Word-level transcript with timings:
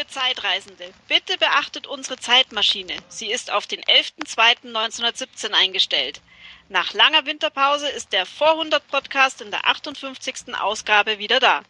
Liebe 0.00 0.12
Zeitreisende, 0.12 0.94
bitte 1.08 1.36
beachtet 1.36 1.86
unsere 1.86 2.16
Zeitmaschine. 2.16 2.94
Sie 3.08 3.30
ist 3.30 3.52
auf 3.52 3.66
den 3.66 3.82
11.02.1917 3.82 5.52
eingestellt. 5.52 6.22
Nach 6.70 6.94
langer 6.94 7.26
Winterpause 7.26 7.86
ist 7.86 8.14
der 8.14 8.24
Vorhundert 8.24 8.88
Podcast 8.88 9.42
in 9.42 9.50
der 9.50 9.68
58. 9.68 10.54
Ausgabe 10.58 11.18
wieder 11.18 11.38
da. 11.38 11.60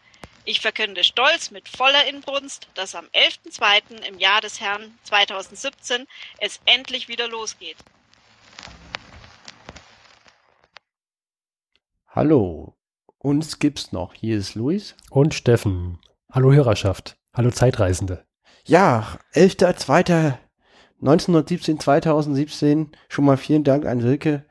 Ich 0.45 0.61
verkünde 0.61 1.03
stolz 1.03 1.51
mit 1.51 1.69
voller 1.69 2.07
Inbrunst, 2.07 2.69
dass 2.75 2.95
am 2.95 3.07
11.02. 3.07 4.07
im 4.07 4.21
Jahr 4.21 4.41
des 4.41 4.61
Herrn 4.61 4.97
2017 5.03 6.07
es 6.39 6.61
endlich 6.67 7.09
wieder 7.09 7.27
losgeht. 7.27 7.79
Hallo, 12.07 12.77
uns 13.19 13.59
gibt's 13.59 13.91
noch. 13.91 14.15
Hier 14.15 14.39
ist 14.39 14.55
Luis. 14.55 14.95
Und 15.11 15.35
Steffen. 15.35 15.99
Hallo 16.31 16.53
Hörerschaft. 16.53 17.17
Hallo 17.33 17.51
Zeitreisende. 17.51 18.25
Ja, 18.67 19.07
11.02.1917, 19.35 21.79
2017. 21.79 22.89
Schon 23.09 23.25
mal 23.25 23.37
vielen 23.37 23.63
Dank 23.65 23.87
an 23.87 24.01
Silke. 24.01 24.45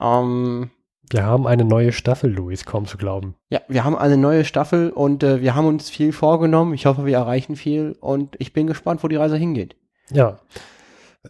Ähm, 0.00 0.70
Wir 1.10 1.24
haben 1.24 1.46
eine 1.46 1.64
neue 1.64 1.92
Staffel, 1.92 2.30
Luis, 2.30 2.64
kaum 2.66 2.86
zu 2.86 2.98
glauben. 2.98 3.34
ja, 3.50 3.60
wir 3.68 3.84
haben 3.84 3.96
eine 3.96 4.16
neue 4.18 4.44
Staffel 4.44 4.90
und 4.90 5.22
äh, 5.22 5.40
wir 5.40 5.54
haben 5.54 5.66
uns 5.66 5.88
viel 5.88 6.12
vorgenommen. 6.12 6.74
Ich 6.74 6.84
hoffe, 6.86 7.06
wir 7.06 7.16
erreichen 7.16 7.56
viel 7.56 7.96
und 8.00 8.36
ich 8.38 8.52
bin 8.52 8.66
gespannt, 8.66 9.02
wo 9.02 9.08
die 9.08 9.16
Reise 9.16 9.36
hingeht. 9.36 9.76
Ja. 10.10 10.38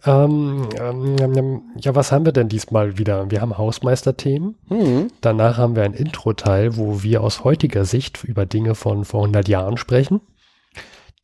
Ähm, 0.05 0.69
ähm, 0.79 1.15
ähm, 1.19 1.37
ähm, 1.37 1.61
ja, 1.77 1.95
was 1.95 2.11
haben 2.11 2.25
wir 2.25 2.31
denn 2.33 2.47
diesmal 2.49 2.97
wieder? 2.97 3.31
Wir 3.31 3.41
haben 3.41 3.57
Hausmeisterthemen. 3.57 4.55
Hm. 4.67 5.07
Danach 5.21 5.57
haben 5.57 5.75
wir 5.75 5.83
ein 5.83 5.93
Intro-Teil, 5.93 6.77
wo 6.77 7.01
wir 7.03 7.21
aus 7.23 7.43
heutiger 7.43 7.85
Sicht 7.85 8.23
über 8.23 8.45
Dinge 8.45 8.75
von 8.75 9.03
vor 9.05 9.21
100 9.21 9.47
Jahren 9.47 9.77
sprechen. 9.77 10.21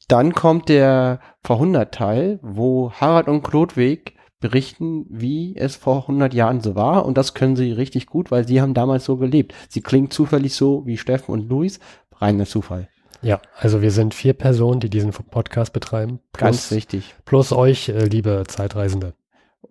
Dann 0.07 0.33
kommt 0.33 0.69
der 0.69 1.19
Vorhundert-Teil, 1.43 2.39
wo 2.41 2.91
Harald 2.91 3.27
und 3.27 3.43
Klodwig 3.43 4.15
berichten, 4.39 5.05
wie 5.09 5.55
es 5.55 5.75
vor 5.75 6.01
100 6.01 6.33
Jahren 6.33 6.61
so 6.61 6.75
war. 6.75 7.05
Und 7.05 7.17
das 7.17 7.33
können 7.33 7.55
sie 7.55 7.71
richtig 7.71 8.05
gut, 8.05 8.29
weil 8.29 8.47
sie 8.47 8.61
haben 8.61 8.73
damals 8.73 9.05
so 9.05 9.17
gelebt. 9.17 9.55
Sie 9.69 9.81
klingen 9.81 10.11
zufällig 10.11 10.55
so 10.55 10.85
wie 10.85 10.97
Steffen 10.97 11.31
und 11.31 11.49
Luis. 11.49 11.79
Reiner 12.17 12.45
Zufall. 12.45 12.87
Ja, 13.21 13.41
also 13.57 13.81
wir 13.81 13.91
sind 13.91 14.13
vier 14.13 14.33
Personen, 14.33 14.79
die 14.79 14.89
diesen 14.89 15.11
Podcast 15.11 15.73
betreiben. 15.73 16.19
Ganz 16.33 16.67
Plus, 16.67 16.77
wichtig. 16.77 17.15
plus 17.25 17.51
euch, 17.51 17.89
äh, 17.89 18.05
liebe 18.05 18.43
Zeitreisende. 18.47 19.15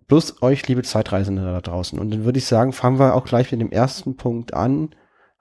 Plus 0.07 0.41
euch, 0.43 0.67
liebe 0.67 0.83
Zeitreisende 0.83 1.41
da 1.43 1.61
draußen. 1.61 1.97
Und 1.97 2.11
dann 2.11 2.25
würde 2.25 2.37
ich 2.37 2.45
sagen, 2.45 2.73
fangen 2.73 2.99
wir 2.99 3.15
auch 3.15 3.23
gleich 3.23 3.51
mit 3.51 3.61
dem 3.61 3.71
ersten 3.71 4.17
Punkt 4.17 4.53
an. 4.53 4.89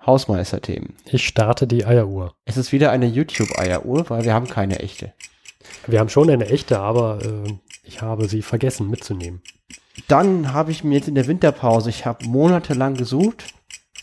Hausmeisterthemen. 0.07 0.95
Ich 1.07 1.27
starte 1.27 1.67
die 1.67 1.85
Eieruhr. 1.85 2.35
Es 2.45 2.57
ist 2.57 2.73
wieder 2.73 2.91
eine 2.91 3.07
YouTube-Eieruhr, 3.07 4.09
weil 4.11 4.25
wir 4.25 4.35
haben 4.35 4.49
keine 4.49 4.81
echte. 4.81 5.13
Wir 5.87 6.01
haben 6.01 6.09
schon 6.09 6.31
eine 6.31 6.49
echte, 6.49 6.79
aber 6.79 7.19
äh, 7.23 7.53
ich 7.83 8.03
habe 8.03 8.29
sie 8.29 8.43
vergessen 8.43 8.91
mitzunehmen. 8.91 9.43
Dann 10.09 10.53
habe 10.53 10.71
ich 10.71 10.85
mir 10.85 10.95
jetzt 10.95 11.09
in 11.09 11.15
der 11.15 11.27
Winterpause, 11.27 11.91
ich 11.91 12.05
habe 12.05 12.27
monatelang 12.27 12.95
gesucht 12.95 13.55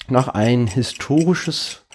nach 0.07 0.29
ein 0.29 0.67
historisches 0.67 1.85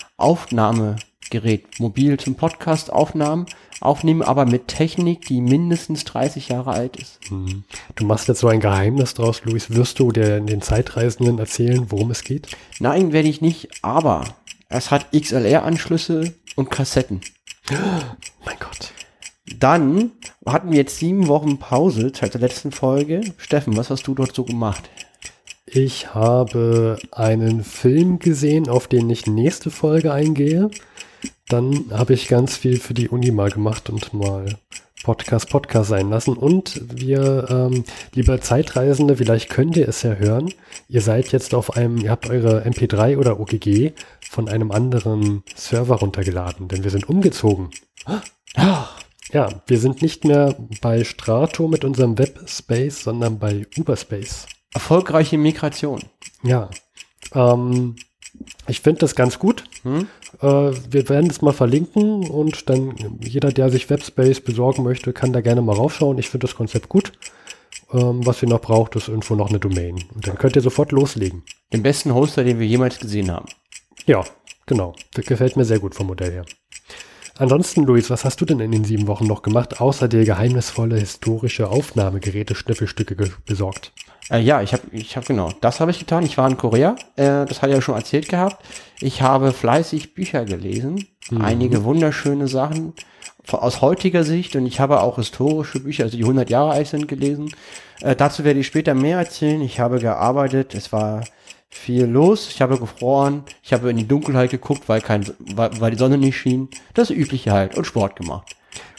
Aufnahmegerät, 1.27 1.80
mobil 1.80 2.19
zum 2.19 2.36
Podcast 2.36 2.92
aufnahmen, 2.92 3.46
aufnehmen, 3.80 4.22
aber 4.22 4.46
mit 4.46 4.69
Technik, 4.69 5.27
die 5.27 5.41
mindestens 5.41 6.05
30 6.05 6.48
Jahre 6.48 6.70
alt 6.70 6.96
ist. 6.96 7.19
Hm. 7.28 7.64
Du 7.96 8.05
machst 8.05 8.28
jetzt 8.28 8.41
so 8.41 8.48
ein 8.48 8.60
Geheimnis 8.60 9.14
draus, 9.14 9.44
Luis. 9.44 9.70
Wirst 9.70 9.98
du 9.98 10.12
der, 10.12 10.41
den 10.41 10.62
Zeitreisenden 10.62 11.38
erzählen, 11.38 11.86
worum 11.91 12.10
es 12.12 12.22
geht? 12.22 12.48
Nein, 12.78 13.12
werde 13.12 13.28
ich 13.28 13.41
nicht, 13.41 13.69
aber 13.82 14.24
es 14.69 14.91
hat 14.91 15.10
XLR-Anschlüsse 15.12 16.34
und 16.54 16.70
Kassetten. 16.70 17.20
Mein 18.44 18.56
Gott. 18.60 18.92
Dann 19.58 20.12
hatten 20.44 20.70
wir 20.70 20.78
jetzt 20.78 20.98
sieben 20.98 21.27
Wochen 21.27 21.58
Pause 21.58 22.12
seit 22.14 22.34
der 22.34 22.41
letzten 22.41 22.70
Folge. 22.70 23.20
Steffen, 23.36 23.76
was 23.76 23.91
hast 23.91 24.06
du 24.06 24.15
dort 24.15 24.34
so 24.34 24.44
gemacht? 24.44 24.88
Ich 25.69 26.15
habe 26.15 26.97
einen 27.10 27.65
Film 27.65 28.20
gesehen, 28.20 28.69
auf 28.69 28.86
den 28.86 29.10
ich 29.10 29.26
nächste 29.26 29.72
Folge 29.72 30.12
eingehe. 30.12 30.70
Dann 31.49 31.87
habe 31.93 32.15
ich 32.15 32.29
ganz 32.29 32.57
viel 32.57 32.81
für 32.81 32.95
die 32.95 33.09
Uni 33.09 33.31
mal 33.31 33.51
gemacht 33.51 33.89
und 33.89 34.12
mal 34.12 34.59
Podcast, 35.03 35.49
Podcast 35.51 35.89
sein 35.89 36.11
lassen. 36.11 36.37
Und 36.37 36.83
wir, 36.93 37.47
ähm, 37.49 37.84
liebe 38.15 38.41
Zeitreisende, 38.41 39.17
vielleicht 39.17 39.49
könnt 39.51 39.77
ihr 39.77 39.89
es 39.89 40.03
ja 40.03 40.15
hören. 40.15 40.53
Ihr 40.89 41.01
seid 41.01 41.31
jetzt 41.31 41.55
auf 41.55 41.77
einem, 41.77 41.99
ihr 41.99 42.11
habt 42.11 42.29
eure 42.29 42.67
MP3 42.67 43.17
oder 43.17 43.39
OGG 43.39 43.93
von 44.29 44.49
einem 44.49 44.73
anderen 44.73 45.45
Server 45.55 45.97
runtergeladen, 45.97 46.67
denn 46.67 46.83
wir 46.83 46.91
sind 46.91 47.09
umgezogen. 47.09 47.71
Ja, 49.33 49.63
wir 49.67 49.78
sind 49.78 50.03
nicht 50.03 50.25
mehr 50.25 50.57
bei 50.81 51.05
Strato 51.05 51.69
mit 51.69 51.84
unserem 51.84 52.19
Webspace, 52.19 53.03
sondern 53.05 53.39
bei 53.39 53.67
Uberspace. 53.77 54.47
Erfolgreiche 54.73 55.39
Migration. 55.39 56.03
Ja, 56.43 56.71
ähm, 57.34 57.97
ich 58.67 58.81
finde 58.81 59.01
das 59.01 59.15
ganz 59.15 59.39
gut. 59.39 59.65
Hm? 59.83 60.09
Äh, 60.41 60.47
wir 60.91 61.08
werden 61.08 61.30
es 61.30 61.42
mal 61.42 61.52
verlinken 61.52 62.28
und 62.28 62.69
dann 62.69 62.94
jeder, 63.20 63.52
der 63.52 63.70
sich 63.70 63.88
Webspace 63.88 64.41
besorgen 64.41 64.82
möchte, 64.82 65.12
kann 65.12 65.32
da 65.32 65.41
gerne 65.41 65.62
mal 65.62 65.76
raufschauen. 65.76 66.19
Ich 66.19 66.28
finde 66.28 66.47
das 66.47 66.56
Konzept 66.56 66.88
gut. 66.88 67.12
Ähm, 67.92 68.26
was 68.26 68.42
ihr 68.42 68.48
noch 68.48 68.60
braucht, 68.60 68.97
ist 68.97 69.08
irgendwo 69.08 69.34
noch 69.34 69.50
eine 69.50 69.60
Domain. 69.60 70.02
Und 70.14 70.26
dann 70.26 70.36
könnt 70.38 70.56
ihr 70.56 70.62
sofort 70.62 70.92
loslegen. 70.92 71.44
Den 71.72 71.82
besten 71.82 72.14
Hoster, 72.14 72.42
den 72.44 72.58
wir 72.58 72.66
jemals 72.66 72.98
gesehen 72.98 73.30
haben. 73.30 73.47
Ja, 74.06 74.24
genau. 74.66 74.94
Das 75.14 75.26
gefällt 75.26 75.56
mir 75.56 75.64
sehr 75.64 75.78
gut 75.78 75.94
vom 75.94 76.08
Modell 76.08 76.32
her. 76.32 76.44
Ansonsten, 77.38 77.84
Luis, 77.84 78.08
was 78.08 78.24
hast 78.24 78.41
du 78.41 78.47
denn 78.47 78.60
in 78.60 78.72
den 78.72 78.84
sieben 78.84 79.06
Wochen 79.08 79.26
noch 79.26 79.42
gemacht, 79.42 79.80
außer 79.80 80.08
dir 80.08 80.24
geheimnisvolle 80.24 80.97
historische 80.98 81.68
Aufnahmegeräte, 81.68 82.54
Schnüffelstücke 82.54 83.14
ge- 83.14 83.30
besorgt? 83.44 83.92
Äh, 84.31 84.41
ja, 84.41 84.62
ich 84.62 84.72
habe, 84.72 84.82
ich 84.92 85.16
habe 85.16 85.26
genau, 85.26 85.50
das 85.60 85.81
habe 85.81 85.91
ich 85.91 85.98
getan. 85.98 86.25
Ich 86.25 86.37
war 86.38 86.48
in 86.48 86.56
Korea, 86.56 86.97
äh, 87.16 87.44
das 87.47 87.62
hatte 87.62 87.69
ich 87.69 87.76
ja 87.76 87.82
schon 87.82 87.94
erzählt 87.94 88.28
gehabt. 88.28 88.64
Ich 89.00 89.22
habe 89.22 89.53
fleißig 89.53 90.14
Bücher 90.14 90.44
gelesen, 90.44 91.06
einige 91.38 91.84
wunderschöne 91.84 92.48
Sachen 92.48 92.94
aus 93.53 93.81
heutiger 93.81 94.25
Sicht 94.25 94.56
und 94.56 94.66
ich 94.66 94.81
habe 94.81 95.00
auch 95.03 95.16
historische 95.16 95.81
Bücher, 95.81 96.04
also 96.04 96.16
die 96.16 96.25
100 96.25 96.50
Jahre 96.50 96.72
alt 96.72 96.88
sind, 96.88 97.06
gelesen. 97.06 97.53
Äh, 98.00 98.16
dazu 98.16 98.44
werde 98.44 98.60
ich 98.60 98.66
später 98.66 98.94
mehr 98.94 99.19
erzählen. 99.19 99.60
Ich 99.60 99.78
habe 99.78 100.00
gearbeitet, 100.00 100.75
es 100.75 100.92
war 100.92 101.22
viel 101.69 102.06
los, 102.06 102.48
ich 102.48 102.62
habe 102.62 102.78
gefroren, 102.78 103.44
ich 103.62 103.72
habe 103.72 103.91
in 103.91 103.97
die 103.97 104.09
Dunkelheit 104.09 104.50
geguckt, 104.50 104.88
weil 104.88 105.00
kein, 105.00 105.26
weil, 105.54 105.70
weil 105.81 105.91
die 105.92 105.98
Sonne 105.98 106.19
nicht 106.19 106.36
schien. 106.36 106.69
Das 106.94 107.10
übliche 107.10 107.53
halt 107.53 107.76
und 107.76 107.86
Sport 107.86 108.16
gemacht. 108.16 108.56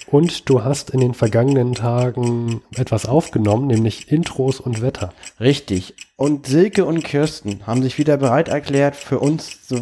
Und 0.10 0.50
du 0.50 0.64
hast 0.64 0.90
in 0.92 1.02
den 1.02 1.14
vergangenen 1.14 1.76
Tagen 1.76 2.62
etwas 2.76 3.06
aufgenommen, 3.06 3.68
nämlich 3.68 4.12
Intros 4.12 4.60
und 4.60 4.82
Wetter. 4.82 5.14
Richtig. 5.40 5.96
Und 6.16 6.48
Silke 6.48 6.86
und 6.86 7.04
Kirsten 7.04 7.68
haben 7.68 7.84
sich 7.84 7.98
wieder 7.98 8.18
bereit 8.18 8.48
erklärt, 8.48 8.96
für 8.96 9.20
uns 9.20 9.68
so 9.68 9.80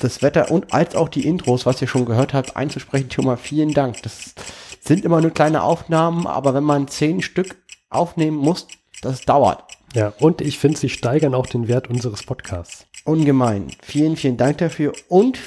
das 0.00 0.22
Wetter 0.22 0.50
und 0.50 0.72
als 0.72 0.94
auch 0.96 1.08
die 1.08 1.26
Intros, 1.26 1.64
was 1.64 1.80
ihr 1.80 1.88
schon 1.88 2.06
gehört 2.06 2.34
habt, 2.34 2.56
einzusprechen. 2.56 3.10
Schon 3.10 3.24
mal 3.24 3.36
vielen 3.36 3.72
Dank. 3.72 4.02
Das 4.02 4.34
sind 4.80 5.04
immer 5.04 5.20
nur 5.20 5.30
kleine 5.30 5.62
Aufnahmen, 5.62 6.26
aber 6.26 6.54
wenn 6.54 6.64
man 6.64 6.88
zehn 6.88 7.22
Stück 7.22 7.56
aufnehmen 7.90 8.36
muss, 8.36 8.66
das 9.00 9.22
dauert. 9.22 9.62
Ja, 9.94 10.12
und 10.18 10.40
ich 10.40 10.58
finde, 10.58 10.78
sie 10.78 10.88
steigern 10.88 11.34
auch 11.34 11.46
den 11.46 11.68
Wert 11.68 11.88
unseres 11.88 12.22
Podcasts. 12.22 12.86
Ungemein. 13.04 13.68
Vielen, 13.80 14.16
vielen 14.16 14.36
Dank 14.36 14.58
dafür. 14.58 14.92
Und 15.08 15.38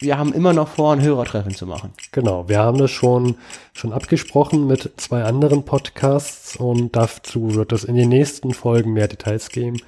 wir 0.00 0.18
haben 0.18 0.32
immer 0.32 0.52
noch 0.52 0.68
vor, 0.68 0.92
ein 0.92 1.02
Hörertreffen 1.02 1.54
zu 1.54 1.66
machen. 1.66 1.92
Genau, 2.12 2.48
wir 2.48 2.58
haben 2.58 2.78
das 2.78 2.90
schon, 2.90 3.36
schon 3.72 3.92
abgesprochen 3.92 4.66
mit 4.66 4.92
zwei 4.96 5.24
anderen 5.24 5.64
Podcasts 5.64 6.56
und 6.56 6.96
dazu 6.96 7.54
wird 7.54 7.72
es 7.72 7.84
in 7.84 7.94
den 7.94 8.08
nächsten 8.08 8.52
Folgen 8.52 8.92
mehr 8.92 9.08
Details 9.08 9.50
geben. 9.50 9.80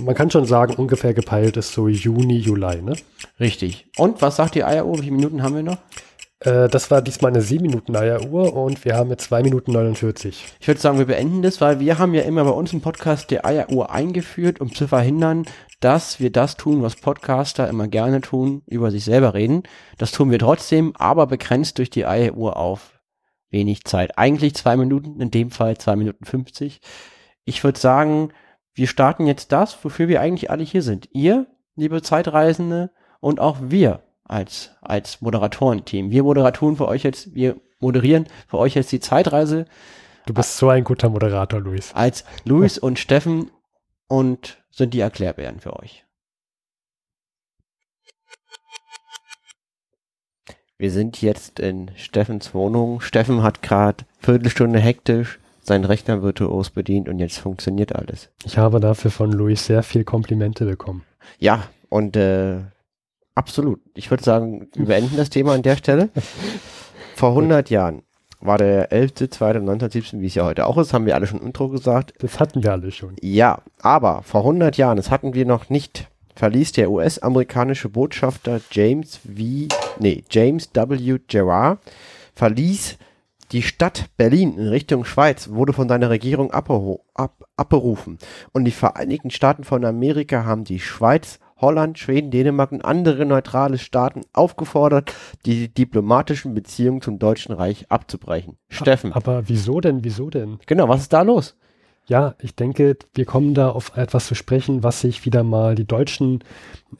Man 0.00 0.14
kann 0.14 0.30
schon 0.30 0.46
sagen, 0.46 0.74
ungefähr 0.74 1.12
gepeilt 1.12 1.56
ist 1.56 1.72
so 1.72 1.88
Juni, 1.88 2.38
Juli, 2.38 2.82
ne? 2.82 2.94
Richtig. 3.40 3.86
Und 3.96 4.22
was 4.22 4.36
sagt 4.36 4.54
die 4.54 4.64
Eieruhr? 4.64 4.98
Wie 4.98 5.02
viele 5.02 5.16
Minuten 5.16 5.42
haben 5.42 5.56
wir 5.56 5.62
noch? 5.62 5.78
Äh, 6.40 6.68
das 6.68 6.90
war 6.90 7.02
diesmal 7.02 7.32
eine 7.32 7.42
7 7.42 7.62
Minuten 7.62 7.96
Eieruhr 7.96 8.54
und 8.54 8.84
wir 8.84 8.96
haben 8.96 9.10
jetzt 9.10 9.24
2 9.24 9.42
Minuten 9.42 9.72
49. 9.72 10.44
Ich 10.60 10.68
würde 10.68 10.80
sagen, 10.80 10.98
wir 10.98 11.06
beenden 11.06 11.42
das, 11.42 11.60
weil 11.60 11.80
wir 11.80 11.98
haben 11.98 12.14
ja 12.14 12.22
immer 12.22 12.44
bei 12.44 12.50
uns 12.50 12.72
im 12.72 12.80
Podcast 12.80 13.30
die 13.30 13.44
Eieruhr 13.44 13.90
eingeführt, 13.90 14.60
um 14.60 14.72
zu 14.72 14.86
verhindern, 14.86 15.46
dass 15.80 16.20
wir 16.20 16.30
das 16.30 16.56
tun, 16.56 16.82
was 16.82 16.96
Podcaster 16.96 17.68
immer 17.68 17.88
gerne 17.88 18.20
tun, 18.20 18.62
über 18.66 18.90
sich 18.90 19.04
selber 19.04 19.34
reden. 19.34 19.62
Das 19.96 20.12
tun 20.12 20.30
wir 20.30 20.38
trotzdem, 20.38 20.94
aber 20.96 21.26
begrenzt 21.26 21.78
durch 21.78 21.90
die 21.90 22.06
Eieruhr 22.06 22.56
auf 22.56 23.00
wenig 23.50 23.84
Zeit. 23.84 24.18
Eigentlich 24.18 24.54
zwei 24.54 24.76
Minuten, 24.76 25.20
in 25.20 25.30
dem 25.30 25.50
Fall 25.50 25.78
zwei 25.78 25.96
Minuten 25.96 26.24
50. 26.24 26.80
Ich 27.44 27.64
würde 27.64 27.78
sagen, 27.78 28.32
wir 28.74 28.86
starten 28.86 29.26
jetzt 29.26 29.52
das, 29.52 29.82
wofür 29.84 30.08
wir 30.08 30.20
eigentlich 30.20 30.50
alle 30.50 30.64
hier 30.64 30.82
sind. 30.82 31.08
Ihr, 31.12 31.46
liebe 31.76 32.02
Zeitreisende, 32.02 32.90
und 33.20 33.40
auch 33.40 33.56
wir 33.60 34.02
als, 34.24 34.72
als 34.80 35.20
Moderatorenteam. 35.20 36.10
Wir 36.10 36.22
Moderatoren 36.22 36.76
für 36.76 36.86
euch 36.86 37.02
jetzt, 37.02 37.34
wir 37.34 37.60
moderieren 37.80 38.26
für 38.46 38.58
euch 38.58 38.74
jetzt 38.74 38.92
die 38.92 39.00
Zeitreise 39.00 39.66
Du 40.28 40.34
bist 40.34 40.58
so 40.58 40.68
ein 40.68 40.84
guter 40.84 41.08
Moderator, 41.08 41.58
Luis. 41.58 41.94
als 41.94 42.22
Luis 42.44 42.76
und 42.76 42.98
Steffen 42.98 43.50
und 44.08 44.57
sind 44.70 44.94
die 44.94 45.00
Erklärbären 45.00 45.60
für 45.60 45.78
euch. 45.78 46.04
Wir 50.76 50.92
sind 50.92 51.20
jetzt 51.22 51.58
in 51.58 51.90
Steffens 51.96 52.54
Wohnung. 52.54 53.00
Steffen 53.00 53.42
hat 53.42 53.62
gerade 53.62 54.04
Viertelstunde 54.20 54.78
hektisch 54.78 55.40
seinen 55.68 55.84
Rechner 55.84 56.22
virtuos 56.22 56.70
bedient 56.70 57.08
und 57.08 57.18
jetzt 57.18 57.38
funktioniert 57.38 57.94
alles. 57.94 58.30
Ich 58.44 58.58
habe 58.58 58.80
dafür 58.80 59.10
von 59.10 59.30
Luis 59.30 59.66
sehr 59.66 59.82
viel 59.82 60.02
Komplimente 60.02 60.64
bekommen. 60.64 61.04
Ja, 61.38 61.64
und 61.88 62.16
äh, 62.16 62.60
absolut. 63.34 63.80
Ich 63.94 64.10
würde 64.10 64.24
sagen, 64.24 64.68
wir 64.74 64.86
beenden 64.86 65.16
das 65.16 65.30
Thema 65.30 65.54
an 65.54 65.62
der 65.62 65.76
Stelle. 65.76 66.10
Vor 67.14 67.30
100 67.30 67.70
Jahren 67.70 68.02
war 68.40 68.58
der 68.58 68.90
11.2.1917, 68.92 70.20
wie 70.20 70.26
es 70.26 70.34
ja 70.34 70.44
heute 70.44 70.66
auch 70.66 70.78
ist, 70.78 70.92
haben 70.92 71.06
wir 71.06 71.14
alle 71.14 71.26
schon 71.26 71.40
im 71.40 71.46
Intro 71.46 71.68
gesagt. 71.68 72.14
Das 72.18 72.38
hatten 72.38 72.62
wir 72.62 72.72
alle 72.72 72.90
schon. 72.90 73.16
Ja, 73.20 73.62
aber 73.80 74.22
vor 74.22 74.40
100 74.42 74.76
Jahren, 74.76 74.96
das 74.96 75.10
hatten 75.10 75.34
wir 75.34 75.44
noch 75.44 75.70
nicht, 75.70 76.08
verließ 76.36 76.72
der 76.72 76.90
US-amerikanische 76.90 77.88
Botschafter 77.88 78.60
James 78.70 79.16
V. 79.16 79.68
Nee, 79.98 80.24
James 80.30 80.70
W. 80.72 81.18
Gerard 81.26 81.80
verließ 82.34 82.98
die 83.52 83.62
Stadt 83.62 84.10
Berlin 84.16 84.56
in 84.58 84.68
Richtung 84.68 85.04
Schweiz, 85.04 85.48
wurde 85.48 85.72
von 85.72 85.88
seiner 85.88 86.10
Regierung 86.10 86.50
abberu 86.50 86.98
ab, 87.14 87.44
abberufen. 87.56 88.18
Und 88.52 88.64
die 88.66 88.70
Vereinigten 88.70 89.30
Staaten 89.30 89.64
von 89.64 89.84
Amerika 89.84 90.44
haben 90.44 90.64
die 90.64 90.80
Schweiz, 90.80 91.40
Holland, 91.60 91.98
Schweden, 91.98 92.30
Dänemark 92.30 92.72
und 92.72 92.84
andere 92.84 93.26
neutrale 93.26 93.78
Staaten 93.78 94.22
aufgefordert, 94.32 95.12
die 95.44 95.72
diplomatischen 95.72 96.54
Beziehungen 96.54 97.00
zum 97.00 97.18
Deutschen 97.18 97.54
Reich 97.54 97.90
abzubrechen. 97.90 98.56
Steffen. 98.68 99.12
Aber 99.12 99.48
wieso 99.48 99.80
denn? 99.80 100.04
Wieso 100.04 100.30
denn? 100.30 100.58
Genau, 100.66 100.88
was 100.88 101.02
ist 101.02 101.12
da 101.12 101.22
los? 101.22 101.56
Ja, 102.06 102.34
ich 102.40 102.54
denke, 102.54 102.96
wir 103.14 103.26
kommen 103.26 103.52
da 103.52 103.68
auf 103.68 103.96
etwas 103.96 104.26
zu 104.26 104.34
sprechen, 104.34 104.82
was 104.82 105.02
sich 105.02 105.26
wieder 105.26 105.42
mal 105.42 105.74
die 105.74 105.86
Deutschen 105.86 106.42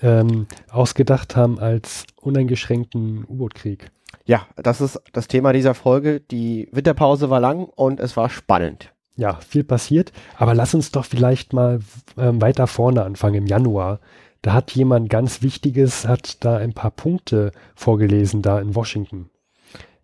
ähm, 0.02 0.46
ausgedacht 0.70 1.34
haben 1.34 1.58
als 1.58 2.04
uneingeschränkten 2.20 3.25
U-Boot-Krieg. 3.26 3.90
Ja, 4.26 4.46
das 4.56 4.82
ist 4.82 5.00
das 5.12 5.26
Thema 5.26 5.54
dieser 5.54 5.72
Folge. 5.72 6.20
Die 6.20 6.69
Winterpause 6.72 7.31
war 7.31 7.40
lang 7.40 7.64
und 7.64 8.00
es 8.00 8.19
war 8.19 8.28
spannend. 8.28 8.93
Ja, 9.16 9.40
viel 9.40 9.64
passiert, 9.64 10.12
aber 10.37 10.54
lass 10.54 10.75
uns 10.75 10.93
doch 10.93 11.04
vielleicht 11.04 11.54
mal 11.54 11.81
ähm, 12.19 12.40
weiter 12.40 12.66
vorne 12.66 13.02
anfangen 13.02 13.37
im 13.37 13.46
Januar. 13.46 14.00
Da 14.43 14.52
hat 14.52 14.70
jemand 14.73 15.11
ganz 15.11 15.43
Wichtiges, 15.43 16.06
hat 16.06 16.44
da 16.44 16.56
ein 16.56 16.73
paar 16.73 16.90
Punkte 16.93 17.52
vorgelesen, 17.75 18.43
da 18.43 18.61
in 18.61 18.75
Washington. 18.75 19.31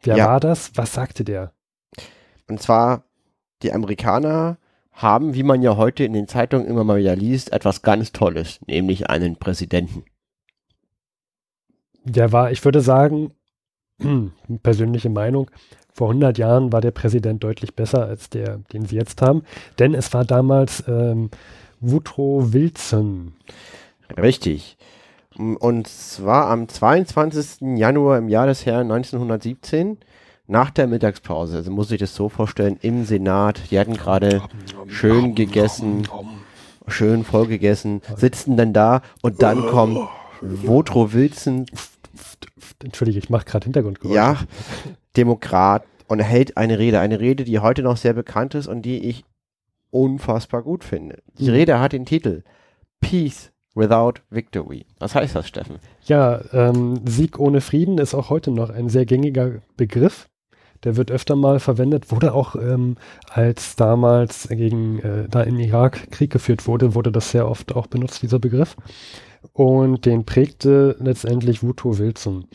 Wer 0.03 0.17
Ja. 0.17 0.27
war 0.27 0.41
das? 0.41 0.73
Was 0.75 0.93
sagte 0.95 1.25
der? 1.25 1.53
Und 2.49 2.61
zwar, 2.61 3.05
die 3.63 3.73
Amerikaner 3.73 4.59
haben, 4.93 5.35
wie 5.35 5.43
man 5.43 5.63
ja 5.63 5.77
heute 5.77 6.05
in 6.05 6.13
den 6.13 6.29
Zeitungen 6.29 6.67
immer 6.67 6.85
mal 6.85 6.99
wieder 6.99 7.17
liest, 7.17 7.53
etwas 7.53 7.83
ganz 7.83 8.13
Tolles, 8.13 8.61
nämlich 8.67 9.09
einen 9.11 9.37
Präsidenten. 9.37 10.05
Der 12.05 12.33
war, 12.33 12.51
ich 12.51 12.65
würde 12.65 12.81
sagen, 12.81 13.33
persönliche 14.63 15.11
Meinung, 15.11 15.51
vor 15.93 16.09
100 16.09 16.39
Jahren 16.39 16.73
war 16.73 16.81
der 16.81 16.91
Präsident 16.91 17.43
deutlich 17.45 17.75
besser 17.75 18.05
als 18.05 18.29
der, 18.29 18.59
den 18.73 18.85
sie 18.85 18.97
jetzt 18.97 19.23
haben, 19.23 19.45
denn 19.79 19.95
es 19.95 20.13
war 20.13 20.25
damals 20.25 20.83
ähm, 20.89 21.31
Woodrow 21.81 22.53
Wilson. 22.53 23.35
Richtig. 24.17 24.77
Und 25.37 25.89
zwar 25.89 26.49
am 26.49 26.69
22. 26.69 27.77
Januar 27.77 28.19
im 28.19 28.29
Jahr 28.29 28.47
des 28.47 28.65
Herrn 28.67 28.91
1917, 28.91 29.99
nach 30.47 30.71
der 30.71 30.87
Mittagspause. 30.87 31.57
Also 31.57 31.71
muss 31.71 31.91
ich 31.91 31.99
das 31.99 32.15
so 32.15 32.29
vorstellen, 32.29 32.79
im 32.83 33.05
Senat, 33.05 33.71
die 33.71 33.79
hatten 33.79 33.95
gerade 33.95 34.43
schön 34.87 35.35
gegessen, 35.35 36.07
schön 36.87 37.25
voll 37.25 37.47
gegessen, 37.47 38.03
sitzen 38.17 38.57
dann 38.57 38.73
da 38.73 39.01
und 39.23 39.43
dann 39.43 39.67
kommt 39.67 39.99
Woodrow 40.43 41.15
Wilson, 41.15 41.67
Entschuldige, 42.83 43.19
ich 43.19 43.31
mache 43.31 43.47
gerade 43.47 43.65
Hintergrundgeräusche. 43.65 44.15
ja, 44.15 44.37
Demokrat 45.17 45.85
und 46.09 46.19
hält 46.21 46.57
eine 46.59 46.79
Rede. 46.79 47.01
Eine 47.01 47.19
Rede, 47.21 47.45
die 47.45 47.59
heute 47.61 47.83
noch 47.83 47.97
sehr 47.97 48.13
bekannt 48.13 48.55
ist 48.55 48.67
und 48.67 48.83
die 48.83 48.99
ich 48.99 49.25
unfassbar 49.91 50.63
gut 50.63 50.85
finde. 50.85 51.23
Die 51.39 51.45
Mhm. 51.45 51.51
Rede 51.55 51.81
hat 51.81 51.93
den 51.95 52.05
Titel 52.05 52.43
Peace 53.01 53.51
without 53.75 54.15
Victory. 54.31 54.87
Was 54.99 55.15
heißt 55.15 55.35
das, 55.35 55.49
Steffen? 55.49 55.79
Ja, 56.05 56.41
ähm, 56.53 57.01
Sieg 57.05 57.39
ohne 57.39 57.61
Frieden 57.61 57.99
ist 57.99 58.15
auch 58.15 58.31
heute 58.31 58.51
noch 58.51 58.71
ein 58.71 58.89
sehr 58.89 59.07
gängiger 59.07 59.63
Begriff. 59.77 60.29
Der 60.85 60.97
wird 60.97 61.11
öfter 61.11 61.35
mal 61.35 61.61
verwendet, 61.61 62.11
wurde 62.11 62.35
auch 62.35 62.57
ähm, 62.57 62.97
als 63.31 63.75
damals 63.75 64.49
gegen, 64.49 64.99
äh, 65.01 65.29
da 65.29 65.43
im 65.43 65.59
Irak 65.59 66.11
Krieg 66.11 66.31
geführt 66.31 66.67
wurde, 66.67 66.95
wurde 66.95 67.11
das 67.11 67.31
sehr 67.31 67.49
oft 67.49 67.75
auch 67.75 67.87
benutzt, 67.87 68.23
dieser 68.23 68.39
Begriff. 68.39 68.77
Und 69.53 70.05
den 70.07 70.25
prägte 70.25 70.97
letztendlich 71.01 71.63
Woodrow 71.63 71.99
Wilson. 71.99 72.47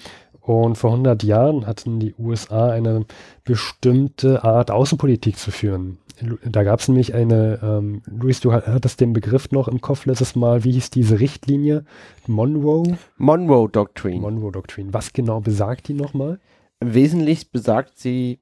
Und 0.50 0.80
vor 0.80 0.90
100 0.94 1.22
Jahren 1.22 1.68
hatten 1.68 2.00
die 2.00 2.16
USA 2.18 2.72
eine 2.72 3.06
bestimmte 3.44 4.44
Art 4.44 4.72
Außenpolitik 4.72 5.38
zu 5.38 5.52
führen. 5.52 6.00
Da 6.44 6.64
gab 6.64 6.80
es 6.80 6.88
nämlich 6.88 7.14
eine, 7.14 7.60
ähm, 7.62 8.02
Luis, 8.08 8.40
du 8.40 8.52
ha- 8.52 8.64
hattest 8.66 9.00
den 9.00 9.14
Begriff 9.14 9.52
noch 9.52 9.68
im 9.68 9.80
Kopf 9.80 10.08
letztes 10.08 10.36
Mal, 10.36 10.64
wie 10.64 10.72
hieß 10.72 10.90
diese 10.90 11.20
Richtlinie? 11.20 11.86
Monroe? 12.26 12.98
Monroe 13.18 13.70
Doctrine. 13.70 14.22
Monroe-Doktrin. 14.22 14.92
Was 14.92 15.14
genau 15.14 15.40
besagt 15.40 15.88
die 15.88 15.94
nochmal? 15.94 16.40
Wesentlich 16.80 17.52
besagt 17.52 18.00
sie 18.00 18.40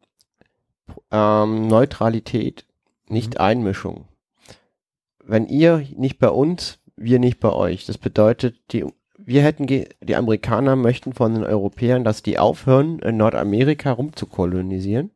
ähm, 1.12 1.68
Neutralität, 1.68 2.66
nicht 3.10 3.38
Einmischung. 3.42 4.06
Wenn 5.26 5.46
ihr 5.46 5.86
nicht 5.98 6.20
bei 6.20 6.30
uns, 6.30 6.80
wir 6.96 7.20
nicht 7.20 7.42
bei 7.42 7.52
euch. 7.52 7.86
Das 7.86 7.98
bedeutet, 7.98 8.56
die, 8.72 8.86
wir 9.28 9.44
hätten, 9.44 9.68
die 9.68 10.16
Amerikaner 10.16 10.78
möchten 10.78 11.12
von 11.12 11.34
den 11.34 11.44
Europäern, 11.44 12.06
dass 12.06 12.24
die 12.24 12.40
aufhören, 12.40 13.00
in 13.00 13.18
Nordamerika 13.18 13.92
rumzukolonisieren 13.92 15.12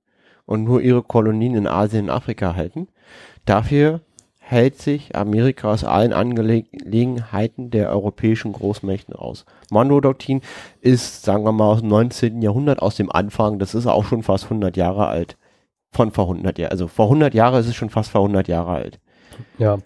und 0.45 0.65
nur 0.65 0.81
ihre 0.81 1.01
Kolonien 1.01 1.55
in 1.55 1.65
Asien 1.65 2.05
und 2.05 2.09
Afrika 2.09 2.53
halten. 2.55 2.89
Dafür 3.45 4.01
hält 4.37 4.81
sich 4.81 5.15
Amerika 5.15 5.71
aus 5.71 5.85
allen 5.85 6.11
Angelegenheiten 6.11 7.71
der 7.71 7.89
europäischen 7.89 8.51
Großmächten 8.51 9.15
raus. 9.15 9.45
Monroe-Doktrin 9.69 10.41
ist, 10.81 11.23
sagen 11.23 11.45
wir 11.45 11.53
mal, 11.53 11.71
aus 11.71 11.79
dem 11.79 11.87
19. 11.87 12.41
Jahrhundert, 12.41 12.81
aus 12.81 12.97
dem 12.97 13.09
Anfang, 13.09 13.59
das 13.59 13.73
ist 13.73 13.87
auch 13.87 14.03
schon 14.03 14.23
fast 14.23 14.43
100 14.45 14.75
Jahre 14.75 15.07
alt. 15.07 15.37
Von 15.93 16.11
vor 16.11 16.25
100 16.25 16.59
Jahren. 16.59 16.71
Also 16.71 16.89
vor 16.89 17.05
100 17.05 17.33
Jahren 17.33 17.61
ist 17.61 17.67
es 17.67 17.75
schon 17.75 17.89
fast 17.89 18.11
vor 18.11 18.21
100 18.21 18.49
Jahre 18.49 18.71
alt. 18.71 18.99
Ja. 19.57 19.77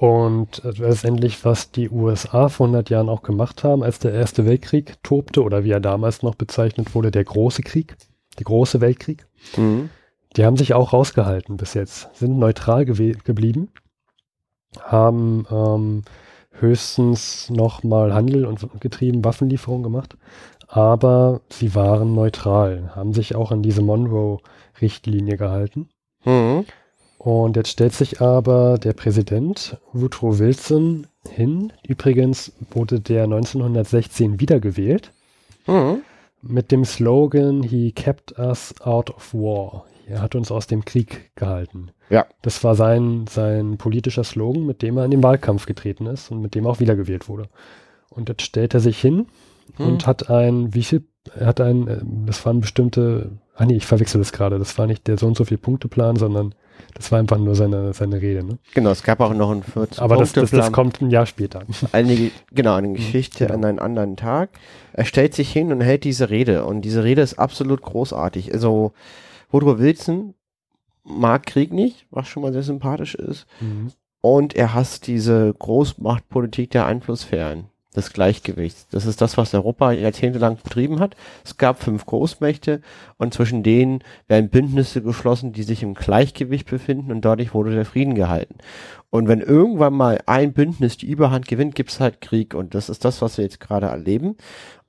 Und 0.00 0.64
äh, 0.64 0.70
letztendlich, 0.78 1.44
was 1.44 1.72
die 1.72 1.90
USA 1.90 2.48
vor 2.48 2.68
100 2.68 2.88
Jahren 2.88 3.10
auch 3.10 3.20
gemacht 3.20 3.64
haben, 3.64 3.82
als 3.82 3.98
der 3.98 4.14
Erste 4.14 4.46
Weltkrieg 4.46 4.94
tobte, 5.02 5.42
oder 5.42 5.62
wie 5.62 5.72
er 5.72 5.80
damals 5.80 6.22
noch 6.22 6.36
bezeichnet 6.36 6.94
wurde, 6.94 7.10
der 7.10 7.24
Große 7.24 7.60
Krieg, 7.62 7.98
der 8.38 8.44
Große 8.44 8.80
Weltkrieg, 8.80 9.26
Mhm. 9.58 9.90
die 10.38 10.46
haben 10.46 10.56
sich 10.56 10.72
auch 10.72 10.94
rausgehalten 10.94 11.58
bis 11.58 11.74
jetzt, 11.74 12.08
sind 12.14 12.38
neutral 12.38 12.86
geblieben, 12.86 13.68
haben 14.80 15.46
ähm, 15.50 16.02
höchstens 16.52 17.50
nochmal 17.50 18.14
Handel 18.14 18.46
und 18.46 18.80
getrieben, 18.80 19.22
Waffenlieferungen 19.22 19.82
gemacht, 19.82 20.16
aber 20.66 21.42
sie 21.50 21.74
waren 21.74 22.14
neutral, 22.14 22.92
haben 22.96 23.12
sich 23.12 23.34
auch 23.34 23.52
an 23.52 23.62
diese 23.62 23.82
Monroe-Richtlinie 23.82 25.36
gehalten. 25.36 25.90
Mhm. 26.24 26.64
Und 27.22 27.56
jetzt 27.56 27.68
stellt 27.68 27.92
sich 27.92 28.22
aber 28.22 28.78
der 28.78 28.94
Präsident 28.94 29.76
Woodrow 29.92 30.38
Wilson 30.38 31.06
hin. 31.28 31.70
Übrigens 31.86 32.50
wurde 32.70 32.98
der 32.98 33.24
1916 33.24 34.40
wiedergewählt 34.40 35.12
Mhm. 35.66 36.00
mit 36.40 36.72
dem 36.72 36.86
Slogan 36.86 37.62
He 37.62 37.92
kept 37.92 38.38
us 38.38 38.74
out 38.80 39.10
of 39.10 39.34
war. 39.34 39.84
Er 40.06 40.22
hat 40.22 40.34
uns 40.34 40.50
aus 40.50 40.66
dem 40.66 40.86
Krieg 40.86 41.30
gehalten. 41.36 41.90
Ja. 42.08 42.24
Das 42.40 42.64
war 42.64 42.74
sein, 42.74 43.26
sein 43.28 43.76
politischer 43.76 44.24
Slogan, 44.24 44.64
mit 44.64 44.80
dem 44.80 44.96
er 44.96 45.04
in 45.04 45.10
den 45.10 45.22
Wahlkampf 45.22 45.66
getreten 45.66 46.06
ist 46.06 46.30
und 46.30 46.40
mit 46.40 46.54
dem 46.54 46.64
er 46.64 46.70
auch 46.70 46.80
wiedergewählt 46.80 47.28
wurde. 47.28 47.50
Und 48.08 48.30
jetzt 48.30 48.42
stellt 48.42 48.72
er 48.72 48.80
sich 48.80 48.98
hin 48.98 49.26
und 49.76 50.06
hat 50.06 50.30
ein, 50.30 50.72
wie 50.74 50.82
viel, 50.84 51.04
er 51.38 51.48
hat 51.48 51.60
ein, 51.60 51.86
äh, 51.86 51.98
das 52.24 52.44
waren 52.46 52.60
bestimmte, 52.60 53.32
ah 53.54 53.66
nee, 53.66 53.76
ich 53.76 53.84
verwechsel 53.86 54.18
das 54.20 54.32
gerade, 54.32 54.58
das 54.58 54.78
war 54.78 54.86
nicht 54.86 55.06
der 55.06 55.18
so 55.18 55.26
und 55.26 55.36
so 55.36 55.44
viel 55.44 55.58
Punkteplan, 55.58 56.16
sondern 56.16 56.54
das 56.94 57.10
war 57.12 57.18
einfach 57.18 57.38
nur 57.38 57.54
seine, 57.54 57.92
seine 57.92 58.20
Rede. 58.20 58.44
Ne? 58.44 58.58
Genau, 58.74 58.90
es 58.90 59.02
gab 59.02 59.20
auch 59.20 59.32
noch 59.34 59.50
einen 59.50 59.62
14 59.62 60.02
Aber 60.02 60.16
das, 60.16 60.32
das, 60.32 60.50
das 60.50 60.72
kommt 60.72 61.00
ein 61.00 61.10
Jahr 61.10 61.26
später. 61.26 61.62
eine, 61.92 62.30
genau, 62.52 62.74
eine 62.74 62.92
Geschichte 62.92 63.46
Genau. 63.46 63.58
an 63.58 63.64
einen 63.64 63.78
anderen 63.78 64.16
Tag. 64.16 64.50
Er 64.92 65.04
stellt 65.04 65.34
sich 65.34 65.50
hin 65.52 65.72
und 65.72 65.80
hält 65.80 66.04
diese 66.04 66.30
Rede. 66.30 66.64
Und 66.64 66.82
diese 66.82 67.04
Rede 67.04 67.22
ist 67.22 67.38
absolut 67.38 67.82
großartig. 67.82 68.52
Also, 68.52 68.92
Woodrow 69.50 69.78
Wilson 69.78 70.34
mag 71.04 71.46
Krieg 71.46 71.72
nicht, 71.72 72.06
was 72.10 72.28
schon 72.28 72.42
mal 72.42 72.52
sehr 72.52 72.62
sympathisch 72.62 73.14
ist. 73.14 73.46
Mhm. 73.60 73.92
Und 74.20 74.54
er 74.54 74.74
hasst 74.74 75.06
diese 75.06 75.54
Großmachtpolitik 75.58 76.70
der 76.70 76.84
Einflusssphären, 76.84 77.69
des 77.96 78.12
Gleichgewichts. 78.12 78.86
Das 78.90 79.04
ist 79.04 79.20
das, 79.20 79.36
was 79.36 79.52
Europa 79.52 79.90
jahrzehntelang 79.92 80.58
betrieben 80.62 81.00
hat. 81.00 81.16
Es 81.44 81.56
gab 81.56 81.82
fünf 81.82 82.06
Großmächte 82.06 82.80
und 83.18 83.34
zwischen 83.34 83.62
denen 83.62 84.04
werden 84.28 84.48
Bündnisse 84.48 85.02
geschlossen, 85.02 85.52
die 85.52 85.64
sich 85.64 85.82
im 85.82 85.94
Gleichgewicht 85.94 86.70
befinden 86.70 87.10
und 87.10 87.24
dadurch 87.24 87.52
wurde 87.52 87.74
der 87.74 87.84
Frieden 87.84 88.14
gehalten. 88.14 88.58
Und 89.10 89.26
wenn 89.26 89.40
irgendwann 89.40 89.94
mal 89.94 90.20
ein 90.26 90.52
Bündnis 90.52 90.96
die 90.96 91.10
Überhand 91.10 91.48
gewinnt, 91.48 91.74
gibt 91.74 91.90
es 91.90 91.98
halt 91.98 92.20
Krieg 92.20 92.54
und 92.54 92.74
das 92.74 92.88
ist 92.88 93.04
das, 93.04 93.22
was 93.22 93.38
wir 93.38 93.44
jetzt 93.44 93.58
gerade 93.58 93.86
erleben. 93.86 94.36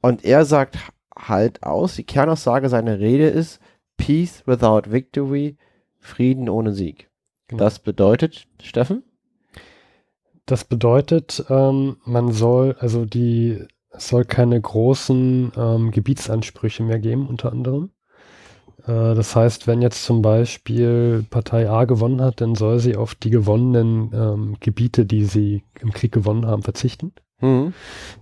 Und 0.02 0.24
er 0.24 0.46
sagt 0.46 0.78
halt 1.18 1.64
aus. 1.64 1.96
Die 1.96 2.04
Kernaussage 2.04 2.70
seiner 2.70 3.00
Rede 3.00 3.28
ist 3.28 3.60
Peace 3.98 4.44
without 4.46 4.92
victory, 4.92 5.58
Frieden 6.00 6.50
ohne 6.50 6.74
Sieg. 6.74 7.10
Genau. 7.48 7.64
Das 7.64 7.80
bedeutet, 7.80 8.48
Steffen? 8.62 9.04
Das 10.52 10.66
bedeutet, 10.66 11.46
ähm, 11.50 11.96
man 12.04 12.34
soll, 12.34 12.76
also 12.78 13.06
die, 13.06 13.58
es 13.90 14.10
soll 14.10 14.26
keine 14.26 14.60
großen 14.60 15.54
ähm, 15.56 15.92
Gebietsansprüche 15.92 16.84
mehr 16.84 17.00
geben, 17.00 17.26
unter 17.28 17.54
anderem. 17.54 17.92
Äh, 18.84 19.16
das 19.16 19.34
heißt, 19.34 19.68
wenn 19.68 19.82
jetzt 19.82 20.04
zum 20.04 20.22
Beispiel 20.22 21.26
Partei 21.30 21.70
A 21.70 21.86
gewonnen 21.86 22.20
hat, 22.20 22.42
dann 22.42 22.56
soll 22.56 22.80
sie 22.80 22.98
auf 22.98 23.16
die 23.16 23.30
gewonnenen 23.30 24.12
ähm, 24.14 24.58
Gebiete, 24.60 25.06
die 25.06 25.24
sie 25.24 25.64
im 25.80 25.94
Krieg 25.94 26.12
gewonnen 26.12 26.46
haben, 26.46 26.64
verzichten. 26.64 27.14
Mhm. 27.40 27.74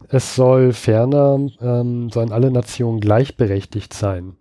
Es 0.07 0.36
soll 0.36 0.71
ferner, 0.74 1.48
ähm, 1.59 2.12
sollen 2.12 2.31
alle 2.31 2.51
Nationen 2.51 3.00
gleichberechtigt 3.00 3.91
sein. 3.91 4.36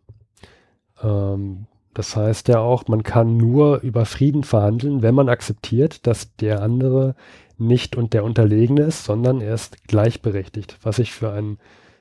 Ähm, 1.02 1.64
das 1.94 2.14
heißt 2.14 2.48
ja 2.48 2.60
auch, 2.60 2.86
man 2.86 3.02
kann 3.02 3.38
nur 3.38 3.80
über 3.80 4.04
Frieden 4.04 4.44
verhandeln, 4.44 5.00
wenn 5.00 5.14
man 5.14 5.30
akzeptiert, 5.30 6.06
dass 6.06 6.36
der 6.36 6.60
andere 6.62 7.16
nicht 7.58 7.96
und 7.96 8.14
der 8.14 8.24
Unterlegene 8.24 8.82
ist, 8.82 9.04
sondern 9.04 9.40
er 9.40 9.54
ist 9.54 9.86
gleichberechtigt, 9.88 10.78
was 10.82 10.98
ich 10.98 11.12
für 11.12 11.32
ein, 11.32 11.58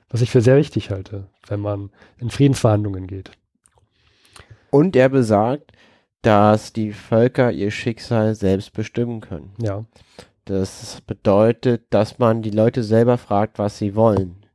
was 0.08 0.22
ich 0.22 0.30
für 0.30 0.40
sehr 0.40 0.56
wichtig 0.56 0.90
halte, 0.90 1.28
wenn 1.46 1.60
man 1.60 1.90
in 2.18 2.30
Friedensverhandlungen 2.30 3.06
geht. 3.06 3.30
Und 4.70 4.96
er 4.96 5.08
besagt, 5.08 5.72
dass 6.22 6.72
die 6.72 6.92
Völker 6.92 7.52
ihr 7.52 7.70
Schicksal 7.70 8.34
selbst 8.34 8.72
bestimmen 8.72 9.20
können. 9.20 9.52
Ja, 9.60 9.84
Das 10.44 11.00
bedeutet, 11.06 11.86
dass 11.90 12.18
man 12.18 12.42
die 12.42 12.50
Leute 12.50 12.82
selber 12.82 13.18
fragt, 13.18 13.58
was 13.58 13.78
sie 13.78 13.94
wollen. 13.94 14.46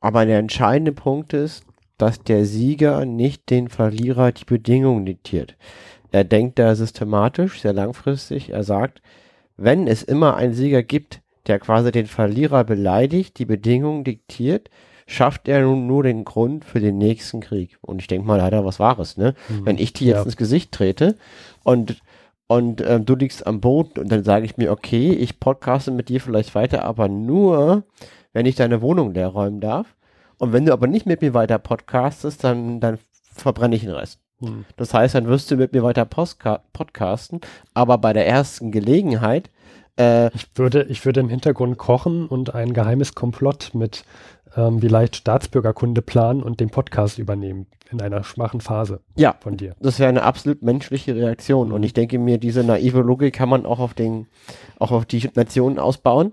Aber 0.00 0.26
der 0.26 0.38
entscheidende 0.38 0.92
Punkt 0.92 1.32
ist, 1.32 1.64
dass 1.98 2.22
der 2.22 2.46
Sieger 2.46 3.04
nicht 3.04 3.50
den 3.50 3.68
Verlierer 3.68 4.32
die 4.32 4.44
Bedingungen 4.44 5.04
diktiert. 5.04 5.56
Er 6.12 6.24
denkt 6.24 6.58
da 6.58 6.74
systematisch, 6.74 7.60
sehr 7.60 7.72
langfristig. 7.72 8.50
Er 8.50 8.64
sagt, 8.64 9.02
wenn 9.62 9.86
es 9.86 10.02
immer 10.02 10.36
einen 10.36 10.54
Sieger 10.54 10.82
gibt, 10.82 11.20
der 11.46 11.58
quasi 11.58 11.92
den 11.92 12.06
Verlierer 12.06 12.64
beleidigt, 12.64 13.38
die 13.38 13.44
Bedingungen 13.44 14.04
diktiert, 14.04 14.70
schafft 15.06 15.48
er 15.48 15.62
nun 15.62 15.86
nur 15.86 16.02
den 16.02 16.24
Grund 16.24 16.64
für 16.64 16.80
den 16.80 16.96
nächsten 16.98 17.40
Krieg. 17.40 17.78
Und 17.80 18.00
ich 18.00 18.06
denke 18.06 18.26
mal, 18.26 18.38
da 18.38 18.44
hat 18.44 18.52
er 18.52 18.64
was 18.64 18.78
Wahres, 18.78 19.16
ne? 19.16 19.34
Mhm. 19.48 19.66
Wenn 19.66 19.78
ich 19.78 19.92
dir 19.92 20.06
jetzt 20.08 20.18
Ja. 20.18 20.22
ins 20.24 20.36
Gesicht 20.36 20.72
trete 20.72 21.16
und 21.62 22.00
und 22.46 22.82
ähm, 22.84 23.04
du 23.06 23.14
liegst 23.14 23.46
am 23.46 23.60
Boden 23.60 24.00
und 24.00 24.10
dann 24.10 24.24
sage 24.24 24.44
ich 24.44 24.56
mir, 24.56 24.72
okay, 24.72 25.12
ich 25.12 25.38
podcaste 25.38 25.92
mit 25.92 26.08
dir 26.08 26.20
vielleicht 26.20 26.56
weiter, 26.56 26.84
aber 26.84 27.06
nur, 27.08 27.84
wenn 28.32 28.44
ich 28.44 28.56
deine 28.56 28.82
Wohnung 28.82 29.14
leer 29.14 29.28
räumen 29.28 29.60
darf. 29.60 29.94
Und 30.36 30.52
wenn 30.52 30.66
du 30.66 30.72
aber 30.72 30.88
nicht 30.88 31.06
mit 31.06 31.22
mir 31.22 31.32
weiter 31.32 31.60
podcastest, 31.60 32.42
dann, 32.42 32.80
dann 32.80 32.98
verbrenne 33.22 33.76
ich 33.76 33.82
den 33.82 33.92
Rest. 33.92 34.18
Hm. 34.40 34.64
Das 34.76 34.94
heißt, 34.94 35.14
dann 35.14 35.26
wirst 35.26 35.50
du 35.50 35.56
mit 35.56 35.72
mir 35.72 35.82
weiter 35.82 36.04
postka 36.04 36.62
podcasten, 36.72 37.40
aber 37.74 37.98
bei 37.98 38.12
der 38.12 38.26
ersten 38.26 38.72
Gelegenheit, 38.72 39.50
äh, 39.98 40.30
Ich 40.34 40.46
würde, 40.54 40.84
ich 40.84 41.04
würde 41.04 41.20
im 41.20 41.28
Hintergrund 41.28 41.76
kochen 41.78 42.26
und 42.26 42.54
ein 42.54 42.72
geheimes 42.72 43.14
Komplott 43.14 43.70
mit 43.74 44.04
ähm, 44.56 44.80
vielleicht 44.80 45.16
Staatsbürgerkunde 45.16 46.02
planen 46.02 46.42
und 46.42 46.60
den 46.60 46.70
Podcast 46.70 47.18
übernehmen 47.18 47.66
in 47.90 48.00
einer 48.00 48.22
schwachen 48.24 48.60
Phase 48.60 49.00
ja, 49.16 49.34
von 49.40 49.56
dir. 49.56 49.74
das 49.80 49.98
wäre 49.98 50.08
eine 50.08 50.22
absolut 50.22 50.62
menschliche 50.62 51.14
Reaktion. 51.14 51.72
Und 51.72 51.82
ich 51.82 51.92
denke 51.92 52.18
mir, 52.18 52.38
diese 52.38 52.64
naive 52.64 53.00
Logik 53.00 53.34
kann 53.34 53.48
man 53.48 53.66
auch 53.66 53.80
auf 53.80 53.94
den, 53.94 54.26
auch 54.78 54.92
auf 54.92 55.06
die 55.06 55.28
Nationen 55.34 55.78
ausbauen. 55.78 56.32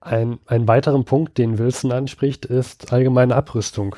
Ein, 0.00 0.38
ein 0.46 0.66
weiteren 0.68 1.04
Punkt, 1.04 1.36
den 1.36 1.58
Wilson 1.58 1.92
anspricht, 1.92 2.46
ist 2.46 2.92
allgemeine 2.92 3.34
Abrüstung. 3.34 3.96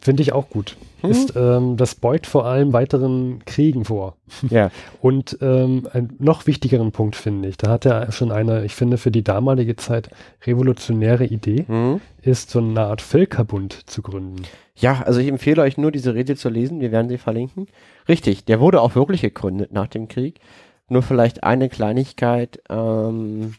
Finde 0.00 0.22
ich 0.22 0.32
auch 0.32 0.48
gut. 0.48 0.76
Hm? 1.00 1.10
Ist, 1.10 1.34
ähm, 1.36 1.76
das 1.76 1.96
beugt 1.96 2.26
vor 2.26 2.46
allem 2.46 2.72
weiteren 2.72 3.44
Kriegen 3.44 3.84
vor. 3.84 4.16
Ja, 4.50 4.70
Und 5.00 5.38
ähm, 5.40 5.88
einen 5.92 6.16
noch 6.18 6.46
wichtigeren 6.46 6.92
Punkt 6.92 7.16
finde 7.16 7.48
ich, 7.48 7.56
da 7.56 7.70
hat 7.70 7.86
er 7.86 8.12
schon 8.12 8.32
eine, 8.32 8.64
ich 8.64 8.74
finde, 8.74 8.96
für 8.96 9.10
die 9.10 9.24
damalige 9.24 9.76
Zeit 9.76 10.10
revolutionäre 10.46 11.24
Idee, 11.24 11.64
hm? 11.66 12.00
ist 12.22 12.50
so 12.50 12.60
eine 12.60 12.82
Art 12.82 13.00
Völkerbund 13.00 13.88
zu 13.90 14.02
gründen. 14.02 14.42
Ja, 14.76 15.02
also 15.02 15.20
ich 15.20 15.28
empfehle 15.28 15.62
euch 15.62 15.76
nur, 15.78 15.92
diese 15.92 16.14
Rede 16.14 16.36
zu 16.36 16.48
lesen. 16.48 16.80
Wir 16.80 16.92
werden 16.92 17.08
sie 17.08 17.18
verlinken. 17.18 17.66
Richtig, 18.08 18.44
der 18.44 18.60
wurde 18.60 18.80
auch 18.80 18.94
wirklich 18.94 19.22
gegründet 19.22 19.72
nach 19.72 19.88
dem 19.88 20.08
Krieg. 20.08 20.40
Nur 20.88 21.02
vielleicht 21.02 21.44
eine 21.44 21.68
Kleinigkeit. 21.68 22.60
Ähm, 22.68 23.54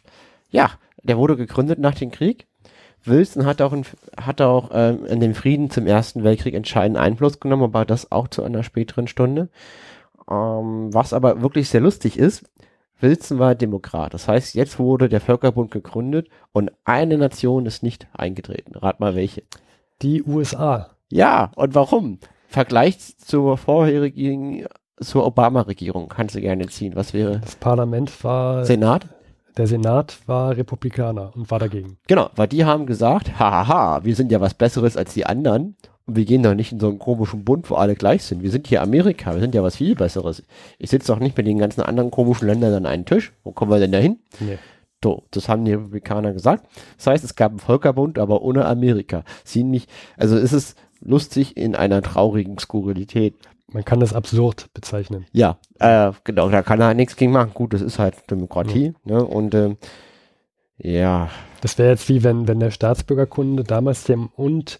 ja, 0.49 0.71
der 1.03 1.17
wurde 1.17 1.35
gegründet 1.35 1.79
nach 1.79 1.95
dem 1.95 2.11
Krieg. 2.11 2.47
Wilson 3.05 3.45
hat 3.45 3.61
auch, 3.61 3.73
in, 3.73 3.85
hat 4.17 4.41
auch 4.41 4.69
ähm, 4.73 5.05
in 5.05 5.19
den 5.19 5.33
Frieden 5.33 5.69
zum 5.69 5.87
Ersten 5.87 6.23
Weltkrieg 6.23 6.53
entscheidenden 6.53 7.01
Einfluss 7.01 7.39
genommen, 7.39 7.63
aber 7.63 7.85
das 7.85 8.11
auch 8.11 8.27
zu 8.27 8.43
einer 8.43 8.63
späteren 8.63 9.07
Stunde. 9.07 9.49
Ähm, 10.29 10.93
was 10.93 11.13
aber 11.13 11.41
wirklich 11.41 11.69
sehr 11.69 11.81
lustig 11.81 12.17
ist, 12.17 12.43
Wilson 12.99 13.37
war 13.37 13.55
Demokrat. 13.55 14.13
Das 14.13 14.27
heißt, 14.27 14.55
jetzt 14.55 14.79
wurde 14.79 15.09
der 15.09 15.19
Völkerbund 15.21 15.71
gegründet 15.71 16.29
und 16.53 16.71
eine 16.85 17.17
Nation 17.17 17.65
ist 17.65 17.83
nicht 17.83 18.07
eingetreten. 18.13 18.75
Rat 18.75 18.99
mal 18.99 19.15
welche. 19.15 19.43
Die 20.01 20.23
USA. 20.23 20.91
Ja, 21.09 21.51
und 21.55 21.75
warum? 21.75 22.19
Vergleich 22.47 23.17
zur 23.17 23.57
vorherigen, 23.57 24.65
zur 24.99 25.25
Obama-Regierung 25.25 26.07
kannst 26.07 26.35
du 26.35 26.41
gerne 26.41 26.67
ziehen. 26.67 26.95
Was 26.95 27.13
wäre 27.13 27.39
Das 27.39 27.55
Parlament 27.55 28.23
war, 28.23 28.63
Senat? 28.63 29.07
Der 29.57 29.67
Senat 29.67 30.19
war 30.25 30.57
Republikaner 30.57 31.31
und 31.35 31.49
war 31.51 31.59
dagegen. 31.59 31.97
Genau, 32.07 32.29
weil 32.35 32.47
die 32.47 32.65
haben 32.65 32.85
gesagt, 32.85 33.39
hahaha, 33.39 34.03
wir 34.03 34.15
sind 34.15 34.31
ja 34.31 34.41
was 34.41 34.53
Besseres 34.53 34.97
als 34.97 35.13
die 35.13 35.25
anderen 35.25 35.75
und 36.05 36.15
wir 36.15 36.25
gehen 36.25 36.43
doch 36.43 36.53
nicht 36.53 36.71
in 36.71 36.79
so 36.79 36.89
einen 36.89 36.99
komischen 36.99 37.45
Bund, 37.45 37.69
wo 37.69 37.75
alle 37.75 37.95
gleich 37.95 38.23
sind. 38.23 38.43
Wir 38.43 38.51
sind 38.51 38.67
hier 38.67 38.81
Amerika, 38.81 39.33
wir 39.33 39.39
sind 39.39 39.55
ja 39.55 39.63
was 39.63 39.77
viel 39.77 39.95
Besseres. 39.95 40.43
Ich 40.77 40.89
sitze 40.89 41.13
doch 41.13 41.19
nicht 41.19 41.37
mit 41.37 41.47
den 41.47 41.59
ganzen 41.59 41.81
anderen 41.81 42.11
komischen 42.11 42.47
Ländern 42.47 42.73
an 42.73 42.85
einen 42.85 43.05
Tisch. 43.05 43.31
Wo 43.43 43.51
kommen 43.51 43.71
wir 43.71 43.79
denn 43.79 43.91
da 43.91 43.99
hin? 43.99 44.19
Nee. 44.39 44.57
So, 45.03 45.23
das 45.31 45.49
haben 45.49 45.65
die 45.65 45.73
Republikaner 45.73 46.33
gesagt. 46.33 46.65
Das 46.97 47.07
heißt, 47.07 47.23
es 47.23 47.35
gab 47.35 47.51
einen 47.51 47.59
Völkerbund, 47.59 48.17
aber 48.19 48.41
ohne 48.41 48.65
Amerika. 48.65 49.23
Ziemlich, 49.43 49.87
also 50.17 50.37
ist 50.37 50.53
es 50.53 50.75
lustig 51.01 51.57
in 51.57 51.75
einer 51.75 52.01
traurigen 52.01 52.57
Skurrilität. 52.57 53.35
Man 53.73 53.83
kann 53.83 53.99
das 53.99 54.13
absurd 54.13 54.69
bezeichnen. 54.73 55.25
Ja, 55.31 55.57
äh, 55.79 56.11
genau, 56.23 56.49
da 56.49 56.61
kann 56.61 56.79
er 56.79 56.93
nichts 56.93 57.15
gegen 57.15 57.31
machen. 57.31 57.51
Gut, 57.53 57.73
das 57.73 57.81
ist 57.81 57.99
halt 57.99 58.29
Demokratie, 58.29 58.93
ne? 59.03 59.23
Und 59.25 59.55
ähm, 59.55 59.77
ja, 60.77 61.29
Das 61.61 61.77
wäre 61.77 61.89
jetzt 61.89 62.09
wie 62.09 62.23
wenn, 62.23 62.47
wenn 62.47 62.59
der 62.59 62.71
Staatsbürgerkunde 62.71 63.63
damals 63.63 64.03
dem 64.03 64.27
und 64.27 64.79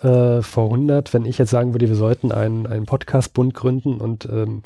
äh, 0.00 0.40
vor 0.40 0.64
100, 0.64 1.12
wenn 1.12 1.26
ich 1.26 1.36
jetzt 1.38 1.50
sagen 1.50 1.74
würde, 1.74 1.88
wir 1.88 1.96
sollten 1.96 2.32
einen, 2.32 2.66
einen 2.66 2.86
Podcast-Bund 2.86 3.52
gründen 3.52 4.00
und 4.00 4.24
ähm, 4.26 4.62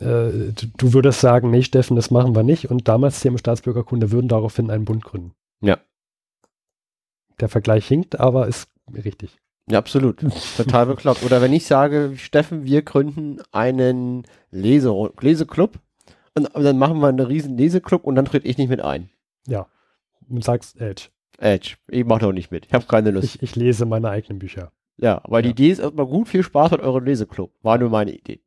äh, 0.00 0.52
du, 0.52 0.66
du 0.76 0.92
würdest 0.92 1.20
sagen, 1.20 1.50
nee, 1.50 1.62
Steffen, 1.62 1.96
das 1.96 2.10
machen 2.10 2.36
wir 2.36 2.44
nicht 2.44 2.70
und 2.70 2.88
damals 2.88 3.20
dem 3.20 3.36
Staatsbürgerkunde 3.36 4.12
würden 4.12 4.28
daraufhin 4.28 4.70
einen 4.70 4.84
Bund 4.84 5.02
gründen. 5.04 5.32
Ja. 5.60 5.78
Der 7.40 7.48
Vergleich 7.48 7.86
hinkt, 7.86 8.20
aber 8.20 8.46
ist 8.46 8.68
richtig. 8.92 9.36
Ja, 9.70 9.78
absolut. 9.78 10.20
Total 10.56 10.86
bekloppt. 10.86 11.22
Oder 11.24 11.40
wenn 11.42 11.52
ich 11.52 11.66
sage, 11.66 12.12
Steffen, 12.16 12.64
wir 12.64 12.82
gründen 12.82 13.38
einen 13.52 14.24
Lese 14.50 14.92
Leseklub 15.20 15.78
und, 16.34 16.46
und 16.54 16.62
dann 16.64 16.78
machen 16.78 17.00
wir 17.00 17.08
einen 17.08 17.20
riesen 17.20 17.56
Leseklub 17.56 18.04
und 18.04 18.14
dann 18.14 18.24
trete 18.24 18.46
ich 18.46 18.58
nicht 18.58 18.68
mit 18.68 18.80
ein. 18.80 19.10
Ja. 19.46 19.66
Du 20.28 20.40
sagst 20.42 20.80
Edge. 20.80 21.08
Edge, 21.38 21.76
ich 21.88 22.04
mache 22.04 22.20
doch 22.20 22.32
nicht 22.32 22.50
mit. 22.50 22.66
Ich 22.66 22.72
habe 22.74 22.86
keine 22.86 23.10
Lust. 23.10 23.36
Ich, 23.36 23.42
ich 23.42 23.56
lese 23.56 23.86
meine 23.86 24.10
eigenen 24.10 24.38
Bücher. 24.38 24.72
ja, 24.96 25.22
die 25.26 25.32
Ja. 25.32 25.38
Idee 25.50 25.70
ist 25.70 25.78
erstmal 25.78 26.06
gut. 26.06 26.28
Viel 26.28 26.42
Spaß 26.42 26.72
mit 26.72 26.80
eurem 26.80 27.04
Leseklub. 27.04 27.52
War 27.62 27.78
nur 27.78 27.90
meine 27.90 28.12
Idee. 28.12 28.40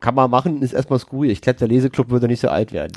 Kann 0.00 0.14
man 0.14 0.30
machen, 0.30 0.60
ist 0.62 0.72
erstmal 0.74 0.98
skurril. 0.98 1.30
Ich 1.30 1.40
glaube, 1.40 1.58
der 1.58 1.68
Leseklub 1.68 2.10
würde 2.10 2.26
nicht 2.26 2.40
so 2.40 2.48
alt 2.48 2.72
werden. 2.72 2.92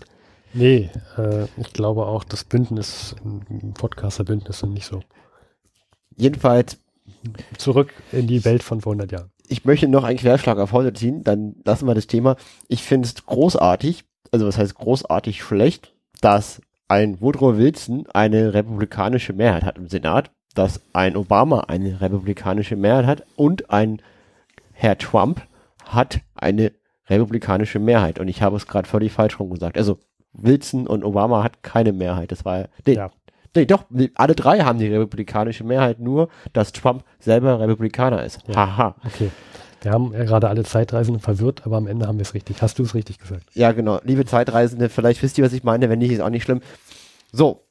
Nee, 0.53 0.89
äh, 1.17 1.45
ich 1.57 1.71
glaube 1.73 2.05
auch, 2.07 2.23
das 2.23 2.43
Bündnis, 2.43 3.15
ein 3.23 3.73
Podcaster-Bündnis 3.75 4.63
und 4.63 4.73
nicht 4.73 4.85
so. 4.85 5.01
Jedenfalls 6.17 6.81
Zurück 7.57 7.93
in 8.11 8.27
die 8.27 8.43
Welt 8.45 8.63
von 8.63 8.81
vor 8.81 8.93
100 8.93 9.11
Jahren. 9.11 9.31
ich 9.47 9.65
möchte 9.65 9.87
noch 9.87 10.03
einen 10.03 10.19
Querschlag 10.19 10.57
auf 10.59 10.71
heute 10.71 10.93
ziehen, 10.93 11.23
dann 11.23 11.55
lassen 11.65 11.87
wir 11.87 11.95
das 11.95 12.07
Thema. 12.07 12.35
Ich 12.67 12.83
finde 12.83 13.07
es 13.07 13.25
großartig, 13.25 14.03
also 14.31 14.45
was 14.47 14.57
heißt 14.57 14.75
großartig 14.75 15.41
schlecht, 15.41 15.93
dass 16.21 16.61
ein 16.87 17.19
Woodrow 17.21 17.57
Wilson 17.57 18.05
eine 18.13 18.53
republikanische 18.53 19.33
Mehrheit 19.33 19.63
hat 19.63 19.77
im 19.77 19.87
Senat, 19.87 20.31
dass 20.55 20.81
ein 20.93 21.15
Obama 21.15 21.61
eine 21.61 22.01
republikanische 22.01 22.75
Mehrheit 22.75 23.05
hat 23.05 23.23
und 23.35 23.69
ein 23.69 24.01
Herr 24.73 24.97
Trump 24.97 25.41
hat 25.85 26.21
eine 26.35 26.71
republikanische 27.07 27.79
Mehrheit. 27.79 28.19
Und 28.19 28.27
ich 28.27 28.41
habe 28.41 28.55
es 28.55 28.67
gerade 28.67 28.87
völlig 28.87 29.11
falsch 29.11 29.39
rum 29.39 29.49
gesagt. 29.49 29.77
Also 29.77 29.99
Wilson 30.33 30.87
und 30.87 31.03
Obama 31.03 31.43
hat 31.43 31.63
keine 31.63 31.91
Mehrheit. 31.91 32.31
Das 32.31 32.45
war 32.45 32.69
nee, 32.85 32.93
Ja. 32.93 33.11
Nee, 33.55 33.65
doch, 33.65 33.85
alle 34.15 34.35
drei 34.35 34.59
haben 34.59 34.79
die 34.79 34.87
republikanische 34.87 35.63
Mehrheit, 35.63 35.99
nur 35.99 36.29
dass 36.53 36.71
Trump 36.71 37.03
selber 37.19 37.59
Republikaner 37.59 38.23
ist. 38.23 38.39
Ja. 38.47 38.55
Haha. 38.55 38.95
Okay. 39.05 39.31
Wir 39.81 39.91
haben 39.91 40.13
ja 40.13 40.25
gerade 40.25 40.49
alle 40.49 40.63
Zeitreisenden 40.63 41.21
verwirrt, 41.21 41.65
aber 41.65 41.77
am 41.77 41.87
Ende 41.87 42.07
haben 42.07 42.17
wir 42.17 42.23
es 42.23 42.33
richtig. 42.33 42.61
Hast 42.61 42.79
du 42.79 42.83
es 42.83 42.93
richtig 42.93 43.19
gesagt? 43.19 43.43
Ja, 43.53 43.71
genau. 43.71 43.99
Liebe 44.03 44.25
Zeitreisende, 44.25 44.89
vielleicht 44.89 45.23
wisst 45.23 45.37
ihr, 45.37 45.45
was 45.45 45.53
ich 45.53 45.63
meine. 45.63 45.89
Wenn 45.89 45.99
nicht, 45.99 46.11
ist 46.11 46.21
auch 46.21 46.29
nicht 46.29 46.43
schlimm. 46.43 46.61
So, 47.31 47.63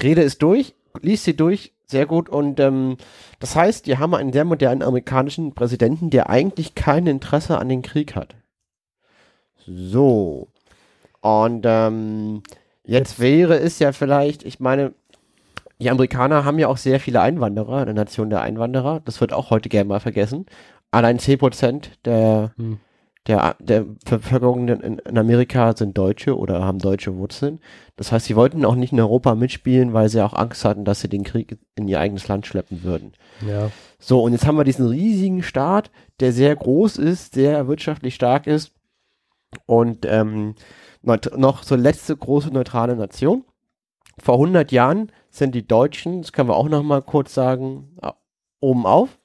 Rede 0.00 0.22
ist 0.22 0.42
durch. 0.42 0.74
Lies 1.00 1.24
sie 1.24 1.36
durch. 1.36 1.72
Sehr 1.86 2.06
gut. 2.06 2.28
Und 2.28 2.60
ähm, 2.60 2.96
das 3.40 3.56
heißt, 3.56 3.86
wir 3.86 3.98
haben 3.98 4.14
einen 4.14 4.32
sehr 4.32 4.44
modernen 4.44 4.82
amerikanischen 4.82 5.54
Präsidenten, 5.54 6.10
der 6.10 6.30
eigentlich 6.30 6.74
kein 6.74 7.06
Interesse 7.06 7.58
an 7.58 7.68
den 7.68 7.82
Krieg 7.82 8.14
hat. 8.14 8.34
So. 9.66 10.48
Und 11.20 11.64
ähm, 11.64 12.42
jetzt, 12.84 13.18
jetzt 13.18 13.20
wäre 13.20 13.58
es 13.58 13.78
ja 13.78 13.92
vielleicht, 13.92 14.44
ich 14.44 14.60
meine, 14.60 14.94
die 15.80 15.90
Amerikaner 15.90 16.44
haben 16.44 16.58
ja 16.58 16.68
auch 16.68 16.78
sehr 16.78 17.00
viele 17.00 17.20
Einwanderer, 17.20 17.78
eine 17.78 17.94
Nation 17.94 18.30
der 18.30 18.40
Einwanderer. 18.40 19.00
Das 19.04 19.20
wird 19.20 19.32
auch 19.32 19.50
heute 19.50 19.68
gerne 19.68 19.88
mal 19.88 20.00
vergessen. 20.00 20.46
Allein 20.90 21.18
10% 21.18 21.88
der, 22.04 22.52
hm. 22.56 22.78
der, 23.26 23.56
der 23.58 23.84
Bevölkerung 24.08 24.68
in, 24.68 24.98
in, 24.98 25.18
Amerika 25.18 25.76
sind 25.76 25.98
Deutsche 25.98 26.38
oder 26.38 26.64
haben 26.64 26.78
deutsche 26.78 27.16
Wurzeln. 27.16 27.60
Das 27.96 28.10
heißt, 28.10 28.26
sie 28.26 28.36
wollten 28.36 28.64
auch 28.64 28.74
nicht 28.74 28.92
in 28.92 29.00
Europa 29.00 29.34
mitspielen, 29.34 29.92
weil 29.92 30.08
sie 30.08 30.24
auch 30.24 30.32
Angst 30.32 30.64
hatten, 30.64 30.84
dass 30.84 31.00
sie 31.00 31.08
den 31.08 31.24
Krieg 31.24 31.58
in 31.74 31.88
ihr 31.88 32.00
eigenes 32.00 32.28
Land 32.28 32.46
schleppen 32.46 32.82
würden. 32.82 33.12
Ja. 33.46 33.70
So, 33.98 34.22
und 34.22 34.32
jetzt 34.32 34.46
haben 34.46 34.56
wir 34.56 34.64
diesen 34.64 34.86
riesigen 34.86 35.42
Staat, 35.42 35.90
der 36.20 36.32
sehr 36.32 36.56
groß 36.56 36.96
ist, 36.96 37.34
sehr 37.34 37.68
wirtschaftlich 37.68 38.14
stark 38.14 38.46
ist 38.46 38.72
und 39.66 40.06
ähm, 40.06 40.54
noch 41.02 41.62
so 41.62 41.76
letzte 41.76 42.16
große 42.16 42.48
neutrale 42.48 42.96
Nation. 42.96 43.44
Vor 44.18 44.36
100 44.36 44.72
Jahren 44.72 45.12
sind 45.38 45.54
die 45.54 45.66
Deutschen, 45.66 46.22
das 46.22 46.32
können 46.32 46.48
wir 46.48 46.56
auch 46.56 46.68
noch 46.68 46.82
mal 46.82 47.02
kurz 47.02 47.34
sagen, 47.34 47.96
oben 48.60 48.86
auf, 48.86 49.18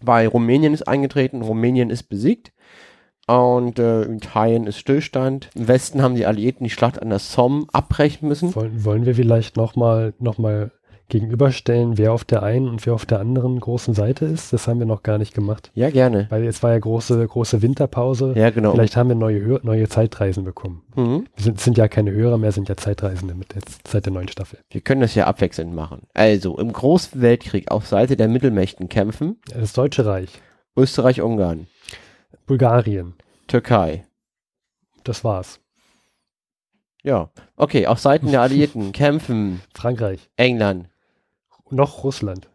weil 0.00 0.28
Rumänien 0.28 0.74
ist 0.74 0.86
eingetreten, 0.86 1.42
Rumänien 1.42 1.90
ist 1.90 2.04
besiegt 2.04 2.52
und 3.26 3.78
äh, 3.78 4.04
Italien 4.04 4.66
ist 4.66 4.78
Stillstand. 4.78 5.50
Im 5.54 5.68
Westen 5.68 6.02
haben 6.02 6.14
die 6.14 6.26
Alliierten 6.26 6.64
die 6.64 6.70
Schlacht 6.70 7.00
an 7.00 7.10
der 7.10 7.18
Somme 7.18 7.66
abbrechen 7.72 8.28
müssen. 8.28 8.54
Wollen, 8.54 8.84
wollen 8.84 9.06
wir 9.06 9.14
vielleicht 9.14 9.56
noch 9.56 9.76
mal, 9.76 10.14
noch 10.18 10.38
mal 10.38 10.72
gegenüberstellen, 11.08 11.96
wer 11.96 12.12
auf 12.12 12.24
der 12.24 12.42
einen 12.42 12.68
und 12.68 12.84
wer 12.84 12.94
auf 12.94 13.06
der 13.06 13.20
anderen 13.20 13.58
großen 13.60 13.94
Seite 13.94 14.26
ist? 14.26 14.52
Das 14.52 14.68
haben 14.68 14.78
wir 14.78 14.86
noch 14.86 15.02
gar 15.02 15.18
nicht 15.18 15.34
gemacht. 15.34 15.70
Ja, 15.74 15.90
gerne. 15.90 16.26
Weil 16.30 16.44
jetzt 16.44 16.62
war 16.62 16.72
ja 16.72 16.78
große, 16.78 17.26
große 17.26 17.62
Winterpause. 17.62 18.34
Ja, 18.36 18.50
genau. 18.50 18.72
Vielleicht 18.72 18.96
haben 18.96 19.08
wir 19.08 19.16
neue, 19.16 19.60
neue 19.62 19.88
Zeitreisen 19.88 20.44
bekommen. 20.44 20.82
Mhm. 20.94 21.26
Wir 21.34 21.44
sind, 21.44 21.60
sind, 21.60 21.78
ja 21.78 21.88
keine 21.88 22.12
Hörer 22.12 22.38
mehr, 22.38 22.52
sind 22.52 22.68
ja 22.68 22.76
Zeitreisende 22.76 23.34
mit 23.34 23.54
der, 23.54 23.62
seit 23.86 24.06
der 24.06 24.12
neuen 24.12 24.28
Staffel. 24.28 24.58
Wir 24.70 24.80
können 24.80 25.00
das 25.00 25.14
ja 25.14 25.26
abwechselnd 25.26 25.74
machen. 25.74 26.02
Also, 26.14 26.58
im 26.58 26.72
Großen 26.72 27.20
Weltkrieg 27.20 27.70
auf 27.70 27.86
Seite 27.86 28.16
der 28.16 28.28
Mittelmächten 28.28 28.88
kämpfen. 28.88 29.40
Das 29.52 29.72
Deutsche 29.72 30.04
Reich. 30.04 30.30
Österreich-Ungarn. 30.76 31.66
Bulgarien. 32.46 33.14
Türkei. 33.46 34.04
Das 35.04 35.24
war's. 35.24 35.60
Ja, 37.02 37.30
okay, 37.56 37.86
auf 37.86 37.98
Seiten 38.00 38.30
der 38.30 38.42
Alliierten 38.42 38.92
kämpfen 38.92 39.62
Frankreich, 39.74 40.28
England, 40.36 40.88
noch 41.70 42.04
Russland. 42.04 42.48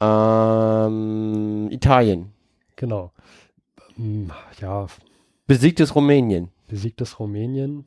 Ähm, 0.00 1.68
Italien. 1.70 2.32
Genau. 2.76 3.12
Hm, 3.96 4.30
ja. 4.60 4.86
Besiegtes 5.46 5.94
Rumänien. 5.94 6.50
Besiegtes 6.68 7.18
Rumänien. 7.18 7.86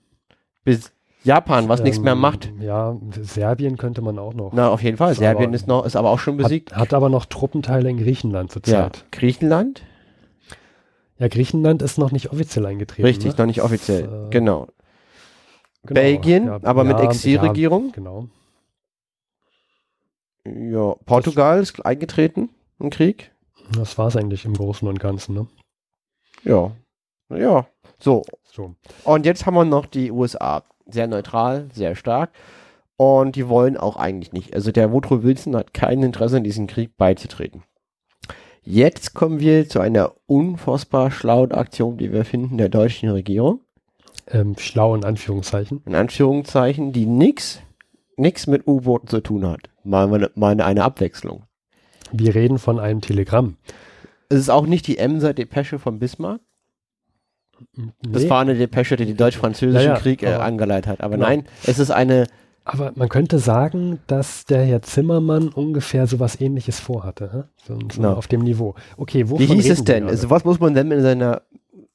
Bis 0.64 0.92
Japan, 1.24 1.68
was 1.68 1.82
ähm, 1.82 1.86
nichts 1.86 2.00
mehr 2.00 2.16
macht. 2.16 2.52
Ja, 2.60 2.98
Serbien 3.22 3.78
könnte 3.78 4.02
man 4.02 4.18
auch 4.18 4.34
noch. 4.34 4.54
Na, 4.54 4.70
auf 4.70 4.82
jeden 4.82 4.98
Fall. 4.98 5.12
Ist 5.12 5.20
Serbien 5.20 5.50
aber, 5.50 5.56
ist 5.56 5.68
noch, 5.68 5.86
ist 5.86 5.96
aber 5.96 6.10
auch 6.10 6.20
schon 6.20 6.38
besiegt. 6.38 6.72
Hat, 6.72 6.80
hat 6.80 6.94
aber 6.94 7.10
noch 7.10 7.26
Truppenteile 7.26 7.90
in 7.90 7.98
Griechenland 7.98 8.52
zurzeit. 8.52 8.98
Ja. 8.98 9.04
Griechenland? 9.12 9.84
Ja, 11.18 11.28
Griechenland 11.28 11.82
ist 11.82 11.98
noch 11.98 12.12
nicht 12.12 12.32
offiziell 12.32 12.66
eingetreten. 12.66 13.06
Richtig, 13.06 13.34
ne? 13.34 13.36
noch 13.40 13.46
nicht 13.46 13.62
offiziell. 13.62 14.04
Das, 14.04 14.12
äh, 14.12 14.30
genau. 14.30 14.68
genau. 15.84 16.02
Belgien, 16.02 16.46
ja, 16.46 16.60
aber 16.64 16.86
ja, 16.86 16.94
mit 16.94 17.00
Exilregierung. 17.02 17.88
Ja, 17.88 17.92
genau. 17.92 18.28
Ja, 20.46 20.96
Portugal 21.06 21.60
ist 21.60 21.86
eingetreten 21.86 22.50
im 22.80 22.90
Krieg. 22.90 23.32
Das 23.76 23.98
war 23.98 24.08
es 24.08 24.16
eigentlich 24.16 24.46
im 24.46 24.54
Großen 24.54 24.88
und 24.88 25.00
Ganzen, 25.00 25.36
ne? 25.36 25.48
Ja. 26.44 26.72
Ja. 27.30 27.68
So. 28.00 28.24
so. 28.44 28.76
Und 29.04 29.26
jetzt 29.26 29.46
haben 29.46 29.56
wir 29.56 29.66
noch 29.66 29.86
die 29.86 30.12
USA. 30.12 30.64
Sehr 30.88 31.08
neutral, 31.08 31.70
sehr 31.74 31.96
stark. 31.96 32.32
Und 32.98 33.36
die 33.36 33.48
wollen 33.48 33.78
auch 33.78 33.96
eigentlich 33.96 34.34
nicht. 34.34 34.54
Also 34.54 34.72
der 34.72 34.92
Woodrow 34.92 35.24
Wilson 35.24 35.56
hat 35.56 35.74
kein 35.74 36.04
Interesse 36.04 36.38
in 36.38 36.44
diesen 36.44 36.68
Krieg 36.68 36.98
beizutreten. 36.98 37.64
Jetzt 38.64 39.14
kommen 39.14 39.40
wir 39.40 39.70
zu 39.70 39.80
einer 39.80 40.14
unfassbar 40.26 41.12
schlauen 41.12 41.52
Aktion, 41.52 41.98
die 41.98 42.12
wir 42.12 42.26
finden, 42.26 42.58
der 42.58 42.70
deutschen 42.70 43.10
Regierung. 43.10 43.62
Ähm, 44.28 44.56
schlau 44.58 44.96
in 44.96 45.06
Anführungszeichen. 45.06 45.82
In 45.86 45.96
Anführungszeichen, 45.96 46.92
die 46.92 47.06
nichts 48.20 48.48
mit 48.48 48.68
U-Booten 48.68 49.08
zu 49.08 49.22
tun 49.22 49.48
hat 49.48 49.70
mal, 49.90 50.30
mal 50.36 50.62
eine 50.62 50.84
Abwechslung. 50.84 51.44
Wir 52.12 52.36
reden 52.36 52.60
von 52.60 52.80
einem 52.80 53.02
Telegramm. 53.02 53.58
Es 54.30 54.40
ist 54.40 54.50
auch 54.50 54.66
nicht 54.66 54.88
die 54.88 54.98
Emser-Depesche 54.98 55.80
von 55.80 56.00
Bismarck. 56.00 56.42
Nee. 57.76 57.92
Das 58.02 58.30
war 58.30 58.42
eine 58.42 58.56
Depesche, 58.56 58.96
die 58.96 59.06
den 59.06 59.18
deutsch-französischen 59.18 59.86
ja, 59.86 59.96
ja, 59.96 60.00
Krieg 60.00 60.24
äh, 60.24 60.28
angeleitet 60.28 60.88
hat. 60.88 61.02
Aber 61.02 61.16
genau. 61.16 61.28
nein, 61.28 61.44
es 61.66 61.78
ist 61.78 61.92
eine. 61.92 62.28
Aber 62.64 62.94
man 62.96 63.10
könnte 63.10 63.40
sagen, 63.40 64.00
dass 64.08 64.46
der 64.46 64.64
Herr 64.64 64.82
Zimmermann 64.82 65.50
ungefähr 65.50 66.08
so 66.08 66.20
was 66.20 66.40
ähnliches 66.40 66.80
vorhatte. 66.80 67.50
So, 67.66 67.74
so 67.74 67.88
genau. 67.88 68.14
auf 68.14 68.28
dem 68.28 68.42
Niveau. 68.42 68.76
Okay, 68.96 69.30
wovon 69.30 69.40
Wie 69.40 69.54
hieß 69.54 69.70
es 69.72 69.84
denn? 69.84 70.08
Also 70.08 70.30
was 70.30 70.46
muss 70.46 70.60
man 70.60 70.74
denn 70.74 70.92
in 70.92 71.02
seiner 71.02 71.42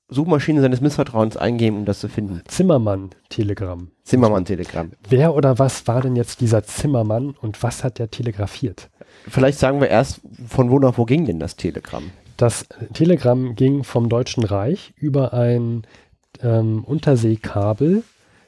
Suchmaschine 0.09 0.61
seines 0.61 0.81
Missvertrauens 0.81 1.37
eingeben, 1.37 1.79
um 1.79 1.85
das 1.85 2.01
zu 2.01 2.09
finden. 2.09 2.43
Zimmermann-Telegramm. 2.47 3.91
Zimmermann-Telegramm. 4.05 4.93
Wer 5.09 5.35
oder 5.35 5.59
was 5.59 5.87
war 5.87 6.03
denn 6.03 6.15
jetzt 6.15 6.41
dieser 6.41 6.63
Zimmermann 6.63 7.35
und 7.41 7.63
was 7.63 7.85
hat 7.85 7.99
der 7.99 8.11
telegrafiert? 8.11 8.91
Vielleicht 9.29 9.59
sagen 9.59 9.81
wir 9.81 9.89
erst, 9.89 10.21
von 10.47 10.71
wo 10.71 10.79
nach 10.79 10.99
wo 10.99 11.05
ging 11.05 11.25
denn 11.25 11.41
das 11.41 11.57
Telegramm? 11.57 12.11
Das 12.37 12.67
Telegramm 12.93 13.55
ging 13.55 13.85
vom 13.85 14.09
Deutschen 14.09 14.45
Reich 14.45 14.93
über 14.97 15.33
ein 15.33 15.83
ähm, 16.43 16.85
Unterseekabel 16.85 18.03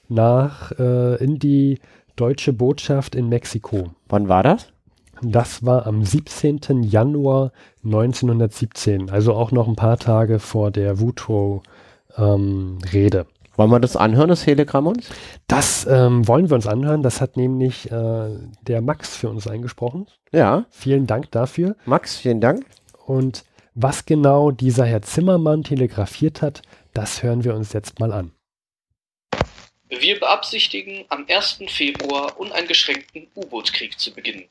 nach 0.09 0.73
äh, 0.79 1.23
in 1.23 1.39
die 1.39 1.79
deutsche 2.17 2.53
Botschaft 2.53 3.15
in 3.15 3.29
Mexiko. 3.29 3.91
Wann 4.09 4.29
war 4.29 4.43
das? 4.43 4.73
Das 5.23 5.65
war 5.65 5.87
am 5.87 6.05
17. 6.05 6.83
Januar 6.83 7.53
1917, 7.85 9.09
also 9.11 9.35
auch 9.35 9.53
noch 9.53 9.69
ein 9.69 9.77
paar 9.77 9.99
Tage 9.99 10.39
vor 10.39 10.71
der 10.71 11.01
Woodrow-Rede. 11.01 13.19
Ähm, 13.19 13.27
wollen 13.57 13.71
wir 13.71 13.81
das 13.81 13.97
anhören, 13.97 14.29
das 14.29 14.45
Telegramm 14.45 14.87
uns? 14.87 15.09
Das 15.49 15.87
ähm, 15.87 16.29
wollen 16.29 16.51
wir 16.51 16.57
uns 16.57 16.67
anhören. 16.67 17.03
Das 17.03 17.23
hat 17.23 17.39
nämlich 17.39 17.91
äh, 17.91 18.29
der 18.63 18.83
Max 18.83 19.17
für 19.17 19.31
uns 19.31 19.47
eingesprochen. 19.47 20.07
Ja. 20.33 20.67
Vielen 20.71 21.07
Dank 21.07 21.31
dafür. 21.31 21.75
Max, 21.87 22.19
vielen 22.19 22.43
Dank. 22.43 22.67
Und 23.07 23.45
was 23.75 24.05
genau 24.05 24.51
dieser 24.51 24.85
Herr 24.85 25.01
Zimmermann 25.03 25.63
telegrafiert 25.63 26.43
hat, 26.43 26.61
das 26.93 27.23
hören 27.23 27.45
wir 27.45 27.55
uns 27.55 27.73
jetzt 27.73 27.99
mal 27.99 28.13
an. 28.13 28.33
Wir 29.89 30.19
beabsichtigen, 30.19 31.05
am 31.09 31.25
1. 31.29 31.61
Februar 31.69 32.39
uneingeschränkten 32.39 33.29
U-Boot-Krieg 33.37 33.99
zu 33.99 34.13
beginnen. 34.13 34.45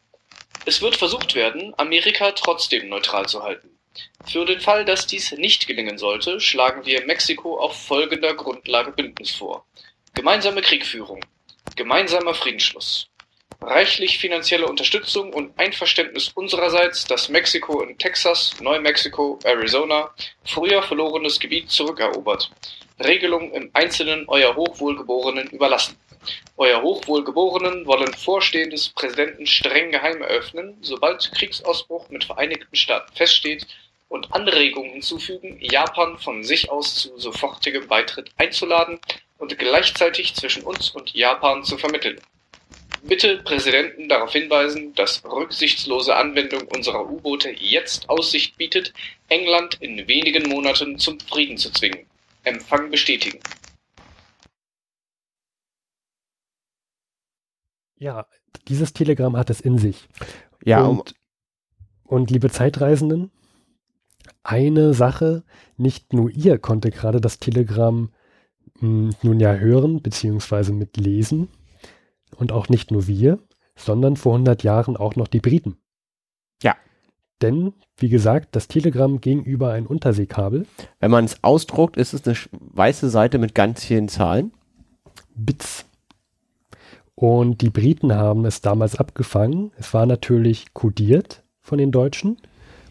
Es 0.64 0.82
wird 0.82 0.96
versucht 0.96 1.36
werden, 1.36 1.74
Amerika 1.78 2.32
trotzdem 2.32 2.90
neutral 2.90 3.28
zu 3.28 3.44
halten. 3.44 3.70
Für 4.26 4.46
den 4.46 4.60
Fall, 4.60 4.86
dass 4.86 5.08
dies 5.08 5.32
nicht 5.34 5.68
gelingen 5.68 5.98
sollte, 5.98 6.40
schlagen 6.40 6.86
wir 6.86 7.06
Mexiko 7.06 7.60
auf 7.60 7.86
folgender 7.86 8.34
Grundlage 8.34 8.92
Bündnis 8.92 9.32
vor. 9.32 9.66
Gemeinsame 10.14 10.62
Kriegführung, 10.62 11.22
gemeinsamer 11.76 12.34
Friedensschluss, 12.34 13.08
reichlich 13.62 14.18
finanzielle 14.18 14.68
Unterstützung 14.68 15.34
und 15.34 15.58
Einverständnis 15.60 16.30
unsererseits, 16.30 17.06
dass 17.06 17.30
Mexiko 17.30 17.82
in 17.82 17.98
Texas, 17.98 18.56
Neumexiko, 18.60 19.40
Arizona 19.44 20.14
früher 20.44 20.84
verlorenes 20.84 21.40
Gebiet 21.40 21.70
zurückerobert. 21.70 22.52
Regelung 23.04 23.52
im 23.52 23.70
Einzelnen 23.74 24.26
euer 24.28 24.56
Hochwohlgeborenen 24.56 25.50
überlassen. 25.50 25.98
Euer 26.58 26.82
Hochwohlgeborenen 26.82 27.86
wollen 27.86 28.14
Vorstehendes 28.14 28.90
Präsidenten 28.90 29.46
streng 29.46 29.92
geheim 29.92 30.22
eröffnen, 30.22 30.78
sobald 30.82 31.32
Kriegsausbruch 31.32 32.10
mit 32.10 32.24
Vereinigten 32.24 32.76
Staaten 32.76 33.14
feststeht 33.16 33.68
und 34.10 34.34
Anregungen 34.34 34.92
hinzufügen, 34.92 35.58
Japan 35.60 36.18
von 36.18 36.44
sich 36.44 36.70
aus 36.70 36.96
zu 36.96 37.20
sofortigem 37.20 37.88
Beitritt 37.88 38.32
einzuladen 38.38 39.00
und 39.38 39.58
gleichzeitig 39.58 40.36
zwischen 40.36 40.64
uns 40.64 40.92
und 40.92 41.14
Japan 41.14 41.64
zu 41.64 41.78
vermitteln. 41.78 42.20
Bitte 43.04 43.38
Präsidenten 43.38 44.10
darauf 44.10 44.32
hinweisen, 44.32 44.96
dass 44.96 45.24
rücksichtslose 45.24 46.16
Anwendung 46.16 46.64
unserer 46.76 47.08
U-Boote 47.08 47.52
jetzt 47.52 48.10
Aussicht 48.10 48.58
bietet, 48.58 48.94
England 49.30 49.78
in 49.80 50.08
wenigen 50.08 50.50
Monaten 50.50 50.98
zum 50.98 51.20
Frieden 51.20 51.58
zu 51.58 51.72
zwingen. 51.72 52.08
Empfang 52.44 52.90
bestätigen. 52.90 53.40
Ja, 57.98 58.28
dieses 58.68 58.94
Telegramm 58.94 59.38
hat 59.38 59.50
es 59.50 59.62
in 59.62 59.78
sich. 59.78 60.08
Ja, 60.64 60.86
und, 60.86 61.16
und 62.04 62.32
liebe 62.32 62.50
Zeitreisenden, 62.50 63.32
eine 64.44 64.94
Sache, 64.94 65.44
nicht 65.78 66.14
nur 66.14 66.30
ihr 66.30 66.58
konnte 66.60 66.92
gerade 66.92 67.22
das 67.22 67.40
Telegramm 67.40 68.12
mh, 68.80 68.82
hm, 68.82 69.10
nun 69.22 69.40
ja 69.40 69.54
hören, 69.54 70.02
beziehungsweise 70.02 70.74
mitlesen, 70.74 71.50
und 72.38 72.52
auch 72.52 72.70
nicht 72.70 72.92
nur 72.92 73.08
wir, 73.08 73.40
sondern 73.76 74.18
vor 74.18 74.34
100 74.34 74.64
Jahren 74.64 74.98
auch 74.98 75.16
noch 75.16 75.28
die 75.28 75.40
Briten. 75.40 75.78
Ja. 76.62 76.76
Denn, 77.42 77.74
wie 77.98 78.10
gesagt, 78.10 78.56
das 78.56 78.68
Telegramm 78.68 79.22
ging 79.22 79.44
über 79.44 79.72
ein 79.72 79.86
Unterseekabel. 79.88 80.66
Wenn 81.00 81.12
man 81.12 81.26
es 81.26 81.44
ausdruckt, 81.44 81.98
ist 81.98 82.14
es 82.14 82.26
eine 82.26 82.38
weiße 82.52 83.10
Seite 83.10 83.38
mit 83.38 83.56
ganz 83.56 83.84
vielen 83.84 84.08
Zahlen. 84.08 84.54
Bits. 85.36 85.86
Und 87.16 87.62
die 87.62 87.70
Briten 87.70 88.14
haben 88.14 88.46
es 88.46 88.62
damals 88.62 88.98
abgefangen. 88.98 89.72
Es 89.78 89.94
war 89.94 90.06
natürlich 90.06 90.74
kodiert 90.74 91.44
von 91.62 91.78
den 91.78 91.92
Deutschen. 91.92 92.38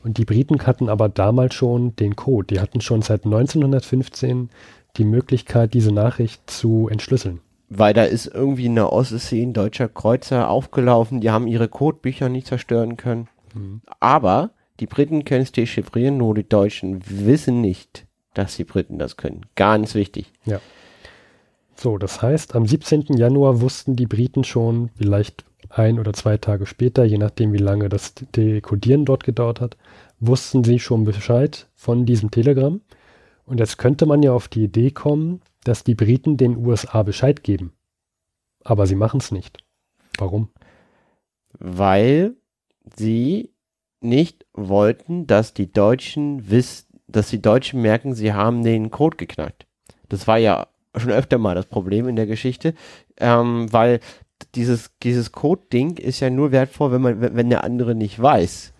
Und 0.02 0.18
die 0.18 0.24
Briten 0.24 0.66
hatten 0.66 0.88
aber 0.88 1.08
damals 1.08 1.54
schon 1.54 1.94
den 1.96 2.16
Code. 2.16 2.54
Die 2.54 2.60
hatten 2.60 2.80
schon 2.80 3.02
seit 3.02 3.24
1915 3.24 4.50
die 4.96 5.04
Möglichkeit, 5.04 5.74
diese 5.74 5.92
Nachricht 5.92 6.50
zu 6.50 6.88
entschlüsseln. 6.88 7.40
Weil 7.68 7.94
da 7.94 8.04
ist 8.04 8.26
irgendwie 8.26 8.66
in 8.66 8.74
der 8.74 8.92
Ostsee 8.92 9.42
ein 9.42 9.52
deutscher 9.52 9.88
Kreuzer 9.88 10.48
aufgelaufen, 10.50 11.20
die 11.20 11.30
haben 11.30 11.46
ihre 11.46 11.68
Codebücher 11.68 12.28
nicht 12.28 12.46
zerstören 12.46 12.96
können. 12.96 13.28
Mhm. 13.54 13.80
Aber 14.00 14.50
die 14.80 14.86
Briten 14.86 15.24
können 15.24 15.42
es 15.42 15.52
dechiffrieren, 15.52 16.18
nur 16.18 16.34
die 16.34 16.48
Deutschen 16.48 17.02
wissen 17.06 17.60
nicht, 17.60 18.06
dass 18.34 18.56
die 18.56 18.64
Briten 18.64 18.98
das 18.98 19.16
können. 19.16 19.46
Ganz 19.54 19.94
wichtig. 19.94 20.32
Ja. 20.44 20.60
So, 21.76 21.98
das 21.98 22.22
heißt, 22.22 22.54
am 22.54 22.66
17. 22.66 23.16
Januar 23.16 23.60
wussten 23.60 23.96
die 23.96 24.06
Briten 24.06 24.44
schon, 24.44 24.90
vielleicht 24.96 25.44
ein 25.70 25.98
oder 25.98 26.12
zwei 26.12 26.36
Tage 26.36 26.66
später, 26.66 27.04
je 27.04 27.18
nachdem 27.18 27.52
wie 27.52 27.58
lange 27.58 27.88
das 27.88 28.14
Dekodieren 28.14 29.04
dort 29.04 29.24
gedauert 29.24 29.60
hat, 29.60 29.76
wussten 30.20 30.64
sie 30.64 30.78
schon 30.78 31.04
Bescheid 31.04 31.68
von 31.74 32.06
diesem 32.06 32.30
Telegramm. 32.30 32.80
Und 33.46 33.60
jetzt 33.60 33.76
könnte 33.78 34.06
man 34.06 34.22
ja 34.22 34.32
auf 34.32 34.48
die 34.48 34.64
Idee 34.64 34.90
kommen, 34.90 35.42
dass 35.64 35.84
die 35.84 35.94
Briten 35.94 36.36
den 36.36 36.56
USA 36.64 37.02
Bescheid 37.02 37.42
geben. 37.42 37.72
Aber 38.62 38.86
sie 38.86 38.94
machen 38.94 39.20
es 39.20 39.32
nicht. 39.32 39.58
Warum? 40.18 40.48
Weil 41.58 42.34
sie 42.96 43.52
nicht 44.00 44.46
wollten, 44.52 45.26
dass 45.26 45.54
die 45.54 45.72
Deutschen 45.72 46.50
wissen, 46.50 46.86
dass 47.06 47.28
die 47.28 47.42
Deutschen 47.42 47.82
merken, 47.82 48.14
sie 48.14 48.32
haben 48.32 48.62
den 48.62 48.90
Code 48.90 49.16
geknackt. 49.16 49.66
Das 50.08 50.26
war 50.26 50.38
ja 50.38 50.68
schon 50.96 51.10
öfter 51.10 51.38
mal 51.38 51.54
das 51.54 51.66
Problem 51.66 52.08
in 52.08 52.16
der 52.16 52.26
Geschichte, 52.26 52.74
ähm, 53.18 53.72
weil 53.72 54.00
dieses, 54.54 54.90
dieses 55.02 55.32
Code-Ding 55.32 55.96
ist 55.96 56.20
ja 56.20 56.30
nur 56.30 56.52
wertvoll, 56.52 56.92
wenn 56.92 57.02
man, 57.02 57.20
wenn 57.20 57.50
der 57.50 57.64
andere 57.64 57.94
nicht 57.94 58.20
weiß, 58.20 58.72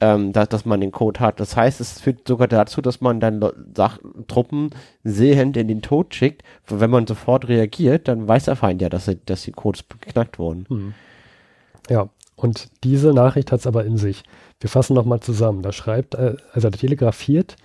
ähm, 0.00 0.32
dass, 0.32 0.48
dass 0.48 0.64
man 0.64 0.80
den 0.80 0.92
Code 0.92 1.20
hat. 1.20 1.38
Das 1.38 1.56
heißt, 1.56 1.80
es 1.80 2.00
führt 2.00 2.26
sogar 2.26 2.48
dazu, 2.48 2.80
dass 2.80 3.00
man 3.00 3.20
dann 3.20 3.40
Sach 3.76 3.98
Truppen 4.26 4.70
sehend 5.04 5.56
in 5.56 5.68
den 5.68 5.82
Tod 5.82 6.14
schickt. 6.14 6.42
Wenn 6.66 6.90
man 6.90 7.06
sofort 7.06 7.48
reagiert, 7.48 8.08
dann 8.08 8.26
weiß 8.26 8.46
der 8.46 8.56
Feind 8.56 8.82
ja, 8.82 8.88
dass, 8.88 9.08
er, 9.08 9.14
dass 9.14 9.42
die 9.42 9.52
Codes 9.52 9.84
geknackt 10.00 10.38
wurden. 10.38 10.66
Hm. 10.68 10.94
Ja, 11.88 12.08
und 12.34 12.68
diese 12.82 13.12
Nachricht 13.12 13.52
hat 13.52 13.60
es 13.60 13.66
aber 13.66 13.84
in 13.84 13.96
sich. 13.96 14.24
Wir 14.60 14.70
fassen 14.70 14.94
nochmal 14.94 15.20
zusammen. 15.20 15.62
Da 15.62 15.72
schreibt, 15.72 16.14
äh, 16.14 16.34
also 16.52 16.70
telegrafiert 16.70 17.56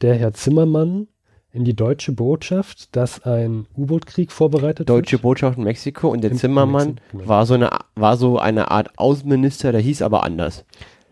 der 0.00 0.14
Herr 0.14 0.32
Zimmermann 0.32 1.08
in 1.52 1.64
die 1.64 1.74
deutsche 1.74 2.12
Botschaft, 2.12 2.96
dass 2.96 3.24
ein 3.24 3.66
U-Boot-Krieg 3.76 4.32
vorbereitet 4.32 4.88
Deutsche 4.88 5.12
wird. 5.12 5.22
Botschaft 5.22 5.58
in 5.58 5.64
Mexiko 5.64 6.08
und 6.08 6.22
der 6.22 6.30
in 6.30 6.38
Zimmermann 6.38 7.00
genau. 7.10 7.28
war, 7.28 7.46
so 7.46 7.54
eine, 7.54 7.70
war 7.94 8.16
so 8.16 8.38
eine 8.38 8.70
Art 8.70 8.98
Außenminister, 8.98 9.70
der 9.72 9.82
hieß 9.82 10.02
aber 10.02 10.22
anders. 10.24 10.64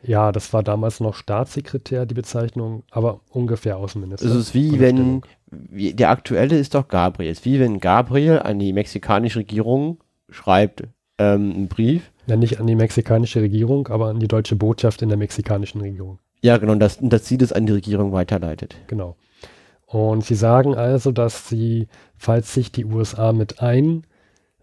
Ja, 0.02 0.32
das 0.32 0.52
war 0.54 0.62
damals 0.62 1.00
noch 1.00 1.14
Staatssekretär, 1.14 2.06
die 2.06 2.14
Bezeichnung, 2.14 2.84
aber 2.90 3.20
ungefähr 3.28 3.76
Außenminister. 3.76 4.26
Es 4.26 4.34
ist 4.34 4.54
wie 4.54 4.80
wenn, 4.80 5.20
wie, 5.50 5.92
der 5.92 6.08
aktuelle 6.08 6.58
ist 6.58 6.74
doch 6.74 6.88
Gabriel. 6.88 7.30
Es 7.30 7.40
ist 7.40 7.44
wie 7.44 7.60
wenn 7.60 7.80
Gabriel 7.80 8.38
an 8.38 8.58
die 8.58 8.72
mexikanische 8.72 9.40
Regierung 9.40 9.98
schreibt 10.30 10.84
ähm, 11.18 11.52
einen 11.54 11.68
Brief. 11.68 12.10
Ja, 12.26 12.36
nicht 12.36 12.60
an 12.60 12.66
die 12.66 12.76
mexikanische 12.76 13.42
Regierung, 13.42 13.88
aber 13.88 14.06
an 14.06 14.20
die 14.20 14.28
deutsche 14.28 14.56
Botschaft 14.56 15.02
in 15.02 15.10
der 15.10 15.18
mexikanischen 15.18 15.82
Regierung. 15.82 16.18
Ja, 16.42 16.56
genau, 16.56 16.74
dass, 16.76 16.98
dass 17.02 17.26
sie 17.26 17.36
das 17.36 17.52
an 17.52 17.66
die 17.66 17.72
Regierung 17.72 18.12
weiterleitet. 18.12 18.76
Genau. 18.86 19.16
Und 19.90 20.24
sie 20.24 20.36
sagen 20.36 20.76
also, 20.76 21.10
dass 21.10 21.48
sie, 21.48 21.88
falls 22.16 22.54
sich 22.54 22.70
die 22.70 22.84
USA 22.84 23.32
mit 23.32 23.60
ein, 23.60 24.04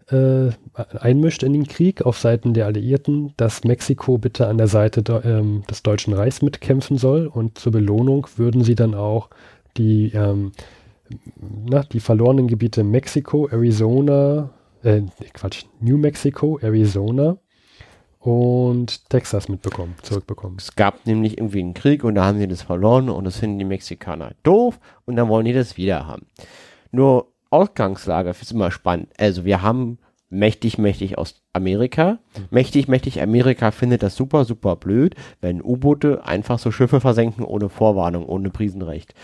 äh, 0.08 0.52
einmischt 0.98 1.42
in 1.42 1.52
den 1.52 1.66
Krieg 1.66 2.00
auf 2.00 2.18
Seiten 2.18 2.54
der 2.54 2.64
Alliierten, 2.64 3.34
dass 3.36 3.62
Mexiko 3.62 4.16
bitte 4.16 4.46
an 4.46 4.56
der 4.56 4.68
Seite 4.68 5.02
de, 5.02 5.20
ähm, 5.24 5.64
des 5.70 5.82
Deutschen 5.82 6.14
Reichs 6.14 6.40
mitkämpfen 6.40 6.96
soll. 6.96 7.26
Und 7.26 7.58
zur 7.58 7.72
Belohnung 7.72 8.26
würden 8.36 8.64
sie 8.64 8.74
dann 8.74 8.94
auch 8.94 9.28
die, 9.76 10.12
ähm, 10.14 10.52
na, 11.38 11.82
die 11.82 12.00
verlorenen 12.00 12.48
Gebiete 12.48 12.82
Mexiko, 12.82 13.48
Arizona, 13.50 14.48
äh, 14.82 15.02
Quatsch, 15.34 15.66
New 15.78 15.98
Mexico, 15.98 16.58
Arizona 16.62 17.36
und 18.18 19.08
Texas 19.10 19.48
mitbekommen, 19.48 19.94
zurückbekommen. 20.02 20.56
Es 20.58 20.74
gab 20.74 21.06
nämlich 21.06 21.38
irgendwie 21.38 21.60
einen 21.60 21.74
Krieg 21.74 22.04
und 22.04 22.16
da 22.16 22.24
haben 22.24 22.38
sie 22.38 22.48
das 22.48 22.62
verloren 22.62 23.08
und 23.08 23.24
das 23.24 23.38
finden 23.38 23.58
die 23.58 23.64
Mexikaner 23.64 24.32
doof 24.42 24.78
und 25.04 25.16
dann 25.16 25.28
wollen 25.28 25.44
die 25.44 25.52
das 25.52 25.76
wieder 25.76 26.06
haben. 26.06 26.26
Nur 26.90 27.28
Ausgangslage 27.50 28.30
ist 28.30 28.52
immer 28.52 28.70
spannend. 28.70 29.08
Also 29.18 29.44
wir 29.44 29.62
haben 29.62 29.98
mächtig, 30.30 30.78
mächtig 30.78 31.16
aus 31.16 31.42
Amerika. 31.52 32.12
Mhm. 32.36 32.44
Mächtig, 32.50 32.88
mächtig 32.88 33.22
Amerika 33.22 33.70
findet 33.70 34.02
das 34.02 34.16
super, 34.16 34.44
super 34.44 34.76
blöd, 34.76 35.14
wenn 35.40 35.62
U-Boote 35.62 36.24
einfach 36.24 36.58
so 36.58 36.70
Schiffe 36.70 37.00
versenken 37.00 37.44
ohne 37.44 37.68
Vorwarnung, 37.68 38.26
ohne 38.26 38.50
Prisenrecht. 38.50 39.14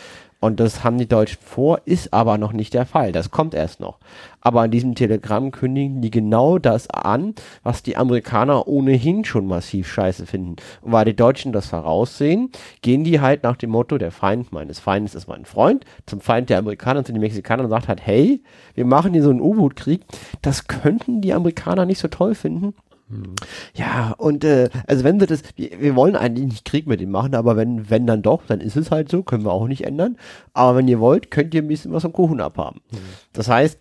Und 0.44 0.60
das 0.60 0.84
haben 0.84 0.98
die 0.98 1.08
Deutschen 1.08 1.40
vor, 1.40 1.80
ist 1.86 2.12
aber 2.12 2.36
noch 2.36 2.52
nicht 2.52 2.74
der 2.74 2.84
Fall. 2.84 3.12
Das 3.12 3.30
kommt 3.30 3.54
erst 3.54 3.80
noch. 3.80 3.96
Aber 4.42 4.60
an 4.60 4.70
diesem 4.70 4.94
Telegramm 4.94 5.52
kündigen 5.52 6.02
die 6.02 6.10
genau 6.10 6.58
das 6.58 6.90
an, 6.90 7.34
was 7.62 7.82
die 7.82 7.96
Amerikaner 7.96 8.68
ohnehin 8.68 9.24
schon 9.24 9.46
massiv 9.46 9.90
scheiße 9.90 10.26
finden. 10.26 10.56
Und 10.82 10.92
weil 10.92 11.06
die 11.06 11.16
Deutschen 11.16 11.52
das 11.52 11.68
voraussehen, 11.68 12.50
gehen 12.82 13.04
die 13.04 13.22
halt 13.22 13.42
nach 13.42 13.56
dem 13.56 13.70
Motto, 13.70 13.96
der 13.96 14.10
Feind 14.10 14.52
meines 14.52 14.80
Feindes 14.80 15.14
ist 15.14 15.28
mein 15.28 15.46
Freund, 15.46 15.86
zum 16.04 16.20
Feind 16.20 16.50
der 16.50 16.58
Amerikaner 16.58 16.98
und 16.98 17.06
zu 17.06 17.14
den 17.14 17.22
Mexikanern 17.22 17.64
und 17.64 17.70
sagt 17.70 17.88
halt, 17.88 18.06
hey, 18.06 18.42
wir 18.74 18.84
machen 18.84 19.14
hier 19.14 19.22
so 19.22 19.30
einen 19.30 19.40
U-Boot-Krieg. 19.40 20.02
Das 20.42 20.68
könnten 20.68 21.22
die 21.22 21.32
Amerikaner 21.32 21.86
nicht 21.86 22.00
so 22.00 22.08
toll 22.08 22.34
finden. 22.34 22.74
Mhm. 23.08 23.34
Ja, 23.74 24.14
und 24.16 24.44
äh, 24.44 24.70
also 24.86 25.04
wenn 25.04 25.20
wir 25.20 25.26
das, 25.26 25.42
wir, 25.56 25.80
wir, 25.80 25.94
wollen 25.94 26.16
eigentlich 26.16 26.46
nicht 26.46 26.64
Krieg 26.64 26.86
mit 26.86 27.00
ihm 27.00 27.10
machen, 27.10 27.34
aber 27.34 27.56
wenn, 27.56 27.90
wenn 27.90 28.06
dann 28.06 28.22
doch, 28.22 28.42
dann 28.46 28.60
ist 28.60 28.76
es 28.76 28.90
halt 28.90 29.10
so, 29.10 29.22
können 29.22 29.44
wir 29.44 29.52
auch 29.52 29.68
nicht 29.68 29.84
ändern. 29.84 30.16
Aber 30.52 30.78
wenn 30.78 30.88
ihr 30.88 31.00
wollt, 31.00 31.30
könnt 31.30 31.54
ihr 31.54 31.62
ein 31.62 31.68
bisschen 31.68 31.92
was 31.92 32.02
vom 32.02 32.12
Kuchen 32.12 32.40
abhaben. 32.40 32.80
Mhm. 32.90 32.98
Das 33.32 33.48
heißt, 33.48 33.78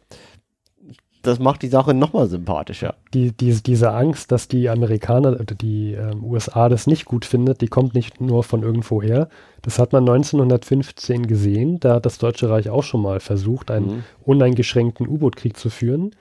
das 1.21 1.39
macht 1.39 1.61
die 1.61 1.69
Sache 1.69 1.93
nochmal 1.93 2.27
sympathischer. 2.27 2.95
Die, 3.13 3.31
die, 3.31 3.53
diese 3.63 3.91
Angst, 3.91 4.33
dass 4.33 4.49
die 4.49 4.69
Amerikaner 4.69 5.39
oder 5.39 5.55
die 5.55 5.93
ähm, 5.93 6.21
USA 6.21 6.67
das 6.67 6.85
nicht 6.85 7.05
gut 7.05 7.23
findet, 7.23 7.61
die 7.61 7.69
kommt 7.69 7.93
nicht 7.93 8.19
nur 8.19 8.43
von 8.43 8.61
irgendwoher. 8.61 9.29
Das 9.61 9.79
hat 9.79 9.93
man 9.93 10.03
1915 10.03 11.25
gesehen. 11.25 11.79
Da 11.79 11.95
hat 11.95 12.05
das 12.05 12.17
Deutsche 12.17 12.49
Reich 12.49 12.69
auch 12.69 12.83
schon 12.83 13.01
mal 13.01 13.21
versucht, 13.21 13.71
einen 13.71 13.87
mhm. 13.87 14.03
uneingeschränkten 14.25 15.07
U-Boot-Krieg 15.07 15.55
zu 15.55 15.69
führen 15.69 16.11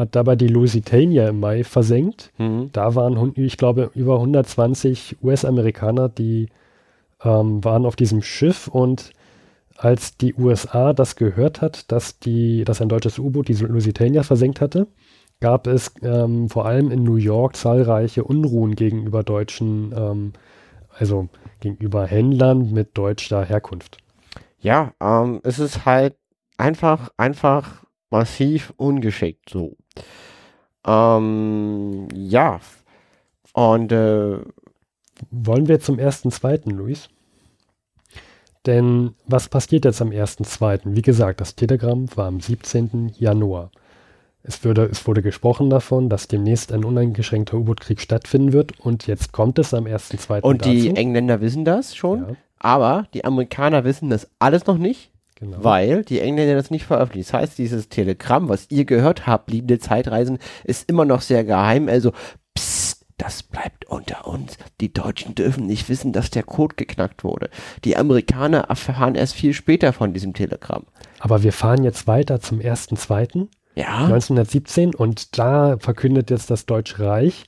hat 0.00 0.16
dabei 0.16 0.34
die 0.34 0.48
Lusitania 0.48 1.28
im 1.28 1.38
Mai 1.38 1.62
versenkt. 1.62 2.32
Mhm. 2.38 2.70
Da 2.72 2.94
waren, 2.94 3.32
ich 3.36 3.56
glaube, 3.56 3.90
über 3.94 4.16
120 4.16 5.18
US-Amerikaner, 5.22 6.08
die 6.08 6.48
ähm, 7.22 7.62
waren 7.62 7.86
auf 7.86 7.96
diesem 7.96 8.22
Schiff 8.22 8.66
und 8.66 9.12
als 9.76 10.16
die 10.16 10.34
USA 10.34 10.92
das 10.92 11.16
gehört 11.16 11.60
hat, 11.60 11.90
dass, 11.92 12.18
die, 12.18 12.64
dass 12.64 12.82
ein 12.82 12.88
deutsches 12.88 13.18
U-Boot 13.18 13.48
die 13.48 13.54
Lusitania 13.54 14.22
versenkt 14.22 14.60
hatte, 14.60 14.88
gab 15.40 15.66
es 15.66 15.92
ähm, 16.02 16.48
vor 16.48 16.66
allem 16.66 16.90
in 16.90 17.02
New 17.02 17.16
York 17.16 17.56
zahlreiche 17.56 18.24
Unruhen 18.24 18.74
gegenüber 18.74 19.22
deutschen, 19.22 19.92
ähm, 19.96 20.32
also 20.98 21.28
gegenüber 21.60 22.06
Händlern 22.06 22.72
mit 22.72 22.96
deutscher 22.96 23.44
Herkunft. 23.44 23.98
Ja, 24.60 24.92
ähm, 25.00 25.40
es 25.44 25.58
ist 25.58 25.86
halt 25.86 26.14
einfach, 26.58 27.10
einfach 27.16 27.84
massiv 28.10 28.74
ungeschickt 28.76 29.48
so. 29.48 29.76
Ähm, 30.86 32.08
ja. 32.14 32.60
Und 33.52 33.92
äh, 33.92 34.38
wollen 35.30 35.68
wir 35.68 35.80
zum 35.80 35.98
ersten, 35.98 36.30
zweiten, 36.30 36.70
Luis? 36.70 37.08
Denn 38.66 39.14
was 39.26 39.48
passiert 39.48 39.84
jetzt 39.84 40.02
am 40.02 40.12
ersten, 40.12 40.44
zweiten? 40.44 40.94
Wie 40.94 41.02
gesagt, 41.02 41.40
das 41.40 41.56
Telegramm 41.56 42.06
war 42.16 42.26
am 42.26 42.40
17. 42.40 43.12
Januar. 43.16 43.70
Es, 44.42 44.64
würde, 44.64 44.84
es 44.86 45.06
wurde 45.06 45.22
gesprochen 45.22 45.68
davon, 45.68 46.08
dass 46.08 46.28
demnächst 46.28 46.72
ein 46.72 46.84
uneingeschränkter 46.84 47.58
U-Boot-Krieg 47.58 48.00
stattfinden 48.00 48.52
wird 48.52 48.78
und 48.80 49.06
jetzt 49.06 49.32
kommt 49.32 49.58
es 49.58 49.74
am 49.74 49.84
1.2. 49.84 50.40
Und 50.40 50.64
die 50.64 50.88
dazu. 50.88 50.96
Engländer 50.96 51.40
wissen 51.40 51.64
das 51.64 51.94
schon, 51.94 52.20
ja. 52.20 52.36
aber 52.58 53.06
die 53.12 53.24
Amerikaner 53.24 53.84
wissen 53.84 54.08
das 54.08 54.30
alles 54.38 54.66
noch 54.66 54.78
nicht 54.78 55.10
Genau. 55.40 55.64
Weil 55.64 56.04
die 56.04 56.20
Engländer 56.20 56.54
das 56.54 56.70
nicht 56.70 56.84
veröffentlichen. 56.84 57.30
Das 57.32 57.40
heißt, 57.40 57.58
dieses 57.58 57.88
Telegramm, 57.88 58.48
was 58.48 58.66
ihr 58.70 58.84
gehört 58.84 59.26
habt, 59.26 59.50
liebende 59.50 59.78
Zeitreisen, 59.78 60.38
ist 60.64 60.88
immer 60.88 61.06
noch 61.06 61.22
sehr 61.22 61.44
geheim. 61.44 61.88
Also, 61.88 62.12
psst, 62.54 63.06
das 63.16 63.42
bleibt 63.42 63.86
unter 63.86 64.26
uns. 64.26 64.58
Die 64.80 64.92
Deutschen 64.92 65.34
dürfen 65.34 65.66
nicht 65.66 65.88
wissen, 65.88 66.12
dass 66.12 66.30
der 66.30 66.42
Code 66.42 66.74
geknackt 66.76 67.24
wurde. 67.24 67.48
Die 67.84 67.96
Amerikaner 67.96 68.60
erfahren 68.60 69.14
erst 69.14 69.34
viel 69.34 69.54
später 69.54 69.94
von 69.94 70.12
diesem 70.12 70.34
Telegramm. 70.34 70.84
Aber 71.18 71.42
wir 71.42 71.52
fahren 71.52 71.84
jetzt 71.84 72.06
weiter 72.06 72.40
zum 72.40 72.60
1.2. 72.60 73.48
Ja. 73.76 74.04
1917 74.04 74.94
und 74.94 75.38
da 75.38 75.78
verkündet 75.78 76.30
jetzt 76.30 76.50
das 76.50 76.66
Deutsche 76.66 76.98
Reich, 77.04 77.44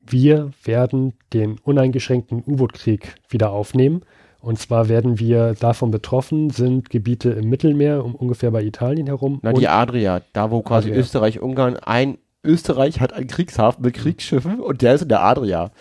wir 0.00 0.52
werden 0.62 1.14
den 1.32 1.58
uneingeschränkten 1.58 2.42
U-Boot-Krieg 2.46 3.16
wieder 3.28 3.50
aufnehmen. 3.50 4.02
Und 4.46 4.60
zwar 4.60 4.88
werden 4.88 5.18
wir 5.18 5.54
davon 5.58 5.90
betroffen, 5.90 6.50
sind 6.50 6.88
Gebiete 6.88 7.30
im 7.30 7.48
Mittelmeer, 7.48 8.04
um 8.04 8.14
ungefähr 8.14 8.52
bei 8.52 8.62
Italien 8.62 9.08
herum. 9.08 9.40
Na, 9.42 9.52
die 9.52 9.66
Adria, 9.66 10.20
da 10.34 10.52
wo 10.52 10.62
quasi 10.62 10.90
Adria. 10.90 11.00
Österreich, 11.00 11.40
Ungarn, 11.42 11.74
ein 11.78 12.18
Österreich 12.44 13.00
hat 13.00 13.12
einen 13.12 13.26
Kriegshafen 13.26 13.84
mit 13.84 13.94
Kriegsschiffen 13.94 14.60
und 14.60 14.82
der 14.82 14.94
ist 14.94 15.02
in 15.02 15.08
der 15.08 15.24
Adria. 15.24 15.72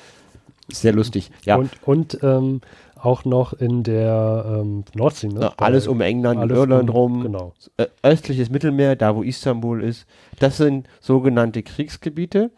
Sehr 0.71 0.93
lustig. 0.93 1.29
Ja, 1.43 1.57
Und, 1.57 1.69
und 1.85 2.17
ähm, 2.23 2.61
auch 2.99 3.23
noch 3.23 3.53
in 3.53 3.83
der 3.83 4.45
ähm, 4.63 4.83
Nordsee. 4.95 5.27
Ne? 5.27 5.41
na, 5.41 5.53
alles 5.57 5.85
um 5.87 6.01
England, 6.01 6.39
alles 6.39 6.57
Irland 6.57 6.89
um- 6.89 6.95
rum, 6.95 7.21
Genau. 7.21 7.53
östliches 8.01 8.49
Mittelmeer, 8.49 8.95
da 8.95 9.15
wo 9.15 9.21
Istanbul 9.21 9.83
ist. 9.83 10.07
Das 10.39 10.57
sind 10.57 10.87
sogenannte 11.01 11.61
Kriegsgebiete. 11.61 12.49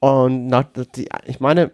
Und 0.00 0.48
nach, 0.48 0.64
die, 0.96 1.08
ich 1.26 1.38
meine, 1.38 1.70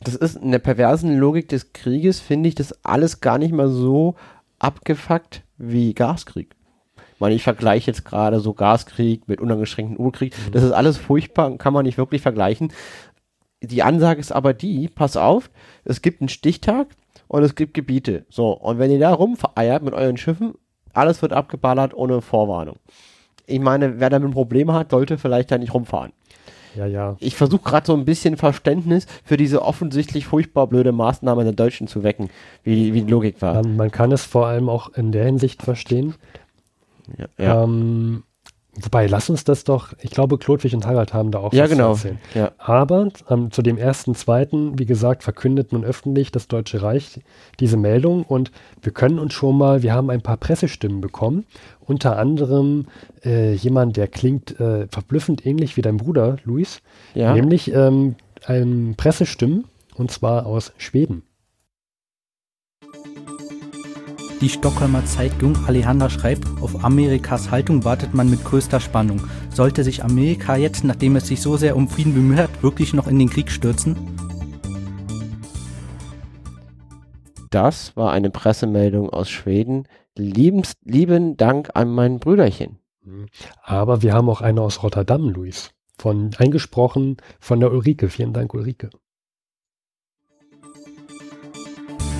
das 0.00 0.14
ist 0.14 0.36
in 0.36 0.52
der 0.52 0.58
perversen 0.58 1.16
Logik 1.18 1.48
des 1.48 1.72
Krieges, 1.72 2.20
finde 2.20 2.48
ich 2.48 2.54
das 2.54 2.84
alles 2.84 3.20
gar 3.20 3.38
nicht 3.38 3.52
mal 3.52 3.68
so 3.68 4.14
abgefuckt 4.58 5.42
wie 5.58 5.94
Gaskrieg. 5.94 6.54
Ich 7.14 7.20
meine, 7.20 7.34
ich 7.34 7.42
vergleiche 7.42 7.90
jetzt 7.90 8.04
gerade 8.04 8.40
so 8.40 8.52
Gaskrieg 8.52 9.26
mit 9.26 9.40
unangeschränkten 9.40 9.98
Urkrieg. 9.98 10.34
Das 10.52 10.62
ist 10.62 10.72
alles 10.72 10.98
furchtbar 10.98 11.46
und 11.46 11.58
kann 11.58 11.72
man 11.72 11.86
nicht 11.86 11.96
wirklich 11.96 12.20
vergleichen. 12.20 12.72
Die 13.62 13.82
Ansage 13.82 14.20
ist 14.20 14.32
aber 14.32 14.52
die, 14.52 14.88
pass 14.88 15.16
auf, 15.16 15.50
es 15.84 16.02
gibt 16.02 16.20
einen 16.20 16.28
Stichtag 16.28 16.88
und 17.26 17.42
es 17.42 17.54
gibt 17.54 17.72
Gebiete. 17.72 18.26
So, 18.28 18.52
und 18.52 18.78
wenn 18.78 18.90
ihr 18.90 18.98
da 18.98 19.14
rumvereiert 19.14 19.82
mit 19.82 19.94
euren 19.94 20.18
Schiffen, 20.18 20.54
alles 20.92 21.22
wird 21.22 21.32
abgeballert 21.32 21.94
ohne 21.94 22.20
Vorwarnung. 22.20 22.76
Ich 23.46 23.60
meine, 23.60 23.98
wer 23.98 24.10
damit 24.10 24.28
ein 24.28 24.34
Problem 24.34 24.72
hat, 24.72 24.90
sollte 24.90 25.18
vielleicht 25.18 25.50
da 25.50 25.58
nicht 25.58 25.72
rumfahren. 25.72 26.12
Ja, 26.76 26.86
ja. 26.86 27.16
Ich 27.20 27.36
versuche 27.36 27.62
gerade 27.62 27.86
so 27.86 27.94
ein 27.94 28.04
bisschen 28.04 28.36
Verständnis 28.36 29.06
für 29.24 29.36
diese 29.36 29.62
offensichtlich 29.62 30.26
furchtbar 30.26 30.66
blöde 30.66 30.92
Maßnahme 30.92 31.44
der 31.44 31.52
Deutschen 31.52 31.88
zu 31.88 32.02
wecken, 32.02 32.28
wie, 32.62 32.92
wie 32.92 33.02
die 33.02 33.10
Logik 33.10 33.40
war. 33.40 33.54
Man, 33.54 33.76
man 33.76 33.90
kann 33.90 34.12
es 34.12 34.24
vor 34.24 34.46
allem 34.46 34.68
auch 34.68 34.92
in 34.92 35.12
der 35.12 35.24
Hinsicht 35.24 35.62
verstehen. 35.62 36.14
Ja, 37.16 37.26
ja. 37.38 37.62
Ähm, 37.64 38.24
wobei, 38.82 39.06
lass 39.06 39.30
uns 39.30 39.44
das 39.44 39.64
doch, 39.64 39.92
ich 40.00 40.10
glaube, 40.10 40.38
Klodwig 40.38 40.74
und 40.74 40.86
Harald 40.86 41.14
haben 41.14 41.30
da 41.30 41.38
auch 41.38 41.52
ja 41.52 41.64
was 41.64 41.70
zu 41.70 41.76
genau. 41.76 41.90
erzählen. 41.90 42.18
Ja. 42.34 42.52
Aber 42.58 43.08
ähm, 43.30 43.50
zu 43.50 43.62
dem 43.62 43.78
ersten, 43.78 44.14
zweiten, 44.14 44.78
wie 44.78 44.86
gesagt, 44.86 45.22
verkündet 45.22 45.72
nun 45.72 45.84
öffentlich 45.84 46.30
das 46.32 46.48
Deutsche 46.48 46.82
Reich 46.82 47.20
diese 47.60 47.76
Meldung 47.76 48.22
und 48.22 48.50
wir 48.82 48.92
können 48.92 49.18
uns 49.18 49.34
schon 49.34 49.56
mal, 49.56 49.82
wir 49.82 49.94
haben 49.94 50.10
ein 50.10 50.22
paar 50.22 50.36
Pressestimmen 50.36 51.00
bekommen, 51.00 51.44
unter 51.80 52.18
anderem 52.18 52.86
äh, 53.24 53.54
jemand, 53.54 53.96
der 53.96 54.08
klingt 54.08 54.58
äh, 54.60 54.86
verblüffend 54.88 55.46
ähnlich 55.46 55.76
wie 55.76 55.82
dein 55.82 55.96
Bruder, 55.96 56.36
Luis, 56.44 56.82
Ja. 57.14 57.34
nämlich 57.34 57.72
ähm, 57.72 58.16
ein 58.44 58.94
Pressestimmen 58.96 59.64
und 59.94 60.10
zwar 60.10 60.46
aus 60.46 60.72
Schweden. 60.78 61.22
Die 64.42 64.50
Stockholmer 64.50 65.02
Zeitung 65.06 65.56
Alejandra 65.66 66.10
schreibt, 66.10 66.46
auf 66.60 66.84
Amerikas 66.84 67.50
Haltung 67.50 67.84
wartet 67.84 68.12
man 68.12 68.28
mit 68.28 68.44
größter 68.44 68.80
Spannung. 68.80 69.22
Sollte 69.48 69.82
sich 69.82 70.04
Amerika 70.04 70.56
jetzt, 70.56 70.84
nachdem 70.84 71.16
es 71.16 71.26
sich 71.26 71.40
so 71.40 71.56
sehr 71.56 71.74
um 71.74 71.88
Frieden 71.88 72.12
bemüht 72.12 72.36
hat, 72.36 72.62
wirklich 72.62 72.92
noch 72.92 73.06
in 73.06 73.18
den 73.18 73.30
Krieg 73.30 73.50
stürzen? 73.50 73.96
Das 77.48 77.96
war 77.96 78.12
eine 78.12 78.28
Pressemeldung 78.28 79.08
aus 79.08 79.30
Schweden. 79.30 79.88
Liebens, 80.14 80.74
lieben 80.84 81.38
Dank 81.38 81.70
an 81.72 81.88
mein 81.88 82.18
Brüderchen. 82.18 82.78
Aber 83.62 84.02
wir 84.02 84.12
haben 84.12 84.28
auch 84.28 84.42
eine 84.42 84.60
aus 84.60 84.82
Rotterdam, 84.82 85.30
Luis. 85.30 85.70
Von, 85.96 86.32
eingesprochen 86.36 87.16
von 87.40 87.60
der 87.60 87.72
Ulrike. 87.72 88.10
Vielen 88.10 88.34
Dank, 88.34 88.52
Ulrike. 88.52 88.90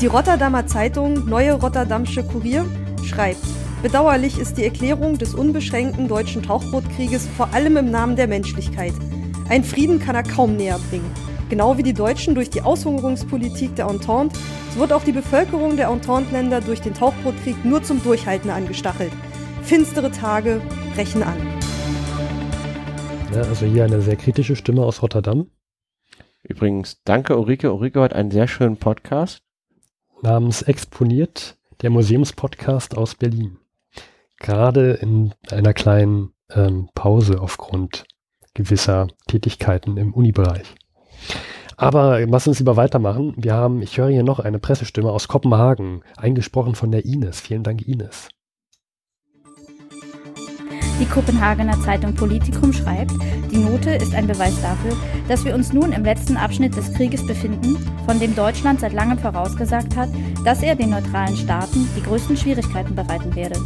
Die 0.01 0.09
Rotterdamer 0.09 0.67
Zeitung 0.67 1.27
Neue 1.27 1.55
Rotterdamsche 1.55 2.23
Kurier 2.23 2.67
schreibt, 3.03 3.41
bedauerlich 3.83 4.39
ist 4.39 4.59
die 4.59 4.65
Erklärung 4.65 5.17
des 5.17 5.35
unbeschränkten 5.35 6.07
deutschen 6.07 6.43
Tauchbootkrieges 6.43 7.27
vor 7.27 7.55
allem 7.55 7.79
im 7.79 7.91
Namen 7.91 8.15
der 8.15 8.29
Menschlichkeit. 8.29 8.93
Ein 9.49 9.65
Frieden 9.65 9.99
kann 9.99 10.15
er 10.15 10.23
kaum 10.23 10.57
näher 10.57 10.79
bringen. 10.91 11.11
Genau 11.49 11.79
wie 11.79 11.83
die 11.83 11.95
Deutschen 11.95 12.35
durch 12.35 12.51
die 12.51 12.61
Aushungerungspolitik 12.61 13.75
der 13.77 13.87
Entente, 13.87 14.39
so 14.75 14.81
wird 14.81 14.93
auch 14.93 15.03
die 15.03 15.13
Bevölkerung 15.13 15.79
der 15.79 15.89
Entente-Länder 15.89 16.61
durch 16.61 16.83
den 16.83 16.93
Tauchbootkrieg 16.93 17.65
nur 17.65 17.83
zum 17.83 18.03
Durchhalten 18.03 18.51
angestachelt. 18.51 19.13
Finstere 19.63 20.11
Tage 20.11 20.61
brechen 20.95 21.23
an. 21.23 21.37
Ja, 23.35 23.43
also 23.43 23.65
hier 23.65 23.85
eine 23.85 24.03
sehr 24.03 24.17
kritische 24.17 24.57
Stimme 24.57 24.83
aus 24.83 25.01
Rotterdam 25.01 25.47
Übrigens, 26.49 27.03
danke 27.03 27.37
Ulrike. 27.37 27.73
Ulrike 27.73 28.01
hat 28.01 28.13
einen 28.13 28.31
sehr 28.31 28.47
schönen 28.47 28.77
Podcast. 28.77 29.43
Namens 30.23 30.63
Exponiert, 30.63 31.57
der 31.83 31.91
Museumspodcast 31.91 32.97
aus 32.97 33.15
Berlin. 33.15 33.59
Gerade 34.39 34.93
in 34.93 35.35
einer 35.51 35.73
kleinen 35.73 36.33
ähm, 36.51 36.89
Pause 36.95 37.41
aufgrund 37.41 38.05
gewisser 38.55 39.09
Tätigkeiten 39.29 39.97
im 39.97 40.15
Unibereich. 40.15 40.75
Aber 41.77 42.25
lass 42.27 42.49
uns 42.49 42.59
lieber 42.59 42.77
weitermachen. 42.77 43.35
Wir 43.37 43.55
haben, 43.55 43.83
ich 43.83 43.99
höre 43.99 44.09
hier 44.09 44.23
noch 44.23 44.41
eine 44.41 44.59
Pressestimme 44.59 45.11
aus 45.11 45.29
Kopenhagen, 45.29 46.03
eingesprochen 46.17 46.75
von 46.75 46.91
der 46.91 47.05
Ines. 47.05 47.41
Vielen 47.41 47.63
Dank, 47.63 47.87
Ines. 47.87 48.29
Die 50.99 51.05
Kopenhagener 51.05 51.79
Zeitung 51.83 52.15
Politikum 52.15 52.73
schreibt, 52.73 53.13
die 53.51 53.59
Note 53.59 53.91
ist 53.91 54.15
ein 54.15 54.27
Beweis 54.27 54.61
dafür, 54.63 54.97
dass 55.29 55.45
wir 55.45 55.55
uns 55.55 55.73
nun 55.73 55.93
im 55.93 56.05
letzten 56.05 56.39
Abschnitt 56.39 56.75
des 56.75 56.93
Krieges 56.95 57.27
befinden, 57.27 57.77
von 58.07 58.19
dem 58.19 58.35
Deutschland 58.35 58.81
seit 58.81 58.95
langem 58.95 59.19
vorausgesagt 59.19 59.95
hat, 59.95 60.09
dass 60.45 60.63
er 60.63 60.75
den 60.75 60.91
neutralen 60.91 61.37
Staaten 61.37 61.87
die 61.95 62.03
größten 62.03 62.37
Schwierigkeiten 62.37 62.95
bereiten 62.95 63.35
werde. 63.35 63.61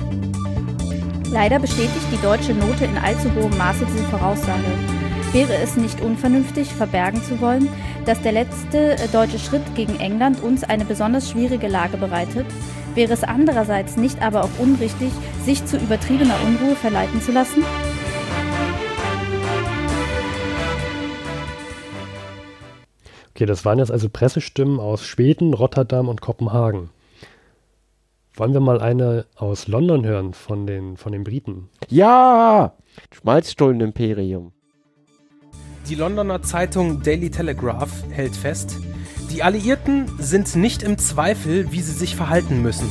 Leider 1.30 1.60
bestätigt 1.60 2.06
die 2.10 2.20
deutsche 2.20 2.52
Note 2.52 2.84
in 2.84 2.98
allzu 2.98 3.32
hohem 3.36 3.56
Maße 3.56 3.86
diese 3.86 4.04
Voraussage. 4.08 4.64
Wäre 5.32 5.54
es 5.62 5.76
nicht 5.76 6.00
unvernünftig, 6.00 6.74
verbergen 6.74 7.22
zu 7.22 7.40
wollen, 7.40 7.68
dass 8.04 8.20
der 8.20 8.32
letzte 8.32 8.98
äh, 8.98 9.06
deutsche 9.12 9.38
Schritt 9.38 9.62
gegen 9.76 10.00
England 10.00 10.42
uns 10.42 10.64
eine 10.64 10.84
besonders 10.84 11.30
schwierige 11.30 11.68
Lage 11.68 11.96
bereitet? 11.96 12.46
Wäre 12.96 13.12
es 13.12 13.22
andererseits 13.22 13.96
nicht 13.96 14.20
aber 14.20 14.42
auch 14.42 14.58
unrichtig, 14.58 15.12
sich 15.44 15.64
zu 15.64 15.76
übertriebener 15.76 16.34
Unruhe 16.46 16.76
verleiten 16.76 17.20
zu 17.20 17.32
lassen? 17.32 17.64
Okay, 23.30 23.46
das 23.46 23.64
waren 23.64 23.78
jetzt 23.78 23.90
also 23.90 24.08
Pressestimmen 24.10 24.78
aus 24.78 25.04
Schweden, 25.04 25.54
Rotterdam 25.54 26.08
und 26.08 26.20
Kopenhagen. 26.20 26.90
Wollen 28.34 28.52
wir 28.52 28.60
mal 28.60 28.80
eine 28.80 29.26
aus 29.34 29.66
London 29.66 30.04
hören 30.04 30.34
von 30.34 30.66
den, 30.66 30.96
von 30.96 31.12
den 31.12 31.24
Briten? 31.24 31.68
Ja! 31.88 32.74
Schmalzstullen-Imperium. 33.12 34.52
Die 35.88 35.94
Londoner 35.94 36.42
Zeitung 36.42 37.02
Daily 37.02 37.30
Telegraph 37.30 38.04
hält 38.10 38.36
fest, 38.36 38.76
die 39.30 39.42
Alliierten 39.42 40.06
sind 40.18 40.54
nicht 40.56 40.82
im 40.82 40.98
Zweifel, 40.98 41.72
wie 41.72 41.80
sie 41.80 41.92
sich 41.92 42.16
verhalten 42.16 42.62
müssen. 42.62 42.90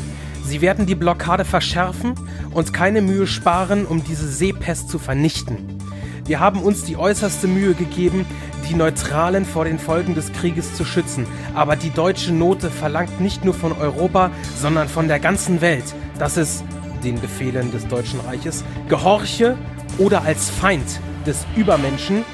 Sie 0.49 0.61
werden 0.61 0.87
die 0.87 0.95
Blockade 0.95 1.45
verschärfen 1.45 2.15
und 2.49 2.73
keine 2.73 3.03
Mühe 3.03 3.27
sparen, 3.27 3.85
um 3.85 4.03
diese 4.03 4.27
Seepest 4.27 4.89
zu 4.89 4.97
vernichten. 4.97 5.77
Wir 6.25 6.39
haben 6.39 6.63
uns 6.63 6.83
die 6.83 6.97
äußerste 6.97 7.47
Mühe 7.47 7.75
gegeben, 7.75 8.25
die 8.67 8.73
Neutralen 8.73 9.45
vor 9.45 9.65
den 9.65 9.77
Folgen 9.77 10.15
des 10.15 10.33
Krieges 10.33 10.73
zu 10.73 10.85
schützen. 10.85 11.27
Aber 11.53 11.75
die 11.75 11.91
deutsche 11.91 12.33
Note 12.33 12.71
verlangt 12.71 13.21
nicht 13.21 13.45
nur 13.45 13.53
von 13.53 13.73
Europa, 13.73 14.31
sondern 14.59 14.87
von 14.87 15.07
der 15.07 15.19
ganzen 15.19 15.61
Welt, 15.61 15.85
dass 16.17 16.35
es 16.35 16.63
den 17.03 17.21
Befehlen 17.21 17.71
des 17.71 17.87
Deutschen 17.87 18.19
Reiches 18.21 18.63
gehorche 18.87 19.55
oder 19.99 20.23
als 20.23 20.49
Feind 20.49 20.99
des 21.27 21.45
Übermenschen 21.55 22.25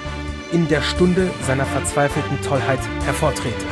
in 0.53 0.69
der 0.69 0.81
Stunde 0.81 1.29
seiner 1.45 1.65
verzweifelten 1.65 2.41
Tollheit 2.43 2.79
hervortrete. 3.03 3.65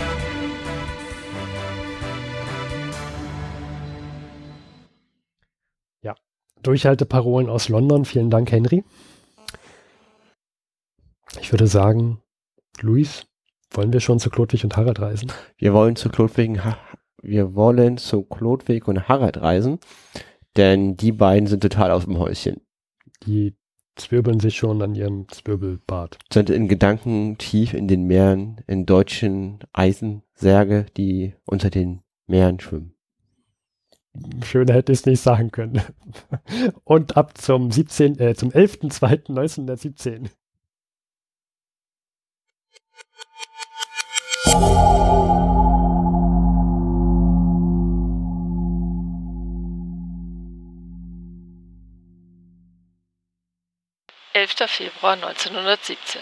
Durchhalteparolen 6.63 7.49
aus 7.49 7.69
London. 7.69 8.05
Vielen 8.05 8.29
Dank, 8.29 8.51
Henry. 8.51 8.83
Ich 11.41 11.51
würde 11.51 11.67
sagen, 11.67 12.21
Luis, 12.81 13.25
wollen 13.71 13.93
wir 13.93 13.99
schon 13.99 14.19
zu 14.19 14.29
Klodwig 14.29 14.63
und 14.63 14.77
Harald 14.77 14.99
reisen? 14.99 15.31
Wir 15.57 15.73
wollen 15.73 15.95
zu 15.95 16.09
Klodwig, 16.09 16.49
und 16.49 16.65
Ha- 16.65 16.77
wir 17.21 17.55
wollen 17.55 17.97
zu 17.97 18.23
Klodwig 18.23 18.87
und 18.87 19.07
Harald 19.07 19.41
reisen, 19.41 19.79
denn 20.57 20.95
die 20.95 21.11
beiden 21.11 21.47
sind 21.47 21.61
total 21.61 21.91
aus 21.91 22.05
dem 22.05 22.19
Häuschen. 22.19 22.61
Die 23.25 23.55
zwirbeln 23.95 24.39
sich 24.39 24.57
schon 24.57 24.81
an 24.81 24.95
ihrem 24.95 25.27
Zwirbelbad. 25.29 26.17
Sind 26.31 26.49
in 26.49 26.67
Gedanken 26.67 27.37
tief 27.37 27.73
in 27.73 27.87
den 27.87 28.03
Meeren, 28.03 28.61
in 28.67 28.85
deutschen 28.85 29.59
Eisensärge, 29.71 30.85
die 30.97 31.33
unter 31.45 31.69
den 31.69 32.01
Meeren 32.27 32.59
schwimmen. 32.59 32.92
Schöner 34.45 34.73
hätte 34.73 34.91
ich 34.91 34.99
es 34.99 35.05
nicht 35.05 35.21
sagen 35.21 35.51
können. 35.51 35.81
Und 36.83 37.17
ab 37.17 37.37
zum 37.37 37.71
17, 37.71 38.19
äh, 38.19 38.35
zum 38.35 38.49
11.02.1917. 38.51 40.29
Februar 54.67 55.13
1917. 55.13 56.21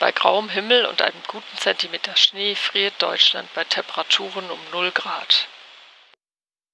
Bei 0.00 0.10
grauem 0.10 0.48
Himmel 0.48 0.86
und 0.86 1.00
einem 1.00 1.22
guten 1.28 1.56
Zentimeter 1.56 2.16
Schnee 2.16 2.54
friert 2.54 2.94
Deutschland 3.00 3.48
bei 3.54 3.64
Temperaturen 3.64 4.50
um 4.50 4.58
0 4.72 4.90
Grad. 4.90 5.48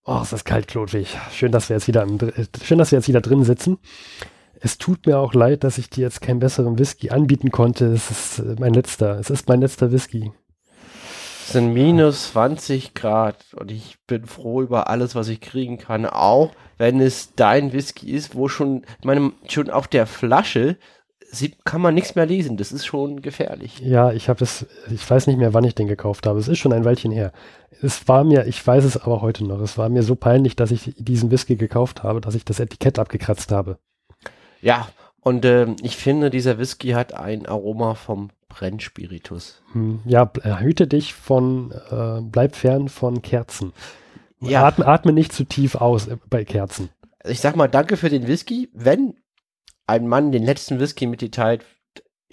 Oh, 0.05 0.21
es 0.23 0.33
ist 0.33 0.45
kalt, 0.45 0.67
Klodwig. 0.67 1.09
Schön, 1.31 1.53
dass 1.53 1.69
wir 1.69 1.77
jetzt 1.77 1.87
wieder, 1.87 2.03
im, 2.03 2.19
schön, 2.63 2.79
dass 2.79 2.91
wir 2.91 2.99
jetzt 2.99 3.09
wieder 3.09 3.21
drin 3.21 3.45
sitzen. 3.45 3.79
Es 4.59 4.79
tut 4.79 5.07
mir 5.07 5.19
auch 5.19 5.35
leid, 5.35 5.63
dass 5.63 5.77
ich 5.77 5.91
dir 5.91 6.03
jetzt 6.03 6.23
keinen 6.23 6.41
besseren 6.41 6.79
Whisky 6.79 7.11
anbieten 7.11 7.51
konnte. 7.51 7.87
Es 7.87 8.11
ist 8.11 8.39
äh, 8.39 8.57
mein 8.59 8.73
letzter. 8.73 9.19
Es 9.19 9.29
ist 9.29 9.49
mein 9.49 9.61
letzter 9.61 9.93
Whisky. 9.93 10.33
Es 11.47 11.53
sind 11.53 11.75
minus 11.75 12.33
20 12.33 12.95
Grad 12.95 13.45
und 13.55 13.71
ich 13.71 13.99
bin 14.07 14.25
froh 14.25 14.63
über 14.63 14.89
alles, 14.89 15.15
was 15.15 15.29
ich 15.29 15.41
kriegen 15.41 15.77
kann, 15.77 16.07
auch 16.07 16.53
wenn 16.79 17.01
es 17.01 17.35
dein 17.35 17.73
Whisky 17.73 18.11
ist, 18.11 18.35
wo 18.35 18.49
schon, 18.49 18.85
ich 19.01 19.05
meine, 19.05 19.33
schon 19.49 19.69
auf 19.69 19.87
der 19.87 20.07
Flasche 20.07 20.79
sieht, 21.31 21.65
kann 21.65 21.81
man 21.81 21.95
nichts 21.95 22.15
mehr 22.15 22.27
lesen. 22.27 22.57
Das 22.57 22.73
ist 22.73 22.87
schon 22.87 23.23
gefährlich. 23.23 23.79
Ja, 23.81 24.13
ich 24.13 24.29
habe 24.29 24.43
es, 24.45 24.67
ich 24.91 25.09
weiß 25.09 25.27
nicht 25.27 25.39
mehr, 25.39 25.55
wann 25.55 25.65
ich 25.65 25.75
den 25.75 25.87
gekauft 25.87 26.27
habe. 26.27 26.39
Es 26.39 26.49
ist 26.49 26.59
schon 26.59 26.73
ein 26.73 26.85
Weilchen 26.85 27.13
her. 27.13 27.33
Es 27.83 28.09
war 28.09 28.25
mir, 28.25 28.47
ich 28.47 28.65
weiß 28.65 28.85
es 28.85 28.97
aber 28.97 29.23
heute 29.23 29.45
noch, 29.45 29.61
es 29.61 29.79
war 29.79 29.89
mir 29.89 30.03
so 30.03 30.15
peinlich, 30.15 30.57
dass 30.57 30.71
ich 30.71 30.95
diesen 30.99 31.31
Whisky 31.31 31.57
gekauft 31.57 32.03
habe, 32.03 32.21
dass 32.21 32.35
ich 32.35 32.45
das 32.45 32.61
Etikett 32.61 32.99
abgekratzt 32.99 33.53
habe. 33.53 33.79
Ja, 34.61 34.89
und 35.21 35.45
äh, 35.45 35.67
ich 35.83 35.97
finde, 35.97 36.31
dieser 36.31 36.59
Whisky 36.59 36.91
hat 36.91 37.15
ein 37.15 37.47
Aroma 37.47 37.95
vom 37.95 38.31
Brennspiritus. 38.49 39.63
Hm, 39.73 40.01
ja, 40.05 40.31
hüte 40.59 40.87
dich 40.87 41.15
von, 41.15 41.73
äh, 41.91 42.21
bleib 42.23 42.57
fern 42.57 42.89
von 42.89 43.23
Kerzen. 43.23 43.73
Ja. 44.41 44.65
Atme, 44.65 44.87
atme 44.87 45.13
nicht 45.13 45.33
zu 45.33 45.45
tief 45.45 45.75
aus 45.75 46.09
äh, 46.09 46.17
bei 46.29 46.45
Kerzen. 46.45 46.89
Ich 47.25 47.41
sag 47.41 47.55
mal, 47.55 47.69
danke 47.69 47.97
für 47.97 48.09
den 48.09 48.27
Whisky. 48.27 48.71
Wenn 48.73 49.15
ein 49.91 50.07
Mann 50.07 50.33
den 50.33 50.45
letzten 50.45 50.81
Whisky 50.81 51.07
mit 51.07 51.21
dir 51.21 51.31
teilt. 51.31 51.65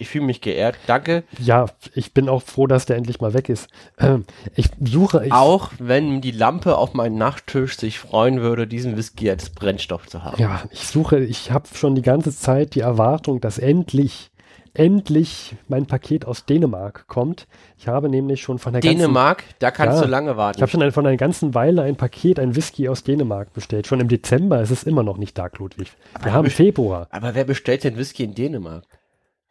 Ich 0.00 0.08
fühle 0.08 0.26
mich 0.26 0.40
geehrt. 0.40 0.76
Danke. 0.86 1.24
Ja, 1.40 1.66
ich 1.92 2.14
bin 2.14 2.28
auch 2.28 2.42
froh, 2.42 2.68
dass 2.68 2.86
der 2.86 2.96
endlich 2.96 3.20
mal 3.20 3.34
weg 3.34 3.48
ist. 3.48 3.68
Ähm, 3.98 4.26
ich 4.54 4.68
suche. 4.80 5.26
Ich 5.26 5.32
auch 5.32 5.72
wenn 5.80 6.20
die 6.20 6.30
Lampe 6.30 6.78
auf 6.78 6.94
meinem 6.94 7.18
Nachttisch 7.18 7.76
sich 7.76 7.98
freuen 7.98 8.40
würde, 8.40 8.68
diesen 8.68 8.96
Whisky 8.96 9.28
als 9.28 9.50
Brennstoff 9.50 10.06
zu 10.06 10.22
haben. 10.22 10.40
Ja, 10.40 10.62
ich 10.70 10.86
suche. 10.86 11.18
Ich 11.18 11.50
habe 11.50 11.66
schon 11.74 11.96
die 11.96 12.02
ganze 12.02 12.34
Zeit 12.34 12.76
die 12.76 12.80
Erwartung, 12.80 13.40
dass 13.40 13.58
endlich 13.58 14.30
endlich 14.74 15.56
mein 15.68 15.86
Paket 15.86 16.24
aus 16.24 16.46
Dänemark 16.46 17.06
kommt. 17.06 17.46
Ich 17.76 17.88
habe 17.88 18.08
nämlich 18.08 18.42
schon 18.42 18.58
von 18.58 18.72
der 18.72 18.82
Dänemark, 18.82 19.38
ganzen, 19.38 19.56
da 19.58 19.70
kannst 19.70 19.98
ja, 19.98 20.04
du 20.04 20.10
lange 20.10 20.36
warten. 20.36 20.58
Ich 20.58 20.62
habe 20.62 20.70
schon 20.70 20.82
ein, 20.82 20.92
von 20.92 21.06
einer 21.06 21.16
ganzen 21.16 21.54
Weile 21.54 21.82
ein 21.82 21.96
Paket, 21.96 22.38
ein 22.38 22.56
Whisky 22.56 22.88
aus 22.88 23.04
Dänemark 23.04 23.52
bestellt. 23.52 23.86
Schon 23.86 24.00
im 24.00 24.08
Dezember 24.08 24.60
ist 24.60 24.70
es 24.70 24.84
immer 24.84 25.02
noch 25.02 25.16
nicht 25.18 25.36
da, 25.38 25.48
Ludwig. 25.58 25.92
Wir 26.12 26.20
aber 26.22 26.32
haben 26.32 26.50
Februar. 26.50 27.08
Aber 27.10 27.34
wer 27.34 27.44
bestellt 27.44 27.84
denn 27.84 27.96
Whisky 27.96 28.24
in 28.24 28.34
Dänemark? 28.34 28.84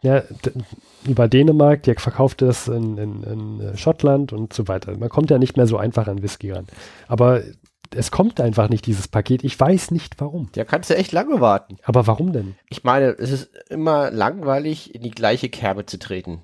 Ja, 0.03 0.21
über 1.05 1.27
Dänemark, 1.27 1.83
der 1.83 1.95
verkauft 1.95 2.43
es 2.43 2.67
in, 2.67 2.97
in, 2.97 3.23
in 3.23 3.77
Schottland 3.77 4.31
und 4.31 4.53
so 4.53 4.67
weiter. 4.67 4.95
Man 4.95 5.09
kommt 5.09 5.31
ja 5.31 5.39
nicht 5.39 5.57
mehr 5.57 5.65
so 5.65 5.77
einfach 5.77 6.07
an 6.07 6.21
Whisky 6.21 6.51
ran. 6.51 6.67
Aber 7.07 7.41
es 7.95 8.11
kommt 8.11 8.39
einfach 8.39 8.69
nicht, 8.69 8.85
dieses 8.85 9.07
Paket. 9.07 9.43
Ich 9.43 9.59
weiß 9.59 9.91
nicht 9.91 10.19
warum. 10.19 10.49
Ja, 10.55 10.65
kannst 10.65 10.89
du 10.89 10.95
echt 10.95 11.11
lange 11.11 11.41
warten. 11.41 11.77
Aber 11.83 12.07
warum 12.07 12.33
denn? 12.33 12.55
Ich 12.69 12.83
meine, 12.83 13.07
es 13.07 13.31
ist 13.31 13.49
immer 13.69 14.11
langweilig, 14.11 14.93
in 14.95 15.01
die 15.01 15.11
gleiche 15.11 15.49
Kerbe 15.49 15.85
zu 15.85 15.99
treten. 15.99 16.43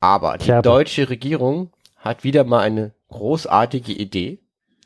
Aber 0.00 0.38
die 0.38 0.46
Kerbe. 0.46 0.62
deutsche 0.62 1.08
Regierung 1.08 1.70
hat 1.96 2.24
wieder 2.24 2.44
mal 2.44 2.60
eine 2.60 2.92
großartige 3.08 3.92
Idee. 3.92 4.40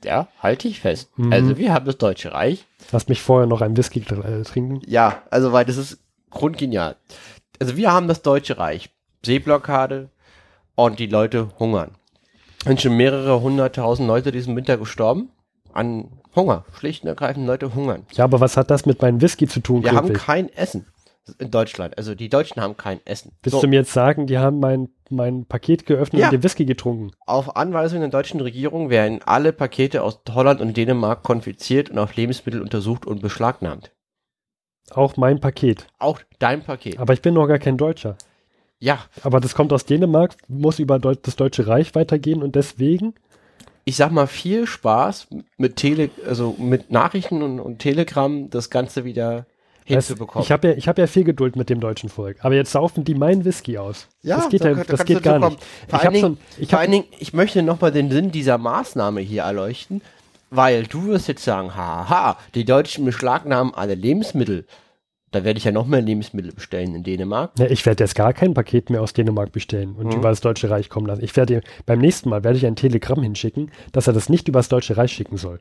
Ja, 0.05 0.29
halte 0.40 0.68
ich 0.68 0.81
fest. 0.81 1.11
Mhm. 1.16 1.33
Also 1.33 1.57
wir 1.57 1.72
haben 1.72 1.87
das 1.87 1.96
Deutsche 1.96 2.33
Reich. 2.33 2.66
Lass 2.92 3.09
mich 3.09 3.22
vorher 3.22 3.46
noch 3.46 3.62
ein 3.62 3.76
Whisky 3.76 4.00
äh, 4.00 4.42
trinken. 4.42 4.83
Ja, 4.87 5.22
also 5.31 5.52
weil 5.52 5.64
das 5.64 5.79
ist 5.79 5.98
grundgenial. 6.31 6.96
Also 7.59 7.76
wir 7.76 7.90
haben 7.92 8.07
das 8.07 8.22
Deutsche 8.22 8.59
Reich. 8.59 8.90
Seeblockade 9.24 10.11
und 10.74 10.98
die 10.98 11.07
Leute 11.07 11.48
hungern. 11.59 11.92
sind 12.64 12.83
schon 12.83 12.96
mehrere 12.96 13.40
hunderttausend 13.40 14.07
Leute 14.07 14.31
diesen 14.31 14.55
Winter 14.55 14.76
gestorben 14.76 15.31
an 15.77 16.09
Hunger. 16.35 16.65
Schlicht 16.79 17.03
und 17.03 17.09
ergreifend 17.09 17.47
Leute 17.47 17.75
hungern. 17.75 18.05
Ja, 18.12 18.25
aber 18.25 18.41
was 18.41 18.57
hat 18.57 18.71
das 18.71 18.87
mit 18.87 19.01
meinem 19.01 19.21
Whisky 19.21 19.47
zu 19.47 19.61
tun? 19.61 19.85
Wir 19.85 19.93
haben 19.93 20.12
kein 20.12 20.49
Essen 20.51 20.87
in 21.39 21.51
Deutschland. 21.51 21.99
Also 21.99 22.15
die 22.15 22.29
Deutschen 22.29 22.62
haben 22.62 22.77
kein 22.77 23.01
Essen. 23.05 23.33
Willst 23.43 23.57
so. 23.57 23.61
du 23.61 23.69
mir 23.69 23.81
jetzt 23.81 23.93
sagen, 23.93 24.27
die 24.27 24.39
haben 24.39 24.61
mein, 24.61 24.89
mein 25.11 25.45
Paket 25.45 25.87
geöffnet 25.87 26.21
ja. 26.21 26.29
und 26.29 26.33
den 26.33 26.43
Whisky 26.43 26.65
getrunken? 26.65 27.12
Auf 27.27 27.57
Anweisung 27.57 28.01
der 28.01 28.09
deutschen 28.09 28.41
Regierung 28.41 28.91
werden 28.91 29.21
alle 29.25 29.53
Pakete 29.53 30.03
aus 30.03 30.21
Holland 30.31 30.61
und 30.61 30.77
Dänemark 30.77 31.23
konfiziert 31.23 31.91
und 31.91 31.99
auf 31.99 32.15
Lebensmittel 32.17 32.61
untersucht 32.61 33.07
und 33.07 33.23
beschlagnahmt. 33.23 33.93
Auch 34.91 35.17
mein 35.17 35.41
Paket. 35.41 35.87
Auch 35.99 36.21
dein 36.39 36.62
Paket. 36.62 36.99
Aber 36.99 37.12
ich 37.12 37.23
bin 37.23 37.35
noch 37.35 37.49
gar 37.49 37.59
kein 37.59 37.77
Deutscher. 37.77 38.17
Ja. 38.79 39.01
Aber 39.23 39.41
das 39.41 39.55
kommt 39.55 39.73
aus 39.73 39.85
Dänemark, 39.85 40.37
muss 40.49 40.79
über 40.79 40.99
das 40.99 41.37
Deutsche 41.37 41.67
Reich 41.67 41.95
weitergehen 41.95 42.43
und 42.43 42.55
deswegen 42.55 43.15
ich 43.88 43.96
sag 43.96 44.11
mal, 44.11 44.27
viel 44.27 44.66
Spaß 44.66 45.29
mit 45.59 45.77
Tele, 45.77 46.11
also 46.29 46.57
mit 46.59 46.90
Nachrichten 46.90 47.40
und, 47.40 47.61
und 47.61 47.79
Telegram 47.79 48.51
das 48.51 48.68
Ganze 48.68 49.05
wieder 49.05 49.46
hinzubekommen. 49.85 50.44
Ich 50.44 50.51
habe 50.51 50.68
ja, 50.68 50.75
ich 50.75 50.88
hab 50.88 50.99
ja 50.99 51.07
viel 51.07 51.22
Geduld 51.22 51.55
mit 51.55 51.70
dem 51.70 51.79
deutschen 51.79 52.09
Volk, 52.09 52.38
aber 52.40 52.57
jetzt 52.57 52.72
saufen 52.72 53.05
die 53.05 53.14
meinen 53.14 53.44
Whisky 53.44 53.79
aus. 53.79 54.09
Ja, 54.22 54.38
das 54.38 54.49
geht, 54.49 54.64
da, 54.64 54.70
ja, 54.72 54.83
das 54.83 55.05
geht 55.05 55.22
gar 55.22 55.38
nicht. 55.38 55.64
Vor, 55.88 56.01
allen, 56.01 56.12
Dingen, 56.12 56.38
schon, 56.57 56.66
vor 56.66 56.79
allen 56.81 56.90
Dingen, 56.90 57.05
ich 57.20 57.33
möchte 57.33 57.62
nochmal 57.62 57.92
den 57.92 58.11
Sinn 58.11 58.33
dieser 58.33 58.59
Maßnahme 58.59 59.20
hier 59.20 59.42
erleuchten, 59.42 60.03
weil 60.51 60.83
du 60.88 61.07
wirst 61.07 61.29
jetzt 61.29 61.44
sagen, 61.44 61.77
haha, 61.77 62.38
die 62.57 62.64
Deutschen 62.64 63.05
beschlagnahmen 63.05 63.72
alle 63.72 63.94
Lebensmittel. 63.94 64.66
Da 65.33 65.45
werde 65.45 65.59
ich 65.59 65.65
ja 65.65 65.73
noch 65.73 65.87
mehr 65.87 66.01
Lebensmittel 66.01 66.53
bestellen 66.53 66.95
in 66.95 67.03
Dänemark. 67.03 67.53
Ja, 67.59 67.67
ich 67.67 67.85
werde 67.85 68.05
jetzt 68.05 68.15
gar 68.15 68.33
kein 68.33 68.55
Paket 68.55 68.91
mehr 68.91 69.03
aus 69.03 69.12
Dänemark 69.12 69.53
bestellen 69.53 69.97
und 69.97 70.07
mhm. 70.07 70.12
über 70.12 70.29
das 70.29 70.41
Deutsche 70.41 70.71
Reich 70.71 70.89
kommen 70.89 71.07
lassen. 71.07 71.25
Ich 71.25 71.37
werde 71.37 71.62
beim 71.85 71.99
nächsten 71.99 72.29
Mal 72.29 72.45
werde 72.45 72.59
ich 72.59 72.67
ein 72.67 72.77
Telegramm 72.77 73.23
hinschicken, 73.23 73.71
dass 73.93 74.07
er 74.07 74.12
das 74.12 74.29
nicht 74.29 74.49
über 74.49 74.61
das 74.61 74.69
Deutsche 74.69 74.97
Reich 74.97 75.12
schicken 75.12 75.37
soll. 75.37 75.59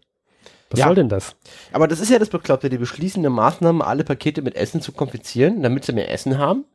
Was 0.70 0.80
ja. 0.80 0.86
soll 0.86 0.96
denn 0.96 1.10
das? 1.10 1.36
Aber 1.72 1.88
das 1.88 2.00
ist 2.00 2.10
ja 2.10 2.20
das 2.20 2.30
Bekloppte, 2.30 2.70
die 2.70 2.78
beschließende 2.78 3.30
Maßnahme, 3.30 3.86
alle 3.86 4.04
Pakete 4.04 4.42
mit 4.42 4.56
Essen 4.56 4.82
zu 4.82 4.92
konfizieren, 4.92 5.62
damit 5.62 5.86
sie 5.86 5.94
mehr 5.94 6.12
Essen 6.12 6.38
haben. 6.38 6.66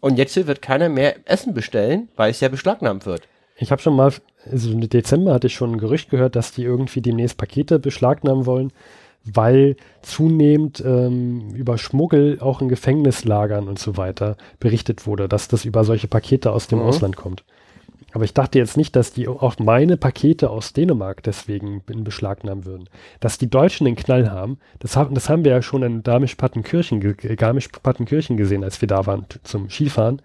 Und 0.00 0.16
jetzt 0.16 0.34
wird 0.34 0.62
keiner 0.62 0.88
mehr 0.88 1.16
Essen 1.26 1.54
bestellen, 1.54 2.08
weil 2.16 2.30
es 2.30 2.40
ja 2.40 2.48
beschlagnahmt 2.48 3.06
wird. 3.06 3.22
Ich 3.56 3.70
habe 3.70 3.80
schon 3.80 3.94
mal, 3.94 4.12
also 4.50 4.72
im 4.72 4.88
Dezember 4.88 5.32
hatte 5.34 5.46
ich 5.46 5.54
schon 5.54 5.72
ein 5.72 5.78
Gerücht 5.78 6.10
gehört, 6.10 6.34
dass 6.34 6.52
die 6.52 6.64
irgendwie 6.64 7.00
demnächst 7.00 7.36
Pakete 7.36 7.78
beschlagnahmen 7.78 8.46
wollen 8.46 8.72
weil 9.24 9.76
zunehmend 10.02 10.82
ähm, 10.84 11.54
über 11.54 11.78
Schmuggel 11.78 12.38
auch 12.40 12.60
in 12.60 12.68
Gefängnislagern 12.68 13.68
und 13.68 13.78
so 13.78 13.96
weiter 13.96 14.36
berichtet 14.58 15.06
wurde, 15.06 15.28
dass 15.28 15.48
das 15.48 15.64
über 15.64 15.84
solche 15.84 16.08
Pakete 16.08 16.52
aus 16.52 16.66
dem 16.66 16.80
mhm. 16.80 16.86
Ausland 16.86 17.16
kommt. 17.16 17.44
Aber 18.12 18.24
ich 18.24 18.34
dachte 18.34 18.58
jetzt 18.58 18.76
nicht, 18.76 18.94
dass 18.94 19.12
die 19.12 19.26
auch 19.26 19.58
meine 19.58 19.96
Pakete 19.96 20.50
aus 20.50 20.72
Dänemark 20.74 21.22
deswegen 21.22 21.82
in 21.90 22.04
Beschlag 22.04 22.44
nehmen 22.44 22.66
würden. 22.66 22.88
Dass 23.20 23.38
die 23.38 23.48
Deutschen 23.48 23.86
den 23.86 23.96
Knall 23.96 24.30
haben, 24.30 24.58
das 24.80 24.96
haben, 24.96 25.14
das 25.14 25.28
haben 25.28 25.44
wir 25.44 25.52
ja 25.52 25.62
schon 25.62 25.82
in 25.82 26.02
Garmisch-Partenkirchen 26.02 27.00
Garmisch 27.36 27.70
gesehen, 28.28 28.64
als 28.64 28.80
wir 28.80 28.88
da 28.88 29.06
waren 29.06 29.24
zum 29.44 29.70
Skifahren 29.70 30.20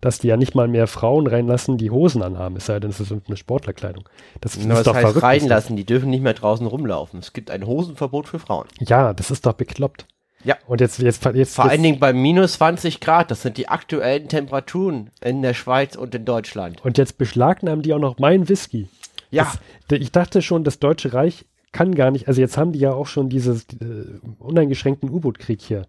dass 0.00 0.18
die 0.18 0.28
ja 0.28 0.36
nicht 0.36 0.54
mal 0.54 0.68
mehr 0.68 0.86
Frauen 0.86 1.26
reinlassen, 1.26 1.76
die 1.76 1.90
Hosen 1.90 2.22
anhaben, 2.22 2.56
es 2.56 2.66
sei 2.66 2.80
denn, 2.80 2.90
es 2.90 3.00
ist 3.00 3.12
eine 3.12 3.36
Sportlerkleidung. 3.36 4.08
Das, 4.40 4.52
das 4.52 4.64
ist 4.64 4.86
doch 4.86 4.94
heißt 4.94 5.06
verrückt. 5.06 5.22
reinlassen, 5.22 5.76
die 5.76 5.84
dürfen 5.84 6.10
nicht 6.10 6.22
mehr 6.22 6.34
draußen 6.34 6.66
rumlaufen. 6.66 7.20
Es 7.20 7.32
gibt 7.32 7.50
ein 7.50 7.66
Hosenverbot 7.66 8.28
für 8.28 8.38
Frauen. 8.38 8.66
Ja, 8.78 9.12
das 9.12 9.30
ist 9.30 9.46
doch 9.46 9.52
bekloppt. 9.52 10.06
Ja. 10.42 10.56
Und 10.66 10.80
jetzt, 10.80 10.98
jetzt, 11.00 11.24
jetzt 11.24 11.54
vor 11.54 11.64
jetzt, 11.64 11.72
allen 11.72 11.82
Dingen 11.82 12.00
bei 12.00 12.12
minus 12.12 12.54
20 12.54 13.00
Grad, 13.00 13.30
das 13.30 13.42
sind 13.42 13.58
die 13.58 13.68
aktuellen 13.68 14.28
Temperaturen 14.28 15.10
in 15.20 15.42
der 15.42 15.52
Schweiz 15.54 15.96
und 15.96 16.14
in 16.14 16.24
Deutschland. 16.24 16.82
Und 16.82 16.96
jetzt 16.96 17.18
beschlagnahmen 17.18 17.82
die 17.82 17.92
auch 17.92 17.98
noch 17.98 18.18
meinen 18.18 18.48
Whisky. 18.48 18.88
Ja. 19.30 19.52
Das, 19.88 19.98
ich 20.00 20.12
dachte 20.12 20.40
schon, 20.40 20.64
das 20.64 20.78
Deutsche 20.78 21.12
Reich 21.12 21.44
kann 21.72 21.94
gar 21.94 22.10
nicht, 22.10 22.26
also 22.26 22.40
jetzt 22.40 22.56
haben 22.56 22.72
die 22.72 22.80
ja 22.80 22.92
auch 22.92 23.06
schon 23.06 23.28
diesen 23.28 23.56
äh, 23.80 24.42
uneingeschränkten 24.42 25.08
U-Boot-Krieg 25.08 25.60
hier 25.60 25.86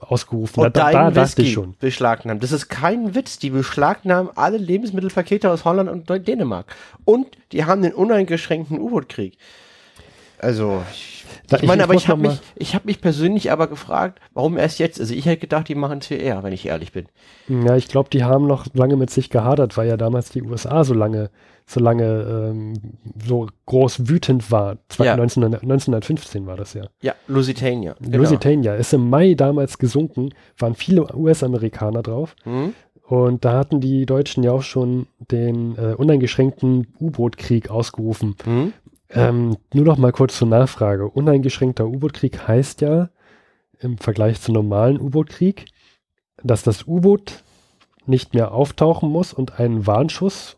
ausgerufen. 0.00 0.64
Und 0.64 0.76
da, 0.76 0.90
da 0.90 1.10
dachte 1.10 1.42
ich 1.42 1.52
schon. 1.52 1.74
Beschlagnahmen. 1.78 2.40
Das 2.40 2.52
ist 2.52 2.68
kein 2.68 3.14
Witz. 3.14 3.38
Die 3.38 3.50
beschlagnahmen 3.50 4.30
alle 4.34 4.58
Lebensmittelpakete 4.58 5.50
aus 5.50 5.64
Holland 5.64 5.88
und 5.88 6.08
Dänemark. 6.28 6.74
Und 7.04 7.26
die 7.52 7.64
haben 7.64 7.82
den 7.82 7.94
uneingeschränkten 7.94 8.78
U-Boot-Krieg. 8.78 9.38
Also, 10.38 10.82
ich, 10.92 11.24
ich 11.52 11.62
meine, 11.62 11.82
ich, 11.82 11.84
aber 11.84 11.94
ich 11.94 12.08
habe 12.08 12.20
mich, 12.20 12.40
ich 12.56 12.74
habe 12.74 12.86
mich 12.86 13.00
persönlich 13.00 13.50
aber 13.50 13.66
gefragt, 13.66 14.20
warum 14.34 14.58
erst 14.58 14.78
jetzt? 14.78 15.00
Also 15.00 15.14
ich 15.14 15.24
hätte 15.26 15.40
gedacht, 15.40 15.68
die 15.68 15.74
machen 15.74 15.98
es 15.98 16.06
viel 16.06 16.20
eher, 16.20 16.42
wenn 16.42 16.52
ich 16.52 16.66
ehrlich 16.66 16.92
bin. 16.92 17.06
Ja, 17.48 17.76
ich 17.76 17.88
glaube, 17.88 18.10
die 18.10 18.24
haben 18.24 18.46
noch 18.46 18.66
lange 18.74 18.96
mit 18.96 19.10
sich 19.10 19.30
gehadert, 19.30 19.76
weil 19.76 19.88
ja 19.88 19.96
damals 19.96 20.30
die 20.30 20.42
USA 20.42 20.84
so 20.84 20.92
lange 20.92 21.30
so 21.66 21.80
lange 21.80 22.04
ähm, 22.04 22.74
so 23.26 23.48
groß 23.66 24.08
wütend 24.08 24.50
war. 24.50 24.76
Ja. 24.98 25.16
19, 25.16 25.44
1915 25.44 26.46
war 26.46 26.56
das 26.56 26.74
ja. 26.74 26.86
Ja, 27.00 27.14
Lusitania. 27.26 27.96
Genau. 28.00 28.18
Lusitania 28.18 28.74
ist 28.74 28.92
im 28.92 29.08
Mai 29.08 29.34
damals 29.34 29.78
gesunken, 29.78 30.30
waren 30.58 30.74
viele 30.74 31.14
US-Amerikaner 31.14 32.02
drauf. 32.02 32.36
Mhm. 32.44 32.74
Und 33.06 33.44
da 33.44 33.58
hatten 33.58 33.80
die 33.80 34.06
Deutschen 34.06 34.42
ja 34.42 34.52
auch 34.52 34.62
schon 34.62 35.06
den 35.30 35.76
äh, 35.76 35.94
uneingeschränkten 35.94 36.94
U-Boot-Krieg 36.98 37.70
ausgerufen. 37.70 38.34
Hm? 38.44 38.72
Ähm, 39.10 39.56
nur 39.74 39.84
noch 39.84 39.98
mal 39.98 40.12
kurz 40.12 40.38
zur 40.38 40.48
Nachfrage. 40.48 41.08
Uneingeschränkter 41.08 41.86
U-Boot-Krieg 41.86 42.48
heißt 42.48 42.80
ja 42.80 43.10
im 43.78 43.98
Vergleich 43.98 44.40
zum 44.40 44.54
normalen 44.54 44.98
U-Boot-Krieg, 44.98 45.66
dass 46.42 46.62
das 46.62 46.86
U-Boot 46.86 47.44
nicht 48.06 48.32
mehr 48.34 48.52
auftauchen 48.52 49.10
muss 49.10 49.32
und 49.32 49.58
einen 49.60 49.86
Warnschuss 49.86 50.56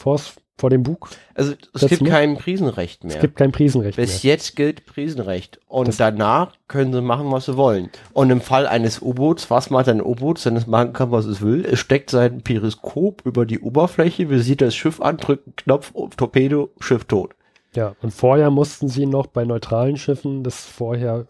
vors, 0.00 0.34
vor 0.58 0.68
dem 0.70 0.82
Bug. 0.82 1.08
Also 1.34 1.54
es 1.72 1.86
gibt 1.86 2.04
kein 2.04 2.36
Prisenrecht 2.36 3.02
mehr. 3.04 3.14
Es 3.16 3.20
gibt 3.22 3.36
kein 3.36 3.50
Prisenrecht 3.50 3.96
Bis 3.96 4.22
mehr. 4.22 4.32
jetzt 4.34 4.56
gilt 4.56 4.84
Prisenrecht. 4.84 5.58
Und 5.66 5.88
Das- 5.88 5.96
danach 5.96 6.52
können 6.68 6.92
sie 6.92 7.00
machen, 7.00 7.30
was 7.32 7.46
sie 7.46 7.56
wollen. 7.56 7.88
Und 8.12 8.28
im 8.30 8.40
Fall 8.42 8.66
eines 8.66 9.00
U-Boots, 9.00 9.50
was 9.50 9.70
macht 9.70 9.88
ein 9.88 10.02
U-Boot, 10.02 10.44
wenn 10.44 10.56
es 10.56 10.66
machen 10.66 10.92
kann, 10.92 11.10
was 11.12 11.24
es 11.24 11.40
will? 11.40 11.64
Es 11.64 11.78
steckt 11.78 12.10
sein 12.10 12.42
Periskop 12.42 13.22
über 13.24 13.46
die 13.46 13.60
Oberfläche, 13.60 14.28
visiert 14.28 14.60
das 14.60 14.74
Schiff 14.74 15.00
an, 15.00 15.16
drückt 15.16 15.46
einen 15.46 15.56
Knopf, 15.56 15.92
Torpedo, 16.16 16.70
Schiff 16.80 17.04
tot. 17.06 17.30
Ja, 17.74 17.94
und 18.02 18.10
vorher 18.12 18.50
mussten 18.50 18.88
sie 18.88 19.06
noch 19.06 19.28
bei 19.28 19.44
neutralen 19.44 19.96
Schiffen 19.96 20.42
das 20.44 20.64
vorher 20.66 21.26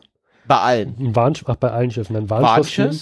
Bei 0.48 0.56
allen. 0.58 0.96
ein 0.98 1.14
Warnsch 1.14 1.44
ach, 1.46 1.56
bei 1.56 1.70
allen 1.70 1.90
Schiffen 1.90 2.16
ein 2.16 2.30
Warnschuss 2.30 2.74
geben. 2.74 2.98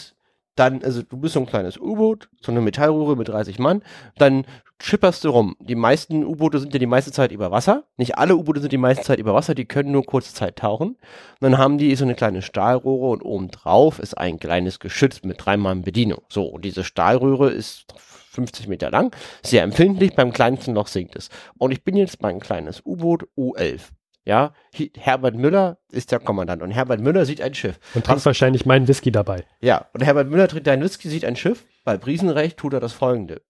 Dann, 0.58 0.82
also 0.82 1.02
du 1.02 1.16
bist 1.16 1.34
so 1.34 1.40
ein 1.40 1.46
kleines 1.46 1.78
U-Boot, 1.78 2.28
so 2.42 2.50
eine 2.50 2.60
Metallröhre 2.60 3.16
mit 3.16 3.28
30 3.28 3.60
Mann, 3.60 3.82
dann 4.16 4.44
schipperst 4.80 5.24
du 5.24 5.30
rum. 5.30 5.56
Die 5.60 5.76
meisten 5.76 6.24
U-Boote 6.24 6.58
sind 6.58 6.72
ja 6.72 6.80
die 6.80 6.86
meiste 6.86 7.12
Zeit 7.12 7.30
über 7.30 7.52
Wasser. 7.52 7.84
Nicht 7.96 8.18
alle 8.18 8.36
U-Boote 8.36 8.60
sind 8.60 8.72
die 8.72 8.78
meiste 8.78 9.04
Zeit 9.04 9.20
über 9.20 9.34
Wasser, 9.34 9.54
die 9.54 9.66
können 9.66 9.92
nur 9.92 10.04
kurze 10.04 10.34
Zeit 10.34 10.56
tauchen. 10.56 10.90
Und 10.90 10.98
dann 11.40 11.58
haben 11.58 11.78
die 11.78 11.94
so 11.94 12.04
eine 12.04 12.16
kleine 12.16 12.42
Stahlröhre 12.42 13.06
und 13.06 13.22
oben 13.22 13.52
drauf 13.52 14.00
ist 14.00 14.18
ein 14.18 14.40
kleines 14.40 14.80
Geschütz 14.80 15.22
mit 15.22 15.44
dreimal 15.44 15.76
Bedienung. 15.76 16.22
So, 16.28 16.44
und 16.44 16.64
diese 16.64 16.82
Stahlröhre 16.82 17.50
ist 17.50 17.86
50 18.32 18.66
Meter 18.66 18.90
lang, 18.90 19.14
sehr 19.44 19.62
empfindlich, 19.62 20.14
beim 20.16 20.32
kleinsten 20.32 20.74
Loch 20.74 20.88
sinkt 20.88 21.14
es. 21.14 21.28
Und 21.58 21.70
ich 21.70 21.84
bin 21.84 21.96
jetzt 21.96 22.20
mein 22.20 22.40
kleines 22.40 22.82
U-Boot 22.84 23.28
U11. 23.36 23.80
Ja, 24.28 24.52
Herbert 24.98 25.36
Müller 25.36 25.78
ist 25.90 26.12
der 26.12 26.18
Kommandant 26.18 26.60
und 26.60 26.70
Herbert 26.70 27.00
Müller 27.00 27.24
sieht 27.24 27.40
ein 27.40 27.54
Schiff. 27.54 27.80
Und 27.94 28.04
trinkt 28.04 28.26
wahrscheinlich 28.26 28.66
meinen 28.66 28.86
Whisky 28.86 29.10
dabei. 29.10 29.46
Ja, 29.62 29.86
und 29.94 30.04
Herbert 30.04 30.28
Müller 30.28 30.48
trinkt 30.48 30.68
einen 30.68 30.82
Whisky, 30.82 31.08
sieht 31.08 31.24
ein 31.24 31.34
Schiff. 31.34 31.64
Bei 31.82 31.96
Brisenrecht 31.96 32.58
tut 32.58 32.74
er 32.74 32.80
das 32.80 32.92
folgende. 32.92 33.40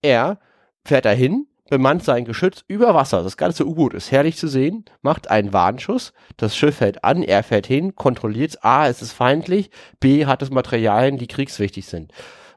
Er 0.00 0.38
fährt 0.86 1.04
dahin, 1.04 1.48
bemannt 1.68 2.02
sein 2.02 2.24
Geschütz 2.24 2.64
über 2.66 2.94
Wasser. 2.94 3.22
Das 3.22 3.36
ganze 3.36 3.66
U-Boot 3.66 3.92
ist 3.92 4.10
herrlich 4.10 4.38
zu 4.38 4.48
sehen, 4.48 4.86
macht 5.02 5.28
einen 5.28 5.52
Warnschuss. 5.52 6.14
Das 6.38 6.56
Schiff 6.56 6.80
hält 6.80 7.04
an, 7.04 7.22
er 7.22 7.42
fährt 7.42 7.66
hin, 7.66 7.94
kontrolliert, 7.94 8.64
A, 8.64 8.88
es 8.88 9.02
ist 9.02 9.12
feindlich, 9.12 9.70
B, 10.00 10.24
hat 10.24 10.40
es 10.40 10.48
Materialien, 10.48 11.18
die 11.18 11.26
kriegswichtig 11.26 11.84
sind. 11.84 12.10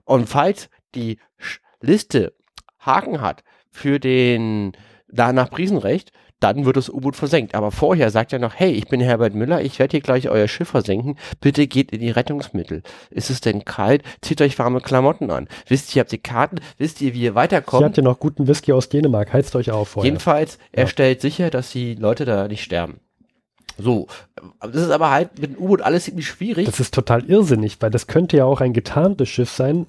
Und 0.05 0.29
falls 0.29 0.69
die 0.95 1.19
Liste 1.81 2.35
Haken 2.79 3.19
hat 3.19 3.43
für 3.69 3.99
den, 3.99 4.71
da 5.09 5.33
nach 5.33 5.49
Brisenrecht, 5.49 6.13
dann 6.45 6.65
wird 6.65 6.77
das 6.77 6.89
U-Boot 6.89 7.15
versenkt. 7.15 7.55
Aber 7.55 7.71
vorher 7.71 8.09
sagt 8.11 8.31
er 8.33 8.39
noch, 8.39 8.53
hey, 8.55 8.71
ich 8.71 8.87
bin 8.87 9.01
Herbert 9.01 9.33
Müller, 9.33 9.61
ich 9.61 9.79
werde 9.79 9.91
hier 9.91 10.01
gleich 10.01 10.29
euer 10.29 10.47
Schiff 10.47 10.69
versenken. 10.69 11.17
Bitte 11.41 11.67
geht 11.67 11.91
in 11.91 11.99
die 11.99 12.11
Rettungsmittel. 12.11 12.83
Ist 13.09 13.29
es 13.29 13.41
denn 13.41 13.65
kalt? 13.65 14.03
Zieht 14.21 14.41
euch 14.41 14.57
warme 14.59 14.79
Klamotten 14.81 15.31
an. 15.31 15.47
Wisst 15.67 15.95
ihr, 15.95 16.01
habt 16.01 16.13
ihr 16.13 16.19
Karten? 16.21 16.57
Wisst 16.77 17.01
ihr, 17.01 17.13
wie 17.13 17.19
ihr 17.19 17.25
Ihr 17.25 17.35
weiterkommt? 17.35 17.83
habt 17.83 17.97
ja 17.97 18.03
noch 18.03 18.19
guten 18.19 18.47
Whisky 18.47 18.71
aus 18.71 18.87
Dänemark. 18.89 19.33
Heizt 19.33 19.55
euch 19.55 19.71
auf 19.71 19.89
vorher. 19.89 20.09
Jedenfalls, 20.11 20.59
er 20.71 20.83
Ja. 20.83 20.87
stellt 20.87 21.21
sicher, 21.21 21.49
dass 21.49 21.71
die 21.71 21.95
Leute 21.95 22.23
da 22.25 22.47
nicht 22.47 22.63
sterben. 22.63 22.99
So, 23.77 24.07
das 24.61 24.83
ist 24.83 24.91
aber 24.91 25.11
halt 25.11 25.39
mit 25.39 25.51
dem 25.55 25.61
U-Boot 25.61 25.81
alles 25.81 26.05
ziemlich 26.05 26.27
schwierig. 26.27 26.65
Das 26.65 26.79
ist 26.79 26.93
total 26.93 27.25
irrsinnig, 27.25 27.77
weil 27.81 27.89
das 27.89 28.07
könnte 28.07 28.37
ja 28.37 28.45
auch 28.45 28.61
ein 28.61 28.73
getarntes 28.73 29.27
Schiff 29.29 29.49
sein, 29.49 29.87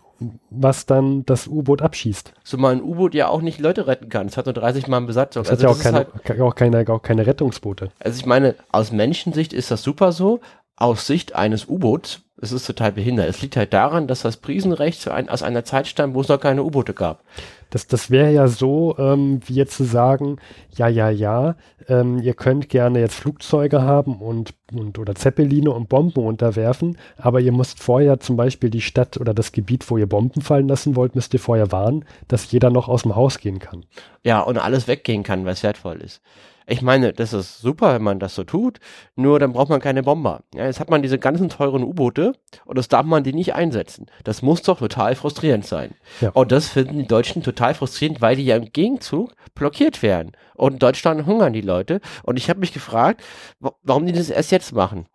was 0.51 0.87
dann 0.87 1.25
das 1.27 1.47
U-Boot 1.47 1.83
abschießt. 1.83 2.33
Zumal 2.43 2.73
ein 2.73 2.83
U-Boot 2.83 3.15
ja 3.15 3.29
auch 3.29 3.43
nicht 3.43 3.61
Leute 3.61 3.87
retten 3.87 4.09
kann. 4.09 4.27
Es 4.27 4.37
hat 4.37 4.47
nur 4.47 4.55
30 4.55 4.89
Mann 4.89 5.07
Besatzung. 5.07 5.45
Das 5.45 5.53
hat 5.53 5.63
ja 5.63 5.69
auch 5.69 5.79
keine, 5.79 5.99
halt, 5.99 6.41
auch, 6.41 6.55
keine, 6.55 6.89
auch 6.89 7.03
keine 7.03 7.27
Rettungsboote. 7.27 7.91
also 8.01 8.19
ich 8.19 8.27
meine, 8.27 8.55
aus 8.73 8.93
Menschensicht 8.93 9.53
ist 9.53 9.71
das 9.71 9.83
super 9.83 10.13
so. 10.13 10.41
Aus 10.77 11.07
Sicht 11.07 11.35
eines 11.35 11.69
U-Boots 11.69 12.21
ist 12.39 12.53
es 12.53 12.67
total 12.67 12.93
behindert. 12.93 13.29
Es 13.29 13.41
liegt 13.41 13.57
halt 13.57 13.73
daran, 13.73 14.07
dass 14.07 14.23
das 14.23 14.37
Prisenrecht 14.37 15.09
ein, 15.09 15.31
aus 15.31 15.43
einer 15.43 15.65
Zeit 15.65 15.87
stammt, 15.87 16.15
wo 16.15 16.21
es 16.21 16.29
noch 16.29 16.39
keine 16.39 16.65
U-Boote 16.65 16.93
gab. 16.93 17.23
Das, 17.71 17.87
das 17.87 18.11
wäre 18.11 18.31
ja 18.31 18.47
so, 18.47 18.95
ähm, 18.99 19.41
wie 19.47 19.55
jetzt 19.55 19.77
zu 19.77 19.85
sagen, 19.85 20.37
ja, 20.77 20.87
ja, 20.87 21.09
ja, 21.09 21.57
ähm, 21.89 22.19
ihr 22.19 22.35
könnt 22.35 22.69
gerne 22.69 23.01
jetzt 23.01 23.15
Flugzeuge 23.15 23.83
haben 23.83 24.17
und, 24.17 24.53
und 24.73 24.99
oder 24.99 25.15
Zeppeline 25.15 25.71
und 25.71 25.89
Bomben 25.89 26.25
unterwerfen, 26.25 26.97
aber 27.17 27.41
ihr 27.41 27.53
müsst 27.53 27.83
vorher 27.83 28.21
zum 28.21 28.37
Beispiel 28.37 28.71
die 28.71 28.83
Stadt 28.83 29.17
oder 29.19 29.35
das 29.35 29.53
Gebiet, 29.53 29.91
wo 29.91 29.97
ihr 29.97 30.07
Bomben 30.07 30.43
fallen 30.43 30.69
lassen 30.69 30.95
wollt, 30.95 31.15
müsst 31.15 31.35
ihr 31.35 31.41
vorher 31.41 31.73
warnen, 31.73 32.05
dass 32.29 32.53
jeder 32.53 32.71
noch 32.71 32.89
aus 32.89 33.03
dem 33.03 33.17
Haus 33.17 33.39
gehen 33.39 33.59
kann. 33.59 33.85
Ja, 34.23 34.41
und 34.41 34.59
alles 34.59 34.87
weggehen 34.87 35.23
kann, 35.23 35.45
weil 35.45 35.55
es 35.55 35.63
wertvoll 35.63 36.01
ist. 36.03 36.21
Ich 36.69 36.83
meine, 36.83 37.13
das 37.13 37.33
ist 37.33 37.61
super, 37.61 37.95
wenn 37.95 38.03
man 38.03 38.19
das 38.19 38.35
so 38.35 38.43
tut, 38.43 38.81
nur 39.15 39.39
dann 39.39 39.53
braucht 39.53 39.69
man 39.69 39.81
keine 39.81 40.03
Bomber. 40.03 40.43
Ja, 40.53 40.67
jetzt 40.67 40.81
hat 40.81 40.91
man 40.91 41.01
diese 41.01 41.19
ganzen 41.19 41.49
teuren 41.49 41.85
U-Boote 41.85 42.33
und 42.65 42.77
das 42.77 42.89
darf 42.89 43.07
man 43.07 43.23
die 43.23 43.33
nicht 43.33 43.55
einsetzen. 43.55 44.07
Das 44.25 44.43
muss 44.43 44.63
doch 44.63 44.81
total 44.81 45.15
frustrierend 45.15 45.65
sein. 45.65 45.95
Ja. 46.21 46.31
Und 46.31 46.51
das 46.51 46.69
finden 46.69 46.99
die 46.99 47.07
Deutschen 47.07 47.45
total 47.45 47.75
frustrierend, 47.75 48.21
weil 48.21 48.35
die 48.35 48.45
ja 48.45 48.57
im 48.57 48.73
Gegenzug 48.73 49.33
blockiert 49.55 50.03
werden. 50.03 50.33
Und 50.55 50.75
in 50.75 50.79
Deutschland 50.81 51.25
hungern 51.25 51.53
die 51.53 51.61
Leute. 51.61 52.01
Und 52.25 52.37
ich 52.37 52.51
habe 52.51 52.59
mich 52.59 52.73
gefragt, 52.73 53.23
wa- 53.61 53.75
warum 53.85 54.05
die 54.05 54.13
das 54.13 54.29
erst 54.29 54.51
jetzt 54.51 54.73
machen. 54.73 55.07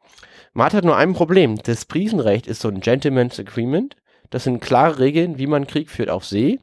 Man 0.54 0.72
hat 0.72 0.86
nur 0.86 0.96
ein 0.96 1.14
Problem. 1.14 1.58
Das 1.64 1.84
Prisenrecht 1.86 2.48
ist 2.48 2.62
so 2.62 2.70
ein 2.70 2.80
Gentleman's 2.80 3.40
Agreement. 3.40 3.98
Das 4.30 4.46
sind 4.46 4.62
klare 4.62 5.00
Regeln, 5.00 5.38
wie 5.38 5.48
man 5.48 5.68
Krieg 5.68 5.90
führt 5.90 6.10
auf 6.10 6.26
See. 6.26 6.60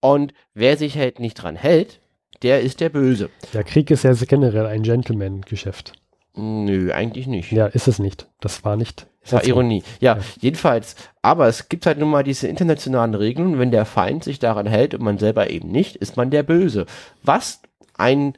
Und 0.00 0.34
wer 0.52 0.76
sich 0.76 0.98
halt 0.98 1.20
nicht 1.20 1.34
dran 1.34 1.54
hält, 1.54 2.00
der 2.42 2.60
ist 2.60 2.80
der 2.80 2.88
Böse. 2.88 3.30
Ja, 3.52 3.62
Krieg 3.62 3.90
ist 3.90 4.04
ja 4.04 4.12
generell 4.14 4.66
ein 4.66 4.82
Gentleman-Geschäft. 4.82 5.92
Nö, 6.34 6.92
eigentlich 6.92 7.26
nicht. 7.26 7.52
Ja, 7.52 7.66
ist 7.66 7.88
es 7.88 7.98
nicht. 7.98 8.26
Das 8.40 8.64
war 8.64 8.76
nicht. 8.76 9.06
Das 9.22 9.32
war. 9.34 9.44
Ironie. 9.44 9.82
Ja, 10.00 10.16
Ja. 10.16 10.22
jedenfalls. 10.40 10.96
Aber 11.20 11.46
es 11.46 11.68
gibt 11.68 11.84
halt 11.86 11.98
nun 11.98 12.10
mal 12.10 12.24
diese 12.24 12.48
internationalen 12.48 13.14
Regeln. 13.14 13.58
Wenn 13.58 13.70
der 13.70 13.84
Feind 13.84 14.24
sich 14.24 14.38
daran 14.38 14.66
hält 14.66 14.94
und 14.94 15.02
man 15.02 15.18
selber 15.18 15.50
eben 15.50 15.68
nicht, 15.70 15.96
ist 15.96 16.16
man 16.16 16.30
der 16.30 16.42
Böse. 16.42 16.86
Was 17.22 17.60
ein 17.96 18.32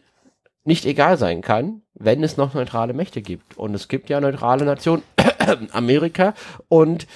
nicht 0.65 0.87
egal 0.87 1.19
sein 1.19 1.41
kann, 1.43 1.83
wenn 1.95 2.25
es 2.25 2.37
noch 2.37 2.55
neutrale 2.55 2.95
Mächte 2.95 3.23
gibt. 3.23 3.57
Und 3.57 3.75
es 3.75 3.87
gibt 3.89 4.11
ja 4.11 4.21
neutrale 4.21 4.65
Nationen, 4.65 5.03
Amerika, 5.73 6.35
und 6.69 7.07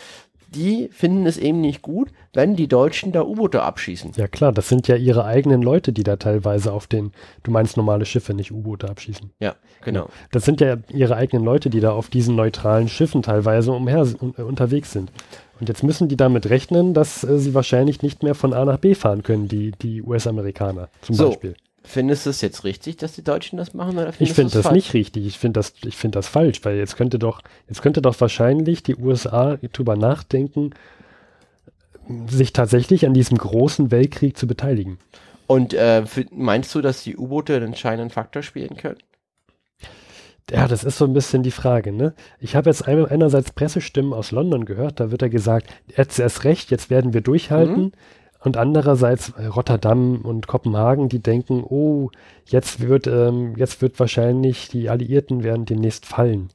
die 0.54 0.88
finden 0.92 1.26
es 1.26 1.36
eben 1.36 1.60
nicht 1.60 1.82
gut, 1.82 2.10
wenn 2.32 2.56
die 2.56 2.68
Deutschen 2.68 3.12
da 3.12 3.22
U-Boote 3.22 3.62
abschießen. 3.62 4.12
Ja 4.16 4.28
klar, 4.28 4.52
das 4.52 4.68
sind 4.68 4.88
ja 4.88 4.96
ihre 4.96 5.24
eigenen 5.24 5.62
Leute, 5.62 5.92
die 5.92 6.02
da 6.02 6.16
teilweise 6.16 6.72
auf 6.72 6.86
den, 6.86 7.12
du 7.42 7.50
meinst 7.50 7.76
normale 7.76 8.06
Schiffe, 8.06 8.34
nicht 8.34 8.52
U-Boote 8.52 8.88
abschießen. 8.88 9.30
Ja, 9.40 9.56
genau. 9.82 10.08
Das 10.30 10.44
sind 10.44 10.60
ja 10.60 10.76
ihre 10.90 11.16
eigenen 11.16 11.44
Leute, 11.44 11.70
die 11.70 11.80
da 11.80 11.92
auf 11.92 12.08
diesen 12.08 12.34
neutralen 12.36 12.88
Schiffen 12.88 13.22
teilweise 13.22 13.72
umher 13.72 14.06
un, 14.20 14.30
unterwegs 14.32 14.92
sind. 14.92 15.12
Und 15.60 15.68
jetzt 15.68 15.82
müssen 15.82 16.08
die 16.08 16.16
damit 16.16 16.48
rechnen, 16.50 16.94
dass 16.94 17.24
äh, 17.24 17.38
sie 17.38 17.52
wahrscheinlich 17.54 18.02
nicht 18.02 18.22
mehr 18.22 18.34
von 18.34 18.52
A 18.52 18.64
nach 18.64 18.78
B 18.78 18.94
fahren 18.94 19.22
können, 19.22 19.48
die, 19.48 19.72
die 19.72 20.02
US-Amerikaner 20.02 20.88
zum 21.02 21.14
So, 21.14 21.28
Beispiel. 21.30 21.56
Findest 21.90 22.26
du 22.26 22.30
es 22.30 22.42
jetzt 22.42 22.64
richtig, 22.64 22.98
dass 22.98 23.12
die 23.12 23.24
Deutschen 23.24 23.56
das 23.56 23.72
machen? 23.72 23.96
Oder 23.96 24.12
Ich 24.18 24.34
finde 24.34 24.52
das 24.52 24.62
falsch? 24.64 24.74
nicht 24.74 24.92
richtig. 24.92 25.26
Ich 25.26 25.38
finde 25.38 25.58
das, 25.58 25.72
ich 25.86 25.96
finde 25.96 26.18
das 26.18 26.28
falsch, 26.28 26.62
weil 26.62 26.76
jetzt 26.76 26.96
könnte 26.96 27.18
doch, 27.18 27.40
jetzt 27.66 27.80
könnte 27.80 28.02
doch 28.02 28.20
wahrscheinlich 28.20 28.82
die 28.82 28.94
USA 28.94 29.56
drüber 29.72 29.96
nachdenken, 29.96 30.72
sich 32.28 32.52
tatsächlich 32.52 33.06
an 33.06 33.14
diesem 33.14 33.38
großen 33.38 33.90
Weltkrieg 33.90 34.36
zu 34.36 34.46
beteiligen. 34.46 34.98
Und 35.46 35.72
äh, 35.72 36.04
meinst 36.30 36.74
du, 36.74 36.82
dass 36.82 37.04
die 37.04 37.16
U-Boote 37.16 37.56
einen 37.56 37.68
entscheidenden 37.68 38.10
Faktor 38.10 38.42
spielen 38.42 38.76
können? 38.76 38.98
Ja, 40.50 40.68
das 40.68 40.84
ist 40.84 40.98
so 40.98 41.06
ein 41.06 41.14
bisschen 41.14 41.42
die 41.42 41.50
Frage, 41.50 41.90
ne? 41.90 42.12
Ich 42.38 42.54
habe 42.54 42.68
jetzt 42.68 42.86
ein, 42.86 43.06
einerseits 43.06 43.52
Pressestimmen 43.52 44.12
aus 44.12 44.30
London 44.30 44.66
gehört, 44.66 45.00
da 45.00 45.10
wird 45.10 45.22
ja 45.22 45.28
gesagt, 45.28 45.70
jetzt 45.96 46.18
erst 46.18 46.44
recht, 46.44 46.70
jetzt 46.70 46.90
werden 46.90 47.14
wir 47.14 47.22
durchhalten. 47.22 47.82
Mhm. 47.84 47.92
Und 48.40 48.56
andererseits 48.56 49.30
äh, 49.30 49.46
Rotterdam 49.46 50.20
und 50.22 50.46
Kopenhagen, 50.46 51.08
die 51.08 51.18
denken, 51.20 51.64
oh, 51.68 52.10
jetzt 52.46 52.80
wird, 52.80 53.06
ähm, 53.06 53.54
jetzt 53.56 53.82
wird 53.82 53.98
wahrscheinlich 53.98 54.68
die 54.68 54.88
Alliierten 54.88 55.42
werden 55.42 55.64
demnächst 55.66 56.06
fallen. 56.06 56.48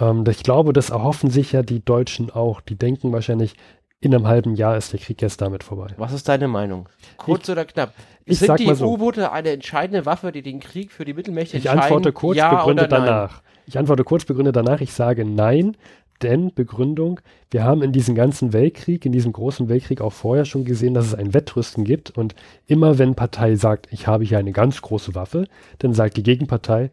Ähm, 0.00 0.24
ich 0.28 0.42
glaube, 0.42 0.72
das 0.72 0.90
erhoffen 0.90 1.30
sich 1.30 1.52
ja 1.52 1.62
die 1.62 1.84
Deutschen 1.84 2.30
auch. 2.30 2.60
Die 2.60 2.76
denken 2.76 3.12
wahrscheinlich, 3.12 3.54
in 4.00 4.14
einem 4.14 4.26
halben 4.26 4.56
Jahr 4.56 4.76
ist 4.76 4.92
der 4.92 5.00
Krieg 5.00 5.22
jetzt 5.22 5.40
damit 5.40 5.62
vorbei. 5.64 5.86
Was 5.96 6.12
ist 6.12 6.28
deine 6.28 6.48
Meinung? 6.48 6.88
Kurz 7.16 7.48
oder 7.48 7.64
knapp? 7.64 7.94
ich 8.24 8.38
Sind 8.38 8.48
sag 8.48 8.56
die 8.58 8.74
so. 8.74 8.92
U-Boote 8.92 9.32
eine 9.32 9.50
entscheidende 9.50 10.04
Waffe, 10.06 10.32
die 10.32 10.42
den 10.42 10.60
Krieg 10.60 10.90
für 10.92 11.04
die 11.04 11.14
Mittelmächte 11.14 11.56
Ich 11.56 11.66
entscheiden? 11.66 11.82
antworte 11.84 12.12
kurz 12.12 12.36
ja 12.36 12.66
nein? 12.66 12.86
danach. 12.88 13.42
Ich 13.66 13.78
antworte 13.78 14.02
kurz 14.04 14.24
begründet 14.24 14.56
danach. 14.56 14.80
Ich 14.80 14.92
sage 14.92 15.24
nein, 15.24 15.76
denn 16.22 16.54
Begründung, 16.54 17.20
wir 17.50 17.64
haben 17.64 17.82
in 17.82 17.92
diesem 17.92 18.14
ganzen 18.14 18.52
Weltkrieg, 18.52 19.04
in 19.04 19.12
diesem 19.12 19.32
großen 19.32 19.68
Weltkrieg 19.68 20.00
auch 20.00 20.12
vorher 20.12 20.44
schon 20.44 20.64
gesehen, 20.64 20.94
dass 20.94 21.06
es 21.06 21.14
ein 21.14 21.34
Wettrüsten 21.34 21.84
gibt 21.84 22.10
und 22.10 22.34
immer 22.66 22.98
wenn 22.98 23.14
Partei 23.14 23.56
sagt, 23.56 23.88
ich 23.90 24.06
habe 24.06 24.24
hier 24.24 24.38
eine 24.38 24.52
ganz 24.52 24.80
große 24.82 25.14
Waffe, 25.14 25.46
dann 25.78 25.94
sagt 25.94 26.16
die 26.16 26.22
Gegenpartei 26.22 26.90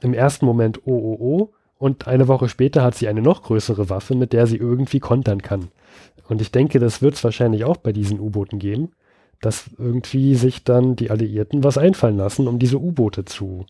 im 0.00 0.14
ersten 0.14 0.46
Moment 0.46 0.82
oh 0.86 0.92
oh 0.92 1.16
oh 1.20 1.50
und 1.78 2.08
eine 2.08 2.28
Woche 2.28 2.48
später 2.48 2.82
hat 2.82 2.94
sie 2.94 3.08
eine 3.08 3.22
noch 3.22 3.42
größere 3.42 3.88
Waffe, 3.88 4.14
mit 4.14 4.32
der 4.32 4.46
sie 4.46 4.56
irgendwie 4.56 5.00
kontern 5.00 5.42
kann. 5.42 5.68
Und 6.28 6.42
ich 6.42 6.50
denke, 6.52 6.78
das 6.78 7.00
wird 7.02 7.14
es 7.14 7.24
wahrscheinlich 7.24 7.64
auch 7.64 7.78
bei 7.78 7.92
diesen 7.92 8.20
U-Booten 8.20 8.58
geben, 8.58 8.90
dass 9.40 9.70
irgendwie 9.78 10.34
sich 10.34 10.64
dann 10.64 10.96
die 10.96 11.10
Alliierten 11.10 11.64
was 11.64 11.78
einfallen 11.78 12.16
lassen, 12.16 12.48
um 12.48 12.58
diese 12.58 12.78
U-Boote 12.78 13.24
zu, 13.24 13.64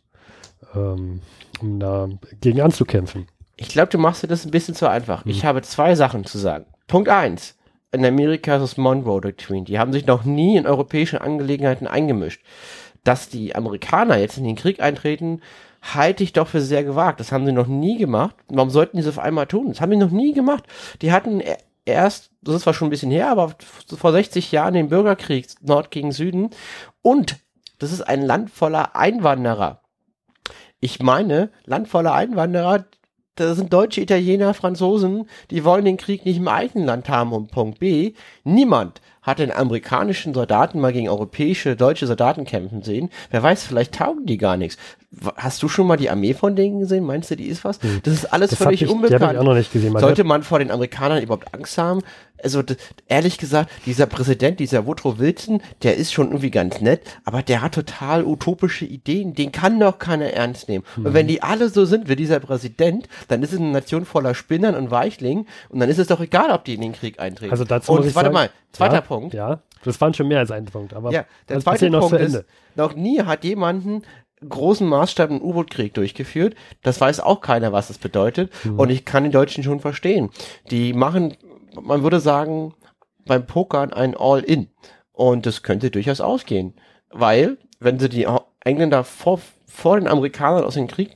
ähm, 0.74 1.20
um 1.60 1.78
da 1.78 2.08
gegen 2.40 2.60
anzukämpfen. 2.60 3.26
Ich 3.60 3.68
glaube, 3.68 3.88
du 3.88 3.98
machst 3.98 4.22
dir 4.22 4.28
das 4.28 4.44
ein 4.44 4.50
bisschen 4.50 4.74
zu 4.74 4.88
einfach. 4.88 5.24
Hm. 5.24 5.30
Ich 5.30 5.44
habe 5.44 5.62
zwei 5.62 5.94
Sachen 5.94 6.24
zu 6.24 6.38
sagen. 6.38 6.66
Punkt 6.86 7.08
eins. 7.08 7.56
In 7.90 8.04
Amerika 8.04 8.56
ist 8.56 8.62
es 8.62 8.76
Monroe 8.76 9.20
Doctrine. 9.20 9.64
Die 9.64 9.78
haben 9.78 9.92
sich 9.92 10.06
noch 10.06 10.24
nie 10.24 10.56
in 10.56 10.66
europäische 10.66 11.20
Angelegenheiten 11.20 11.86
eingemischt. 11.86 12.42
Dass 13.02 13.28
die 13.28 13.54
Amerikaner 13.56 14.16
jetzt 14.18 14.38
in 14.38 14.44
den 14.44 14.56
Krieg 14.56 14.80
eintreten, 14.80 15.40
halte 15.82 16.22
ich 16.22 16.32
doch 16.32 16.48
für 16.48 16.60
sehr 16.60 16.84
gewagt. 16.84 17.18
Das 17.20 17.32
haben 17.32 17.46
sie 17.46 17.52
noch 17.52 17.66
nie 17.66 17.98
gemacht. 17.98 18.36
Warum 18.48 18.70
sollten 18.70 18.96
die 18.96 19.02
es 19.02 19.08
auf 19.08 19.18
einmal 19.18 19.46
tun? 19.46 19.68
Das 19.68 19.80
haben 19.80 19.90
die 19.90 19.96
noch 19.96 20.10
nie 20.10 20.34
gemacht. 20.34 20.64
Die 21.02 21.12
hatten 21.12 21.40
e- 21.40 21.56
erst, 21.84 22.30
das 22.42 22.56
ist 22.56 22.62
zwar 22.62 22.74
schon 22.74 22.88
ein 22.88 22.90
bisschen 22.90 23.10
her, 23.10 23.30
aber 23.30 23.54
vor 23.96 24.12
60 24.12 24.52
Jahren 24.52 24.74
den 24.74 24.88
Bürgerkrieg 24.88 25.46
Nord 25.62 25.90
gegen 25.90 26.12
Süden. 26.12 26.50
Und 27.02 27.36
das 27.78 27.92
ist 27.92 28.02
ein 28.02 28.22
Land 28.22 28.50
voller 28.50 28.94
Einwanderer. 28.94 29.80
Ich 30.80 31.00
meine, 31.00 31.50
Land 31.64 31.88
voller 31.88 32.12
Einwanderer, 32.14 32.84
das 33.46 33.58
sind 33.58 33.72
Deutsche, 33.72 34.00
Italiener, 34.00 34.54
Franzosen, 34.54 35.28
die 35.50 35.64
wollen 35.64 35.84
den 35.84 35.96
Krieg 35.96 36.24
nicht 36.24 36.38
im 36.38 36.48
eigenen 36.48 36.86
Land 36.86 37.08
haben. 37.08 37.32
Und 37.32 37.50
Punkt 37.50 37.78
B, 37.78 38.12
niemand 38.44 39.00
hat 39.28 39.38
den 39.38 39.52
amerikanischen 39.52 40.34
Soldaten 40.34 40.80
mal 40.80 40.92
gegen 40.92 41.08
europäische, 41.08 41.76
deutsche 41.76 42.06
Soldaten 42.06 42.44
kämpfen 42.44 42.82
sehen. 42.82 43.10
Wer 43.30 43.42
weiß, 43.42 43.62
vielleicht 43.64 43.94
taugen 43.94 44.26
die 44.26 44.38
gar 44.38 44.56
nichts. 44.56 44.76
Hast 45.36 45.62
du 45.62 45.68
schon 45.68 45.86
mal 45.86 45.96
die 45.96 46.10
Armee 46.10 46.34
von 46.34 46.54
denen 46.56 46.80
gesehen? 46.80 47.04
Meinst 47.04 47.30
du, 47.30 47.36
die 47.36 47.46
ist 47.46 47.64
was? 47.64 47.78
Das 48.02 48.12
ist 48.12 48.26
alles 48.32 48.50
Das 48.50 48.58
völlig 48.58 48.82
ich, 48.82 48.88
die 48.88 48.94
unbekannt. 48.94 49.32
ich 49.32 49.38
auch 49.38 49.44
noch 49.44 49.54
nicht 49.54 49.72
gesehen. 49.72 49.92
Man 49.94 50.00
Sollte 50.02 50.24
man 50.24 50.42
vor 50.42 50.58
den 50.58 50.70
Amerikanern 50.70 51.22
überhaupt 51.22 51.54
Angst 51.54 51.78
haben? 51.78 52.02
Also 52.40 52.62
ehrlich 53.08 53.38
gesagt, 53.38 53.68
dieser 53.86 54.06
Präsident, 54.06 54.60
dieser 54.60 54.86
Woodrow 54.86 55.18
Wilson, 55.18 55.60
der 55.82 55.96
ist 55.96 56.12
schon 56.12 56.28
irgendwie 56.28 56.50
ganz 56.52 56.80
nett, 56.80 57.00
aber 57.24 57.42
der 57.42 57.62
hat 57.62 57.74
total 57.74 58.24
utopische 58.24 58.84
Ideen. 58.84 59.34
Den 59.34 59.50
kann 59.50 59.80
doch 59.80 59.98
keiner 59.98 60.26
ernst 60.26 60.68
nehmen. 60.68 60.84
Und 60.96 61.04
Mhm. 61.04 61.14
wenn 61.14 61.26
die 61.26 61.42
alle 61.42 61.68
so 61.68 61.84
sind 61.84 62.08
wie 62.08 62.14
dieser 62.14 62.38
Präsident, 62.38 63.08
dann 63.28 63.42
ist 63.42 63.52
es 63.52 63.58
eine 63.58 63.72
Nation 63.72 64.04
voller 64.04 64.34
Spinnern 64.34 64.76
und 64.76 64.90
Weichlingen 64.92 65.48
und 65.70 65.80
dann 65.80 65.88
ist 65.88 65.98
es 65.98 66.06
doch 66.06 66.20
egal, 66.20 66.50
ob 66.50 66.64
die 66.64 66.74
in 66.74 66.82
den 66.82 66.92
Krieg 66.92 67.18
eintreten. 67.18 67.50
Also 67.50 67.64
dazu 67.64 67.90
und 67.92 67.98
muss 68.00 68.06
ich 68.08 68.14
warte 68.14 68.26
sagen, 68.26 68.34
mal, 68.34 68.50
zweiter 68.72 68.96
ja, 68.96 69.00
Punkt. 69.00 69.34
Ja, 69.34 69.62
das 69.84 70.00
waren 70.00 70.14
schon 70.14 70.28
mehr 70.28 70.40
als 70.40 70.50
ein 70.50 70.64
Punkt, 70.64 70.94
aber 70.94 71.10
Ja, 71.12 71.24
der 71.48 71.56
also 71.56 71.64
zweite 71.64 71.90
Punkt 71.90 72.12
ist, 72.14 72.34
Ende. 72.34 72.46
noch 72.74 72.94
nie 72.94 73.22
hat 73.22 73.44
jemanden 73.44 74.02
großen 74.46 74.86
Maßstab 74.86 75.30
einen 75.30 75.42
U-Boot-Krieg 75.42 75.94
durchgeführt. 75.94 76.54
Das 76.82 77.00
weiß 77.00 77.20
auch 77.20 77.40
keiner, 77.40 77.72
was 77.72 77.88
das 77.88 77.98
bedeutet. 77.98 78.52
Mhm. 78.64 78.78
Und 78.78 78.90
ich 78.90 79.04
kann 79.04 79.24
die 79.24 79.30
Deutschen 79.30 79.64
schon 79.64 79.80
verstehen. 79.80 80.30
Die 80.70 80.92
machen, 80.92 81.36
man 81.80 82.02
würde 82.02 82.20
sagen, 82.20 82.74
beim 83.26 83.46
Pokern 83.46 83.92
ein 83.92 84.16
All-In. 84.16 84.68
Und 85.12 85.46
das 85.46 85.62
könnte 85.62 85.90
durchaus 85.90 86.20
ausgehen. 86.20 86.74
Weil, 87.10 87.58
wenn 87.80 87.98
sie 87.98 88.08
die 88.08 88.28
Engländer 88.60 89.02
vor, 89.02 89.40
vor 89.66 89.98
den 89.98 90.08
Amerikanern 90.08 90.64
aus 90.64 90.74
dem 90.74 90.86
Krieg 90.86 91.10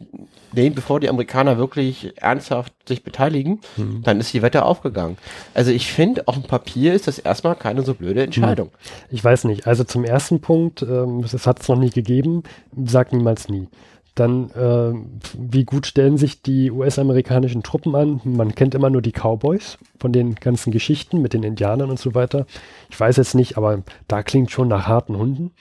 nehmen, 0.52 0.74
bevor 0.74 1.00
die 1.00 1.08
Amerikaner 1.08 1.58
wirklich 1.58 2.12
ernsthaft 2.16 2.72
sich 2.86 3.02
beteiligen, 3.02 3.60
Mhm. 3.76 4.02
dann 4.02 4.20
ist 4.20 4.32
die 4.34 4.42
Wette 4.42 4.64
aufgegangen. 4.64 5.16
Also 5.54 5.70
ich 5.70 5.92
finde, 5.92 6.26
auf 6.28 6.34
dem 6.34 6.44
Papier 6.44 6.94
ist 6.94 7.06
das 7.08 7.18
erstmal 7.18 7.54
keine 7.56 7.82
so 7.82 7.94
blöde 7.94 8.22
Entscheidung. 8.22 8.70
Ich 9.10 9.22
weiß 9.24 9.44
nicht. 9.44 9.66
Also 9.66 9.84
zum 9.84 10.04
ersten 10.04 10.40
Punkt, 10.40 10.82
ähm, 10.82 11.22
das 11.30 11.46
hat 11.46 11.60
es 11.60 11.68
noch 11.68 11.76
nie 11.78 11.90
gegeben, 11.90 12.42
sag 12.84 13.12
niemals 13.12 13.48
nie. 13.48 13.68
Dann, 14.14 14.50
ähm, 14.56 15.20
wie 15.38 15.64
gut 15.64 15.86
stellen 15.86 16.18
sich 16.18 16.42
die 16.42 16.70
US-amerikanischen 16.70 17.62
Truppen 17.62 17.94
an? 17.94 18.20
Man 18.24 18.54
kennt 18.54 18.74
immer 18.74 18.90
nur 18.90 19.00
die 19.00 19.12
Cowboys 19.12 19.78
von 19.98 20.12
den 20.12 20.34
ganzen 20.34 20.70
Geschichten 20.70 21.22
mit 21.22 21.32
den 21.32 21.42
Indianern 21.42 21.88
und 21.88 21.98
so 21.98 22.14
weiter. 22.14 22.46
Ich 22.90 23.00
weiß 23.00 23.16
jetzt 23.16 23.34
nicht, 23.34 23.56
aber 23.56 23.82
da 24.08 24.22
klingt 24.22 24.50
schon 24.50 24.68
nach 24.68 24.86
harten 24.86 25.16
Hunden. 25.16 25.52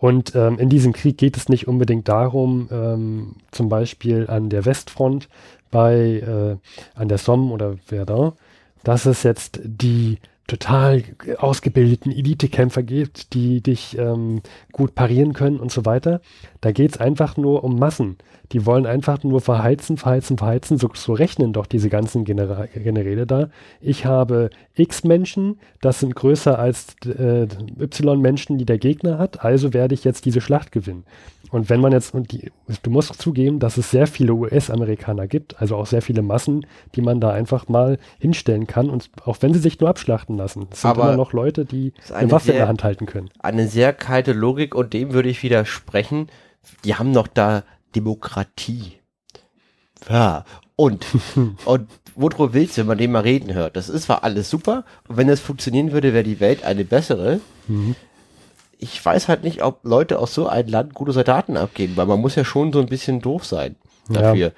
Und 0.00 0.34
ähm, 0.34 0.58
in 0.58 0.70
diesem 0.70 0.94
Krieg 0.94 1.18
geht 1.18 1.36
es 1.36 1.50
nicht 1.50 1.68
unbedingt 1.68 2.08
darum, 2.08 2.70
ähm, 2.72 3.36
zum 3.50 3.68
Beispiel 3.68 4.28
an 4.28 4.48
der 4.48 4.64
Westfront 4.64 5.28
bei, 5.70 5.94
äh, 5.94 6.56
an 6.98 7.08
der 7.08 7.18
Somme 7.18 7.52
oder 7.52 7.76
Verdun, 7.84 8.32
dass 8.82 9.04
es 9.04 9.24
jetzt 9.24 9.60
die 9.62 10.18
total 10.50 11.04
ausgebildeten 11.38 12.10
Elitekämpfer 12.10 12.82
gibt, 12.82 13.34
die 13.34 13.60
dich 13.60 13.96
ähm, 13.96 14.42
gut 14.72 14.96
parieren 14.96 15.32
können 15.32 15.60
und 15.60 15.70
so 15.70 15.84
weiter. 15.84 16.20
Da 16.60 16.72
geht 16.72 16.90
es 16.90 17.00
einfach 17.00 17.36
nur 17.36 17.62
um 17.62 17.78
Massen. 17.78 18.16
Die 18.50 18.66
wollen 18.66 18.84
einfach 18.84 19.22
nur 19.22 19.40
verheizen, 19.40 19.96
verheizen, 19.96 20.38
verheizen. 20.38 20.76
So, 20.76 20.90
so 20.92 21.12
rechnen 21.12 21.52
doch 21.52 21.66
diese 21.66 21.88
ganzen 21.88 22.24
Genera 22.24 22.66
Generäle 22.66 23.26
da. 23.26 23.50
Ich 23.80 24.06
habe 24.06 24.50
x 24.74 25.04
Menschen, 25.04 25.60
das 25.80 26.00
sind 26.00 26.16
größer 26.16 26.58
als 26.58 26.96
äh, 27.06 27.46
y 27.80 28.20
Menschen, 28.20 28.58
die 28.58 28.66
der 28.66 28.78
Gegner 28.78 29.18
hat, 29.18 29.44
also 29.44 29.72
werde 29.72 29.94
ich 29.94 30.02
jetzt 30.02 30.24
diese 30.24 30.40
Schlacht 30.40 30.72
gewinnen. 30.72 31.04
Und 31.50 31.68
wenn 31.68 31.80
man 31.80 31.92
jetzt, 31.92 32.14
und 32.14 32.30
die, 32.32 32.52
du 32.82 32.90
musst 32.90 33.20
zugeben, 33.20 33.58
dass 33.58 33.76
es 33.76 33.90
sehr 33.90 34.06
viele 34.06 34.32
US-Amerikaner 34.34 35.26
gibt, 35.26 35.60
also 35.60 35.76
auch 35.76 35.86
sehr 35.86 36.02
viele 36.02 36.22
Massen, 36.22 36.64
die 36.94 37.02
man 37.02 37.20
da 37.20 37.30
einfach 37.30 37.68
mal 37.68 37.98
hinstellen 38.18 38.66
kann. 38.66 38.88
Und 38.88 39.10
auch 39.24 39.38
wenn 39.40 39.52
sie 39.52 39.58
sich 39.60 39.80
nur 39.80 39.90
abschlachten 39.90 40.36
lassen, 40.36 40.68
es 40.70 40.82
sind 40.82 40.90
Aber 40.90 41.02
immer 41.04 41.16
noch 41.16 41.32
Leute, 41.32 41.64
die 41.64 41.92
eine, 42.08 42.16
eine 42.18 42.30
Waffe 42.32 42.48
in 42.48 42.52
sehr- 42.52 42.60
der 42.60 42.68
Hand 42.68 42.84
halten 42.84 43.06
können. 43.06 43.30
eine 43.40 43.66
sehr 43.68 43.92
kalte 43.92 44.32
Logik 44.32 44.74
und 44.74 44.92
dem 44.92 45.12
würde 45.12 45.28
ich 45.28 45.42
widersprechen. 45.42 46.28
Die 46.84 46.94
haben 46.94 47.10
noch 47.10 47.26
da 47.26 47.64
Demokratie. 47.96 48.92
Ja, 50.08 50.44
und, 50.76 51.04
und 51.64 51.88
Woodrow 52.14 52.52
Wilson, 52.52 52.82
wenn 52.82 52.86
man 52.86 52.98
den 52.98 53.12
mal 53.12 53.20
reden 53.22 53.52
hört, 53.54 53.76
das 53.76 53.88
ist 53.88 54.04
zwar 54.04 54.24
alles 54.24 54.50
super, 54.50 54.84
und 55.08 55.16
wenn 55.16 55.28
das 55.28 55.40
funktionieren 55.40 55.92
würde, 55.92 56.12
wäre 56.12 56.24
die 56.24 56.40
Welt 56.40 56.64
eine 56.64 56.84
bessere. 56.84 57.40
Mhm. 57.68 57.94
Ich 58.82 59.04
weiß 59.04 59.28
halt 59.28 59.44
nicht, 59.44 59.62
ob 59.62 59.84
Leute 59.84 60.18
aus 60.18 60.34
so 60.34 60.46
einem 60.48 60.68
Land 60.68 60.94
gute 60.94 61.12
Soldaten 61.12 61.56
abgeben, 61.56 61.96
weil 61.96 62.06
man 62.06 62.20
muss 62.20 62.34
ja 62.34 62.44
schon 62.44 62.72
so 62.72 62.80
ein 62.80 62.86
bisschen 62.86 63.20
doof 63.20 63.44
sein 63.44 63.76
Ja. 64.08 64.22
dafür. 64.22 64.52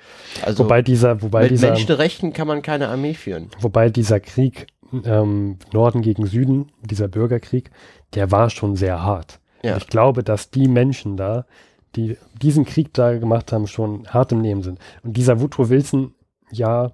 Also 0.44 0.64
wobei 0.64 0.80
dieser, 0.82 1.20
wobei 1.22 1.42
mit 1.42 1.50
dieser, 1.52 1.68
Menschenrechten 1.70 2.32
kann 2.32 2.46
man 2.46 2.62
keine 2.62 2.88
Armee 2.88 3.14
führen. 3.14 3.50
wobei 3.60 3.90
dieser 3.90 4.20
Krieg 4.20 4.68
ähm, 5.04 5.58
Norden 5.72 6.02
gegen 6.02 6.26
Süden, 6.26 6.70
dieser 6.82 7.08
Bürgerkrieg, 7.08 7.70
der 8.14 8.30
war 8.30 8.48
schon 8.50 8.76
sehr 8.76 9.02
hart. 9.02 9.40
Ja. 9.62 9.76
Ich 9.76 9.86
glaube, 9.88 10.22
dass 10.22 10.50
die 10.50 10.68
Menschen 10.68 11.16
da, 11.16 11.46
die 11.96 12.16
diesen 12.40 12.64
Krieg 12.64 12.92
da 12.94 13.16
gemacht 13.18 13.52
haben, 13.52 13.66
schon 13.66 14.06
hart 14.08 14.32
im 14.32 14.40
Leben 14.42 14.62
sind. 14.62 14.78
Und 15.02 15.16
dieser 15.16 15.40
Woodrow 15.40 15.68
Wilson, 15.68 16.14
ja, 16.50 16.92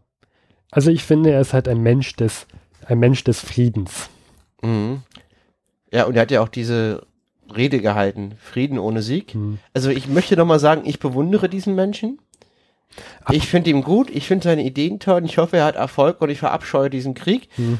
also 0.70 0.90
ich 0.90 1.02
finde, 1.04 1.30
er 1.30 1.40
ist 1.40 1.52
halt 1.54 1.66
ein 1.68 1.82
Mensch 1.82 2.14
des, 2.16 2.46
ein 2.86 2.98
Mensch 2.98 3.24
des 3.24 3.40
Friedens. 3.40 4.10
Mhm. 4.62 5.02
Ja, 5.92 6.04
und 6.04 6.14
er 6.16 6.22
hat 6.22 6.30
ja 6.30 6.42
auch 6.42 6.48
diese 6.48 7.02
Rede 7.54 7.80
gehalten, 7.80 8.32
Frieden 8.38 8.78
ohne 8.78 9.02
Sieg. 9.02 9.34
Hm. 9.34 9.58
Also 9.74 9.90
ich 9.90 10.08
möchte 10.08 10.36
noch 10.36 10.46
mal 10.46 10.58
sagen, 10.58 10.82
ich 10.84 10.98
bewundere 10.98 11.48
diesen 11.48 11.74
Menschen. 11.74 12.18
Ich 13.30 13.48
finde 13.48 13.70
ihn 13.70 13.82
gut, 13.82 14.10
ich 14.10 14.26
finde 14.26 14.44
seine 14.44 14.64
Ideen 14.64 14.98
toll, 14.98 15.18
und 15.18 15.24
ich 15.24 15.38
hoffe, 15.38 15.58
er 15.58 15.66
hat 15.66 15.76
Erfolg 15.76 16.20
und 16.20 16.30
ich 16.30 16.38
verabscheue 16.38 16.90
diesen 16.90 17.14
Krieg. 17.14 17.48
Hm. 17.56 17.78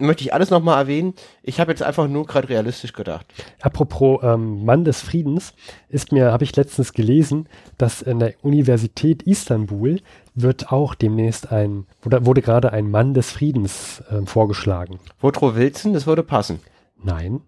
Möchte 0.00 0.22
ich 0.22 0.32
alles 0.32 0.50
noch 0.50 0.62
mal 0.62 0.78
erwähnen. 0.78 1.14
Ich 1.42 1.58
habe 1.58 1.72
jetzt 1.72 1.82
einfach 1.82 2.06
nur 2.06 2.24
gerade 2.24 2.48
realistisch 2.48 2.92
gedacht. 2.92 3.26
Apropos 3.60 4.20
ähm, 4.22 4.64
Mann 4.64 4.84
des 4.84 5.00
Friedens, 5.02 5.54
ist 5.88 6.12
mir, 6.12 6.30
habe 6.30 6.44
ich 6.44 6.54
letztens 6.54 6.92
gelesen, 6.92 7.48
dass 7.78 8.02
in 8.02 8.20
der 8.20 8.34
Universität 8.42 9.24
Istanbul 9.24 10.00
wird 10.36 10.70
auch 10.70 10.94
demnächst 10.94 11.50
ein, 11.50 11.86
oder 12.04 12.26
wurde 12.26 12.42
gerade 12.42 12.72
ein 12.72 12.90
Mann 12.90 13.12
des 13.12 13.32
Friedens 13.32 14.02
ähm, 14.10 14.28
vorgeschlagen. 14.28 15.00
Woodrow 15.20 15.56
Wilson, 15.56 15.94
das 15.94 16.06
würde 16.06 16.22
passen. 16.22 16.60
Nein. 17.02 17.40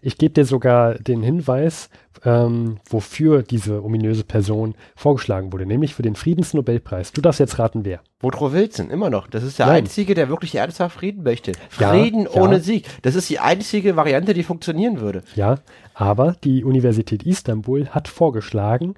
Ich 0.00 0.18
gebe 0.18 0.32
dir 0.32 0.44
sogar 0.44 0.94
den 0.94 1.22
Hinweis, 1.22 1.90
ähm, 2.24 2.78
wofür 2.88 3.42
diese 3.42 3.84
ominöse 3.84 4.24
Person 4.24 4.74
vorgeschlagen 4.94 5.52
wurde, 5.52 5.66
nämlich 5.66 5.94
für 5.94 6.02
den 6.02 6.14
Friedensnobelpreis. 6.14 7.12
Du 7.12 7.20
darfst 7.20 7.40
jetzt 7.40 7.58
raten, 7.58 7.84
wer. 7.84 8.00
Woodrow 8.20 8.52
Wilson, 8.52 8.90
immer 8.90 9.10
noch. 9.10 9.28
Das 9.28 9.42
ist 9.42 9.58
der 9.58 9.66
Nein. 9.66 9.76
Einzige, 9.84 10.14
der 10.14 10.28
wirklich 10.28 10.54
ernsthaft 10.54 10.96
Frieden 10.96 11.22
möchte. 11.22 11.52
Ja, 11.78 11.90
Frieden 11.90 12.22
ja. 12.22 12.40
ohne 12.40 12.60
Sieg. 12.60 12.86
Das 13.02 13.14
ist 13.14 13.28
die 13.28 13.38
einzige 13.38 13.96
Variante, 13.96 14.32
die 14.32 14.42
funktionieren 14.42 15.00
würde. 15.00 15.22
Ja, 15.34 15.56
aber 15.94 16.36
die 16.42 16.64
Universität 16.64 17.22
Istanbul 17.24 17.88
hat 17.88 18.08
vorgeschlagen, 18.08 18.94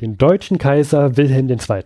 den 0.00 0.16
deutschen 0.16 0.58
Kaiser 0.58 1.16
Wilhelm 1.16 1.48
II. 1.48 1.84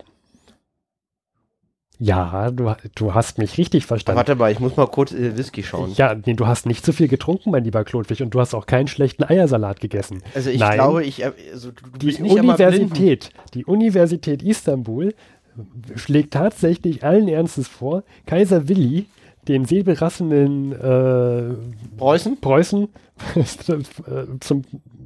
Ja, 2.03 2.49
du, 2.49 2.73
du 2.95 3.13
hast 3.13 3.37
mich 3.37 3.59
richtig 3.59 3.85
verstanden. 3.85 4.17
Warte 4.17 4.33
mal, 4.33 4.51
ich 4.51 4.59
muss 4.59 4.75
mal 4.75 4.87
kurz 4.87 5.11
äh, 5.11 5.37
Whisky 5.37 5.61
schauen. 5.61 5.93
Ja, 5.95 6.15
nee, 6.25 6.33
du 6.33 6.47
hast 6.47 6.65
nicht 6.65 6.83
so 6.83 6.93
viel 6.93 7.07
getrunken, 7.07 7.51
mein 7.51 7.63
lieber 7.63 7.83
Klodwig, 7.83 8.23
und 8.23 8.33
du 8.33 8.39
hast 8.39 8.55
auch 8.55 8.65
keinen 8.65 8.87
schlechten 8.87 9.23
Eiersalat 9.23 9.79
gegessen. 9.79 10.23
Also 10.33 10.49
ich 10.49 10.59
Nein. 10.59 10.73
glaube, 10.73 11.03
ich, 11.03 11.21
äh, 11.21 11.31
also 11.53 11.69
du, 11.69 11.83
du 11.91 12.07
Die. 12.07 12.23
Universität, 12.23 13.29
die 13.53 13.65
Universität 13.65 14.41
Istanbul 14.41 15.13
schlägt 15.95 16.33
tatsächlich 16.33 17.03
allen 17.03 17.27
Ernstes 17.27 17.67
vor, 17.67 18.03
Kaiser 18.25 18.67
Willi, 18.67 19.05
den 19.47 19.65
säbelrasselnden 19.65 20.71
äh, 20.71 21.97
Preußen? 21.97 22.41
Preußen, 22.41 22.89
zum, 24.39 24.63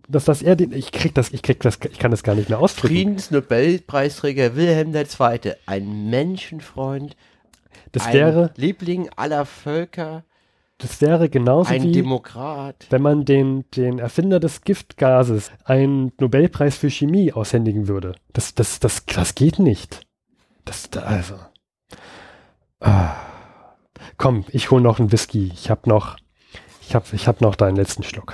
dass, 0.07 0.25
dass 0.25 0.41
er 0.41 0.55
den, 0.55 0.71
ich 0.71 0.91
krieg 0.91 1.13
das, 1.15 1.31
ich 1.31 1.41
krieg 1.41 1.59
das, 1.61 1.79
ich 1.91 1.99
kann 1.99 2.11
das 2.11 2.23
gar 2.23 2.35
nicht 2.35 2.49
mehr 2.49 2.59
ausdrücken. 2.59 2.95
Friedensnobelpreisträger 2.95 4.55
Wilhelm 4.55 4.93
II., 4.93 5.53
ein 5.65 6.09
Menschenfreund, 6.09 7.15
Das 7.91 8.05
ein 8.05 8.13
wäre, 8.13 8.53
Liebling 8.55 9.09
aller 9.15 9.45
Völker, 9.45 10.23
das 10.77 10.99
wäre 10.99 11.29
genauso 11.29 11.73
ein 11.73 11.83
wie, 11.83 11.91
Demokrat. 11.93 12.87
wenn 12.89 13.01
man 13.01 13.23
den, 13.23 13.63
den 13.71 13.99
Erfinder 13.99 14.41
des 14.41 14.61
Giftgases 14.61 15.51
einen 15.63 16.11
Nobelpreis 16.19 16.75
für 16.75 16.89
Chemie 16.89 17.31
aushändigen 17.31 17.87
würde. 17.87 18.15
Das, 18.33 18.55
das, 18.55 18.79
das, 18.79 19.05
das 19.05 19.35
geht 19.35 19.59
nicht. 19.59 20.05
Das, 20.65 20.89
da, 20.89 21.01
also. 21.01 21.35
Ah. 22.81 23.15
Komm, 24.17 24.43
ich 24.49 24.69
hol 24.69 24.81
noch 24.81 24.99
einen 24.99 25.11
Whisky. 25.13 25.49
Ich 25.53 25.69
hab 25.69 25.87
noch, 25.87 26.17
ich 26.81 26.93
hab, 26.93 27.11
ich 27.13 27.27
hab 27.27 27.39
noch 27.39 27.55
deinen 27.55 27.77
letzten 27.77 28.03
Schluck. 28.03 28.33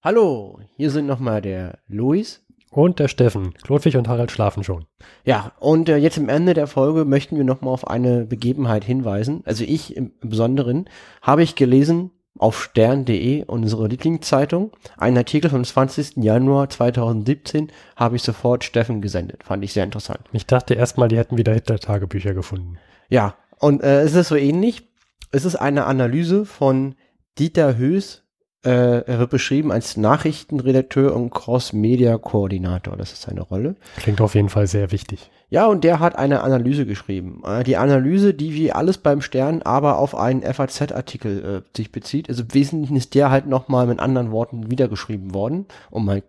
Hallo, 0.00 0.60
hier 0.76 0.92
sind 0.92 1.06
nochmal 1.06 1.42
der 1.42 1.80
Luis. 1.88 2.46
Und 2.70 3.00
der 3.00 3.08
Steffen. 3.08 3.52
Klodwig 3.54 3.96
und 3.96 4.06
Harald 4.06 4.30
schlafen 4.30 4.62
schon. 4.62 4.86
Ja, 5.24 5.50
und 5.58 5.88
äh, 5.88 5.96
jetzt 5.96 6.16
am 6.18 6.28
Ende 6.28 6.54
der 6.54 6.68
Folge 6.68 7.04
möchten 7.04 7.36
wir 7.36 7.42
nochmal 7.42 7.74
auf 7.74 7.88
eine 7.88 8.24
Begebenheit 8.24 8.84
hinweisen. 8.84 9.42
Also 9.44 9.64
ich 9.64 9.96
im 9.96 10.12
Besonderen 10.20 10.88
habe 11.20 11.42
ich 11.42 11.56
gelesen 11.56 12.12
auf 12.38 12.62
stern.de, 12.62 13.46
unsere 13.46 13.88
Lieblingszeitung, 13.88 14.70
einen 14.96 15.16
Artikel 15.16 15.50
vom 15.50 15.64
20. 15.64 16.18
Januar 16.18 16.70
2017 16.70 17.72
habe 17.96 18.14
ich 18.14 18.22
sofort 18.22 18.62
Steffen 18.62 19.02
gesendet. 19.02 19.42
Fand 19.42 19.64
ich 19.64 19.72
sehr 19.72 19.82
interessant. 19.82 20.20
Ich 20.30 20.46
dachte 20.46 20.74
erstmal, 20.74 21.08
die 21.08 21.18
hätten 21.18 21.38
wieder 21.38 21.54
Hitler-Tagebücher 21.54 22.34
gefunden. 22.34 22.78
Ja, 23.08 23.34
und 23.58 23.82
äh, 23.82 24.02
es 24.02 24.14
ist 24.14 24.28
so 24.28 24.36
ähnlich. 24.36 24.88
Es 25.32 25.44
ist 25.44 25.56
eine 25.56 25.86
Analyse 25.86 26.44
von 26.44 26.94
Dieter 27.36 27.76
Höß. 27.76 28.27
Äh, 28.68 29.04
er 29.06 29.18
wird 29.18 29.30
beschrieben 29.30 29.72
als 29.72 29.96
Nachrichtenredakteur 29.96 31.16
und 31.16 31.30
Cross-Media-Koordinator. 31.30 32.98
Das 32.98 33.14
ist 33.14 33.22
seine 33.22 33.40
Rolle. 33.40 33.76
Klingt 33.96 34.20
auf 34.20 34.34
jeden 34.34 34.50
Fall 34.50 34.66
sehr 34.66 34.92
wichtig. 34.92 35.30
Ja, 35.48 35.64
und 35.66 35.84
der 35.84 36.00
hat 36.00 36.16
eine 36.16 36.42
Analyse 36.42 36.84
geschrieben. 36.84 37.40
Äh, 37.46 37.64
Die 37.64 37.78
Analyse, 37.78 38.34
die 38.34 38.52
wie 38.52 38.70
alles 38.70 38.98
beim 38.98 39.22
Stern 39.22 39.62
aber 39.62 39.98
auf 39.98 40.14
einen 40.14 40.42
FAZ-Artikel 40.42 41.62
äh, 41.64 41.76
sich 41.76 41.92
bezieht. 41.92 42.28
Also 42.28 42.42
im 42.42 42.52
Wesentlichen 42.52 42.96
ist 42.96 43.14
der 43.14 43.30
halt 43.30 43.46
nochmal 43.46 43.86
mit 43.86 44.00
anderen 44.00 44.32
Worten 44.32 44.70
wiedergeschrieben 44.70 45.32
worden. 45.32 45.64
Um 45.88 46.04
mal, 46.04 46.22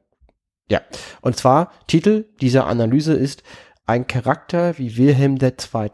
ja. 0.70 0.80
Und 1.20 1.36
zwar, 1.36 1.74
Titel 1.88 2.24
dieser 2.40 2.68
Analyse 2.68 3.16
ist 3.16 3.44
Ein 3.86 4.08
Charakter 4.08 4.78
wie 4.78 4.96
Wilhelm 4.96 5.38
II. 5.42 5.90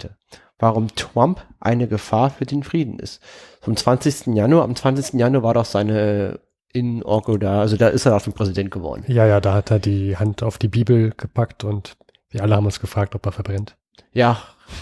Warum 0.59 0.93
Trump 0.95 1.43
eine 1.59 1.87
Gefahr 1.87 2.29
für 2.29 2.45
den 2.45 2.61
Frieden 2.61 2.99
ist. 2.99 3.19
Vom 3.65 3.75
20. 3.75 4.27
Januar, 4.35 4.63
am 4.63 4.75
20. 4.75 5.19
Januar 5.19 5.41
war 5.41 5.53
doch 5.55 5.65
seine 5.65 6.39
Inaugural 6.71 7.39
da, 7.39 7.59
also 7.61 7.77
da 7.77 7.87
ist 7.87 8.05
er 8.05 8.15
auch 8.15 8.21
zum 8.21 8.33
Präsident 8.33 8.69
geworden. 8.69 9.03
Ja, 9.07 9.25
ja, 9.25 9.41
da 9.41 9.55
hat 9.55 9.71
er 9.71 9.79
die 9.79 10.17
Hand 10.17 10.43
auf 10.43 10.59
die 10.59 10.67
Bibel 10.67 11.11
gepackt 11.17 11.63
und 11.63 11.97
wir 12.29 12.43
alle 12.43 12.55
haben 12.55 12.67
uns 12.67 12.79
gefragt, 12.79 13.15
ob 13.15 13.25
er 13.25 13.31
verbrennt. 13.31 13.75
Ja, 14.13 14.39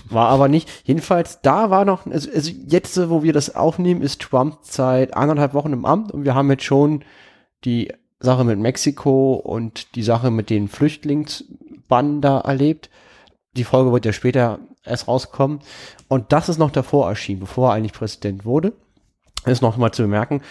war 0.10 0.28
aber 0.28 0.50
nicht. 0.50 0.70
Jedenfalls, 0.84 1.40
da 1.42 1.70
war 1.70 1.86
noch, 1.86 2.06
also, 2.08 2.30
also 2.30 2.52
jetzt, 2.68 3.10
wo 3.10 3.24
wir 3.24 3.32
das 3.32 3.56
aufnehmen, 3.56 4.02
ist 4.02 4.22
Trump 4.22 4.58
seit 4.64 5.14
anderthalb 5.16 5.54
Wochen 5.54 5.72
im 5.72 5.86
Amt 5.86 6.12
und 6.12 6.26
wir 6.26 6.36
haben 6.36 6.52
jetzt 6.52 6.66
schon 6.66 7.06
die 7.64 7.94
Sache 8.20 8.44
mit 8.44 8.60
Mexiko 8.60 9.36
und 9.36 9.96
die 9.96 10.04
Sache 10.04 10.30
mit 10.30 10.50
den 10.50 10.68
Flüchtlingsbanden 10.68 12.20
da 12.20 12.42
erlebt. 12.42 12.90
Die 13.56 13.64
Folge 13.64 13.92
wird 13.92 14.06
ja 14.06 14.14
später 14.14 14.60
erst 14.84 15.08
rauskommen. 15.08 15.60
Und 16.08 16.32
das 16.32 16.50
ist 16.50 16.58
noch 16.58 16.72
davor 16.72 17.10
erschienen, 17.10 17.42
bevor 17.42 17.70
er 17.70 17.76
eigentlich 17.76 17.94
Präsident 17.94 18.46
wurde. 18.46 18.74
Ist 19.46 19.62
noch 19.62 19.78
mal 19.78 19.92
zu 19.92 20.04
bemerken. 20.04 20.42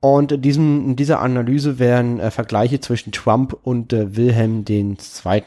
Und 0.00 0.32
in, 0.32 0.42
diesem, 0.42 0.84
in 0.90 0.96
dieser 0.96 1.20
Analyse 1.20 1.78
werden 1.78 2.18
äh, 2.18 2.30
Vergleiche 2.30 2.80
zwischen 2.80 3.12
Trump 3.12 3.56
und 3.62 3.92
äh, 3.92 4.16
Wilhelm 4.16 4.64
II. 4.68 4.94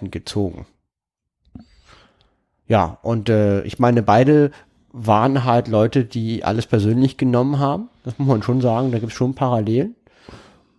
gezogen. 0.09 0.65
Ja, 2.67 2.97
und 3.01 3.29
äh, 3.29 3.63
ich 3.63 3.79
meine, 3.79 4.01
beide 4.01 4.51
waren 4.91 5.43
halt 5.43 5.67
Leute, 5.67 6.05
die 6.05 6.45
alles 6.45 6.67
persönlich 6.67 7.17
genommen 7.17 7.59
haben. 7.59 7.89
Das 8.05 8.17
muss 8.17 8.29
man 8.29 8.43
schon 8.43 8.61
sagen, 8.61 8.91
da 8.91 8.99
gibt 8.99 9.11
es 9.11 9.17
schon 9.17 9.35
Parallelen. 9.35 9.95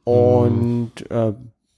Und 0.04 0.92
äh, 1.10 1.34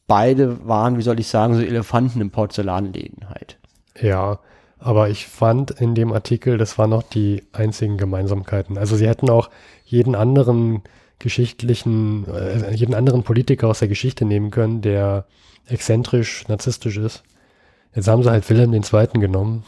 beide 0.06 0.68
waren, 0.68 0.98
wie 0.98 1.02
soll 1.02 1.18
ich 1.18 1.26
sagen, 1.26 1.54
so 1.54 1.62
Elefanten 1.62 2.20
im 2.20 2.30
Porzellanläden 2.30 3.28
halt. 3.28 3.57
Ja, 4.00 4.38
aber 4.78 5.10
ich 5.10 5.26
fand 5.26 5.72
in 5.72 5.94
dem 5.94 6.12
Artikel, 6.12 6.56
das 6.56 6.78
waren 6.78 6.90
noch 6.90 7.02
die 7.02 7.42
einzigen 7.52 7.96
Gemeinsamkeiten. 7.96 8.78
Also 8.78 8.96
sie 8.96 9.08
hätten 9.08 9.28
auch 9.28 9.50
jeden 9.84 10.14
anderen 10.14 10.82
geschichtlichen, 11.18 12.26
äh, 12.28 12.72
jeden 12.74 12.94
anderen 12.94 13.24
Politiker 13.24 13.68
aus 13.68 13.80
der 13.80 13.88
Geschichte 13.88 14.24
nehmen 14.24 14.50
können, 14.50 14.80
der 14.82 15.26
exzentrisch, 15.66 16.46
narzisstisch 16.48 16.96
ist. 16.96 17.24
Jetzt 17.94 18.08
haben 18.08 18.22
sie 18.22 18.30
halt 18.30 18.48
Wilhelm 18.48 18.72
II. 18.72 19.06
genommen. 19.20 19.64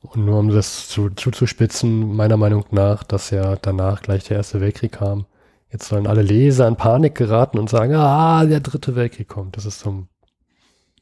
Und 0.00 0.26
nur 0.26 0.38
um 0.38 0.50
das 0.50 0.88
zu, 0.88 1.10
zuzuspitzen, 1.10 2.14
meiner 2.14 2.36
Meinung 2.36 2.66
nach, 2.70 3.02
dass 3.04 3.30
ja 3.30 3.56
danach 3.56 4.02
gleich 4.02 4.24
der 4.24 4.36
Erste 4.36 4.60
Weltkrieg 4.60 4.92
kam. 4.92 5.26
Jetzt 5.72 5.88
sollen 5.88 6.06
alle 6.06 6.22
Leser 6.22 6.68
in 6.68 6.76
Panik 6.76 7.14
geraten 7.14 7.58
und 7.58 7.70
sagen, 7.70 7.94
ah, 7.94 8.44
der 8.44 8.60
Dritte 8.60 8.94
Weltkrieg 8.94 9.28
kommt. 9.28 9.56
Das 9.56 9.64
ist 9.64 9.80
so, 9.80 10.06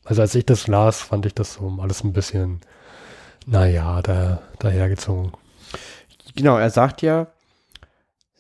also 0.05 0.23
als 0.23 0.35
ich 0.35 0.47
das 0.47 0.67
las, 0.67 1.01
fand 1.01 1.27
ich 1.27 1.35
das 1.35 1.55
so 1.55 1.79
alles 1.81 2.05
ein 2.05 2.13
bisschen, 2.13 2.61
naja, 3.47 4.03
da, 4.03 4.43
dahergezogen. 4.59 5.33
Genau, 6.35 6.57
er 6.57 6.71
sagt 6.71 7.03
ja, 7.03 7.29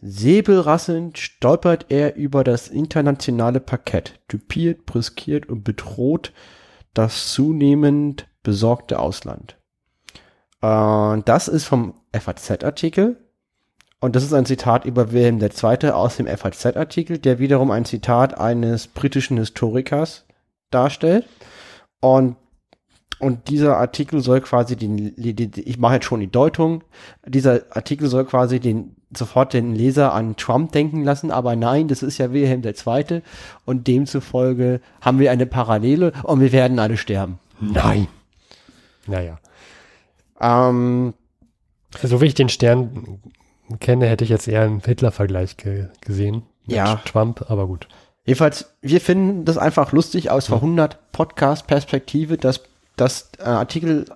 säbelrasselnd 0.01 1.19
stolpert 1.19 1.87
er 1.91 2.17
über 2.17 2.43
das 2.45 2.69
internationale 2.69 3.61
Parkett, 3.61 4.21
typiert, 4.29 4.87
briskiert 4.87 5.49
und 5.49 5.63
bedroht 5.63 6.33
das 6.95 7.33
zunehmend 7.33 8.27
besorgte 8.43 8.99
Ausland. 8.99 9.57
Äh, 10.61 11.23
das 11.25 11.49
ist 11.49 11.65
vom 11.65 11.95
FAZ-Artikel. 12.13 13.19
Und 14.01 14.17
das 14.17 14.25
ist 14.25 14.33
ein 14.33 14.47
Zitat 14.47 14.85
über 14.85 15.13
Wilhelm 15.13 15.41
II. 15.41 15.91
aus 15.91 16.17
dem 16.17 16.27
FAZ-Artikel, 16.27 17.19
der 17.19 17.39
wiederum 17.39 17.71
ein 17.71 17.85
Zitat 17.85 18.37
eines 18.37 18.89
britischen 18.89 19.37
Historikers 19.39 20.27
darstellt. 20.73 21.29
Und, 22.03 22.34
und 23.20 23.48
dieser 23.48 23.76
Artikel 23.76 24.20
soll 24.20 24.40
quasi 24.40 24.74
den, 24.74 25.14
die, 25.14 25.34
die, 25.34 25.62
ich 25.62 25.78
mache 25.78 25.94
jetzt 25.94 26.07
schon 26.07 26.18
die 26.18 26.30
Deutung, 26.30 26.82
dieser 27.24 27.61
Artikel 27.70 28.09
soll 28.09 28.24
quasi 28.24 28.59
den, 28.59 28.96
sofort 29.16 29.53
den 29.53 29.74
Leser 29.76 30.12
an 30.12 30.34
Trump 30.36 30.72
denken 30.72 31.05
lassen, 31.05 31.30
aber 31.30 31.55
nein, 31.55 31.86
das 31.86 32.03
ist 32.03 32.18
ja 32.18 32.32
Wilhelm 32.32 32.62
II. 32.64 33.22
Und 33.64 33.86
demzufolge 33.86 34.80
haben 35.00 35.20
wir 35.20 35.30
eine 35.30 35.46
Parallele 35.46 36.12
und 36.24 36.40
wir 36.40 36.50
werden 36.50 36.80
alle 36.80 36.96
sterben. 36.96 37.38
Nein. 37.61 38.09
Naja. 39.07 39.38
Ähm, 40.40 41.14
So 42.03 42.20
wie 42.20 42.26
ich 42.26 42.34
den 42.34 42.48
Stern 42.48 43.20
kenne, 43.78 44.07
hätte 44.09 44.24
ich 44.24 44.30
jetzt 44.30 44.48
eher 44.48 44.62
einen 44.62 44.80
Hitler-Vergleich 44.80 45.57
ge 45.57 45.86
gesehen. 46.00 46.42
Mit 46.66 46.76
Ja. 46.76 46.96
Trump, 47.05 47.48
aber 47.48 47.68
gut. 47.68 47.86
Jedenfalls, 48.25 48.73
wir 48.81 49.01
finden 49.01 49.45
das 49.45 49.59
einfach 49.59 49.93
lustig 49.93 50.31
aus 50.31 50.47
Verhundert 50.47 50.99
Podcast-Perspektive, 51.12 52.39
dass 52.39 52.61
dass 52.97 53.31
äh, 53.39 53.45
Artikel 53.45 54.07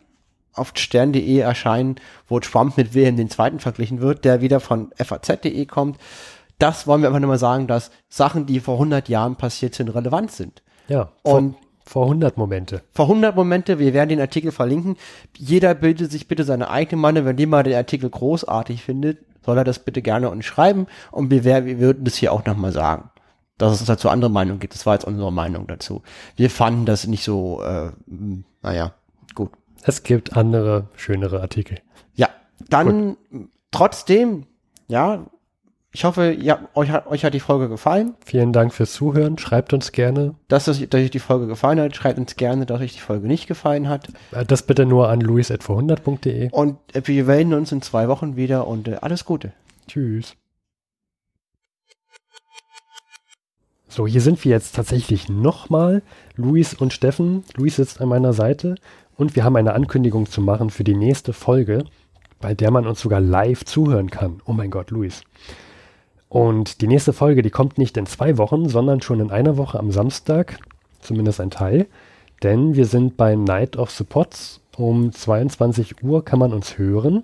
auf 0.55 0.73
stern.de 0.75 1.39
erscheinen, 1.39 1.97
wo 2.29 2.41
Trump 2.41 2.77
mit 2.77 2.95
Wilhelm 2.95 3.19
II. 3.19 3.59
verglichen 3.59 4.01
wird, 4.01 4.25
der 4.25 4.41
wieder 4.41 4.61
von 4.61 4.91
faz.de 4.97 5.67
kommt. 5.67 5.99
Das 6.59 6.87
wollen 6.87 7.03
wir 7.03 7.09
einfach 7.09 7.21
nur 7.21 7.29
mal 7.29 7.39
sagen, 7.39 7.67
dass 7.67 7.91
Sachen, 8.09 8.47
die 8.47 8.61
vor 8.61 8.75
100 8.75 9.09
Jahren 9.11 9.37
passiert 9.37 9.75
sind, 9.75 9.91
relevant 9.91 10.33
sind. 10.33 10.63
Ja. 10.89 11.11
Vor, 11.23 11.35
Und 11.35 11.57
vor 11.85 12.05
100 12.05 12.39
Momente. 12.39 12.83
vor 12.93 13.05
100 13.07 13.37
Momente, 13.37 13.79
wir 13.79 13.93
werden 13.93 14.09
den 14.09 14.21
Artikel 14.21 14.51
verlinken. 14.51 14.97
Jeder 15.37 15.75
bildet 15.75 16.11
sich 16.11 16.27
bitte 16.27 16.45
seine 16.45 16.71
eigene 16.71 17.01
Meinung. 17.01 17.27
Wenn 17.27 17.37
jemand 17.37 17.67
den 17.67 17.75
Artikel 17.75 18.09
großartig 18.09 18.83
findet, 18.83 19.19
soll 19.45 19.59
er 19.59 19.65
das 19.65 19.81
bitte 19.81 20.01
gerne 20.01 20.31
uns 20.31 20.47
schreiben. 20.47 20.87
Und 21.11 21.31
wir, 21.31 21.45
wir 21.45 21.79
würden 21.79 22.05
das 22.05 22.17
hier 22.17 22.33
auch 22.33 22.47
nochmal 22.47 22.73
sagen. 22.73 23.11
Dass 23.59 23.81
es 23.81 23.87
dazu 23.87 24.09
andere 24.11 24.31
Meinungen 24.31 24.61
gibt. 24.61 24.75
Das 24.75 24.85
war 24.85 24.95
jetzt 24.95 25.05
unsere 25.07 25.33
Meinung 25.33 25.67
dazu. 25.67 26.03
Wir 26.37 26.51
fanden 26.51 26.85
das 26.85 27.07
nicht 27.07 27.25
so, 27.25 27.63
äh, 27.63 27.91
mh, 28.07 28.43
naja, 28.63 28.93
gut. 29.35 29.51
Es 29.83 30.03
gibt 30.03 30.37
andere, 30.37 30.89
schönere 30.97 31.41
Artikel. 31.41 31.79
Ja, 32.15 32.29
dann 32.69 33.17
trotzdem, 33.71 34.47
ja, 34.89 35.27
ich 35.93 36.05
hoffe, 36.05 36.37
ja, 36.39 36.59
euch, 36.75 36.91
hat, 36.91 37.07
euch 37.07 37.25
hat 37.25 37.33
die 37.33 37.41
Folge 37.41 37.71
gefallen. 37.71 38.15
Vielen 38.23 38.53
Dank 38.53 38.75
fürs 38.75 38.93
Zuhören. 38.93 39.39
Schreibt 39.39 39.73
uns 39.73 39.93
gerne. 39.93 40.35
Dass, 40.49 40.69
es, 40.69 40.87
dass 40.91 41.01
euch 41.01 41.11
die 41.11 41.19
Folge 41.19 41.47
gefallen 41.47 41.81
hat, 41.81 41.97
schreibt 41.97 42.19
uns 42.19 42.37
gerne, 42.37 42.67
dass 42.67 42.83
euch 42.83 42.93
die 42.93 43.01
Folge 43.01 43.27
nicht 43.27 43.47
gefallen 43.47 43.89
hat. 43.89 44.09
Äh, 44.33 44.45
Das 44.45 44.65
bitte 44.65 44.85
nur 44.85 45.09
an 45.09 45.23
luis.vorhundert.de. 45.23 46.51
Und 46.51 46.77
äh, 46.95 47.01
wir 47.07 47.25
melden 47.25 47.55
uns 47.55 47.73
in 47.73 47.81
zwei 47.81 48.09
Wochen 48.09 48.37
wieder 48.37 48.67
und 48.67 48.89
äh, 48.89 48.97
alles 49.01 49.25
Gute. 49.25 49.55
Tschüss. 49.89 50.37
So, 53.97 54.07
hier 54.07 54.21
sind 54.21 54.45
wir 54.45 54.51
jetzt 54.51 54.75
tatsächlich 54.75 55.31
nochmal. 55.31 56.03
Luis 56.35 56.75
und 56.75 56.93
Steffen. 56.93 57.45
Luis 57.55 57.77
sitzt 57.77 58.03
an 58.03 58.11
meiner 58.11 58.35
Seite 58.35 58.75
und 59.17 59.35
wir 59.35 59.43
haben 59.43 59.57
eine 59.57 59.73
Ankündigung 59.73 60.27
zu 60.27 60.43
machen 60.43 60.69
für 60.69 60.85
die 60.85 60.95
nächste 60.95 61.33
Folge, 61.33 61.83
bei 62.39 62.53
der 62.53 62.71
man 62.71 62.87
uns 62.87 63.01
sogar 63.01 63.23
live 63.23 63.65
zuhören 63.65 64.11
kann. 64.11 64.43
Oh 64.45 64.53
mein 64.53 64.71
Gott, 64.71 64.91
Luis. 64.91 65.23
Und 66.29 66.83
die 66.83 66.89
nächste 66.89 67.15
Folge, 67.15 67.41
die 67.41 67.49
kommt 67.49 67.79
nicht 67.79 67.97
in 67.97 68.05
zwei 68.05 68.37
Wochen, 68.37 68.69
sondern 68.69 69.01
schon 69.01 69.19
in 69.19 69.31
einer 69.31 69.57
Woche 69.57 69.79
am 69.79 69.91
Samstag, 69.91 70.59
zumindest 71.01 71.41
ein 71.41 71.51
Teil. 71.51 71.87
Denn 72.43 72.75
wir 72.75 72.85
sind 72.85 73.17
bei 73.17 73.35
Night 73.35 73.79
of 73.79 73.91
the 73.93 74.05
Pots. 74.05 74.61
Um 74.77 75.11
22 75.11 76.03
Uhr 76.03 76.23
kann 76.23 76.39
man 76.39 76.53
uns 76.53 76.77
hören 76.77 77.23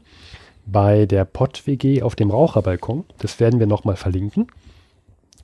bei 0.64 1.04
der 1.04 1.26
Pott 1.26 1.66
WG 1.66 2.00
auf 2.00 2.14
dem 2.14 2.30
Raucherbalkon. 2.30 3.04
Das 3.18 3.40
werden 3.40 3.60
wir 3.60 3.66
nochmal 3.66 3.96
verlinken. 3.96 4.46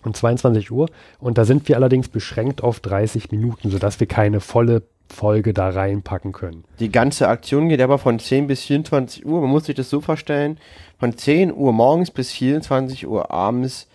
Um 0.08 0.14
22 0.14 0.70
Uhr. 0.70 0.88
Und 1.20 1.38
da 1.38 1.44
sind 1.44 1.68
wir 1.68 1.76
allerdings 1.76 2.08
beschränkt 2.08 2.62
auf 2.62 2.80
30 2.80 3.30
Minuten, 3.30 3.70
sodass 3.70 4.00
wir 4.00 4.06
keine 4.06 4.40
volle 4.40 4.82
Folge 5.08 5.52
da 5.52 5.68
reinpacken 5.68 6.32
können. 6.32 6.64
Die 6.80 6.90
ganze 6.90 7.28
Aktion 7.28 7.68
geht 7.68 7.80
aber 7.80 7.98
von 7.98 8.18
10 8.18 8.46
bis 8.46 8.62
24 8.64 9.26
Uhr. 9.26 9.40
Man 9.40 9.50
muss 9.50 9.64
sich 9.64 9.74
das 9.74 9.90
so 9.90 10.00
vorstellen, 10.00 10.58
von 10.98 11.16
10 11.16 11.52
Uhr 11.52 11.72
morgens 11.72 12.10
bis 12.10 12.32
24 12.32 13.06
Uhr 13.06 13.30
abends 13.30 13.86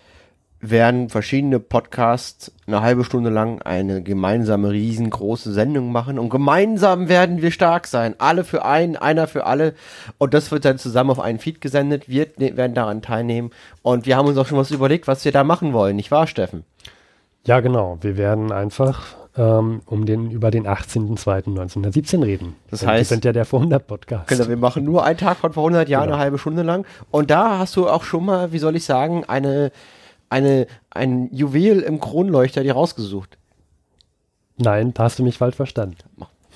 werden 0.70 1.08
verschiedene 1.08 1.60
Podcasts 1.60 2.52
eine 2.66 2.80
halbe 2.80 3.04
Stunde 3.04 3.30
lang 3.30 3.60
eine 3.62 4.02
gemeinsame 4.02 4.70
riesengroße 4.70 5.52
Sendung 5.52 5.92
machen 5.92 6.18
und 6.18 6.30
gemeinsam 6.30 7.08
werden 7.08 7.42
wir 7.42 7.50
stark 7.50 7.86
sein. 7.86 8.14
Alle 8.18 8.44
für 8.44 8.64
einen, 8.64 8.96
einer 8.96 9.26
für 9.26 9.46
alle 9.46 9.74
und 10.18 10.34
das 10.34 10.50
wird 10.50 10.64
dann 10.64 10.78
zusammen 10.78 11.10
auf 11.10 11.20
einen 11.20 11.38
Feed 11.38 11.60
gesendet. 11.60 12.08
Wir 12.08 12.28
ne, 12.38 12.56
werden 12.56 12.74
daran 12.74 13.02
teilnehmen 13.02 13.50
und 13.82 14.06
wir 14.06 14.16
haben 14.16 14.26
uns 14.28 14.38
auch 14.38 14.46
schon 14.46 14.58
was 14.58 14.70
überlegt, 14.70 15.06
was 15.06 15.24
wir 15.24 15.32
da 15.32 15.44
machen 15.44 15.72
wollen, 15.72 15.96
nicht 15.96 16.10
wahr, 16.10 16.26
Steffen? 16.26 16.64
Ja, 17.46 17.60
genau. 17.60 17.98
Wir 18.00 18.16
werden 18.16 18.50
einfach 18.52 19.02
ähm, 19.36 19.82
um 19.86 20.06
den, 20.06 20.30
über 20.30 20.50
den 20.50 20.66
18.02.1917 20.66 22.22
reden. 22.24 22.56
Das 22.70 22.80
Denn 22.80 22.88
heißt- 22.88 22.96
wir 22.98 23.04
sind 23.04 23.24
ja 23.24 23.32
der 23.32 23.44
vor 23.44 23.60
100 23.60 23.86
Podcast. 23.86 24.28
Genau, 24.28 24.48
wir 24.48 24.56
machen 24.56 24.84
nur 24.84 25.04
einen 25.04 25.18
Tag 25.18 25.38
von 25.38 25.52
vor 25.52 25.64
100 25.64 25.88
Jahren, 25.88 26.04
Genau. 26.04 26.14
eine 26.14 26.22
halbe 26.22 26.38
Stunde 26.38 26.62
lang. 26.62 26.86
Und 27.10 27.30
da 27.30 27.58
hast 27.58 27.76
du 27.76 27.88
auch 27.88 28.04
schon 28.04 28.24
mal, 28.24 28.52
wie 28.52 28.58
soll 28.58 28.76
ich 28.76 28.84
sagen, 28.84 29.24
eine, 29.24 29.72
eine, 30.28 30.66
ein 30.90 31.28
Juwel 31.32 31.80
im 31.80 32.00
Kronleuchter 32.00 32.62
dir 32.62 32.74
rausgesucht. 32.74 33.38
Nein, 34.56 34.94
da 34.94 35.04
hast 35.04 35.18
du 35.18 35.22
mich 35.22 35.38
falsch 35.38 35.56
verstanden. 35.56 35.96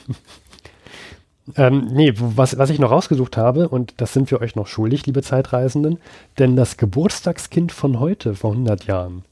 ähm, 1.57 1.89
nee, 1.93 2.13
was, 2.17 2.59
was 2.59 2.71
ich 2.71 2.79
noch 2.79 2.91
rausgesucht 2.91 3.37
habe, 3.37 3.69
und 3.69 4.01
das 4.01 4.13
sind 4.13 4.31
wir 4.31 4.41
euch 4.41 4.55
noch 4.57 4.67
schuldig, 4.67 5.07
liebe 5.07 5.23
Zeitreisenden, 5.23 5.99
denn 6.39 6.57
das 6.57 6.77
Geburtstagskind 6.77 7.73
von 7.73 7.99
heute, 7.99 8.35
vor 8.35 8.53
100 8.53 8.85
Jahren. 8.85 9.25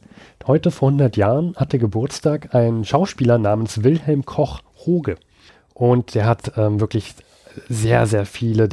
Heute 0.47 0.71
vor 0.71 0.89
100 0.89 1.17
Jahren 1.17 1.55
hatte 1.57 1.79
Geburtstag 1.79 2.55
ein 2.55 2.85
Schauspieler 2.85 3.39
namens 3.39 3.83
Wilhelm 3.83 4.25
Koch 4.25 4.63
Hoge. 4.85 5.17
Und 5.75 6.15
der 6.15 6.27
hat 6.27 6.53
ähm, 6.57 6.81
wirklich 6.81 7.15
sehr, 7.69 8.07
sehr 8.07 8.27
viele 8.27 8.69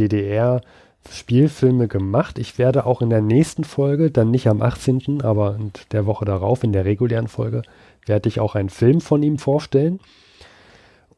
DDR-Spielfilme 1.04 1.88
gemacht. 1.88 2.40
Ich 2.40 2.58
werde 2.58 2.86
auch 2.86 3.02
in 3.02 3.10
der 3.10 3.22
nächsten 3.22 3.64
Folge, 3.64 4.12
dann 4.12 4.32
nicht 4.32 4.48
am 4.48 4.62
18., 4.62 5.22
aber 5.22 5.56
in 5.56 5.72
der 5.92 6.06
Woche 6.06 6.26
darauf, 6.26 6.64
in 6.64 6.74
der 6.74 6.86
regulären 6.86 7.28
Folge, 7.28 7.64
werde 8.06 8.30
ich 8.30 8.40
auch 8.40 8.56
einen 8.56 8.70
Film 8.70 9.02
von 9.02 9.24
ihm 9.24 9.38
vorstellen. 9.38 10.00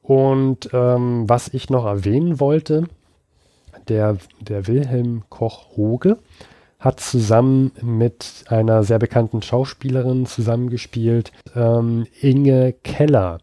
Und 0.02 0.70
ähm, 0.74 1.28
was 1.28 1.48
ich 1.54 1.70
noch 1.70 1.86
erwähnen 1.86 2.40
wollte, 2.40 2.86
der, 3.88 4.18
der 4.40 4.68
Wilhelm 4.68 5.24
Koch 5.30 5.76
Hoge 5.76 6.18
hat 6.80 7.00
zusammen 7.00 7.72
mit 7.82 8.46
einer 8.48 8.84
sehr 8.84 9.00
bekannten 9.00 9.42
Schauspielerin 9.42 10.28
zusammengespielt, 10.28 11.32
ähm, 11.56 12.06
Inge 12.22 12.74
Keller, 12.84 13.40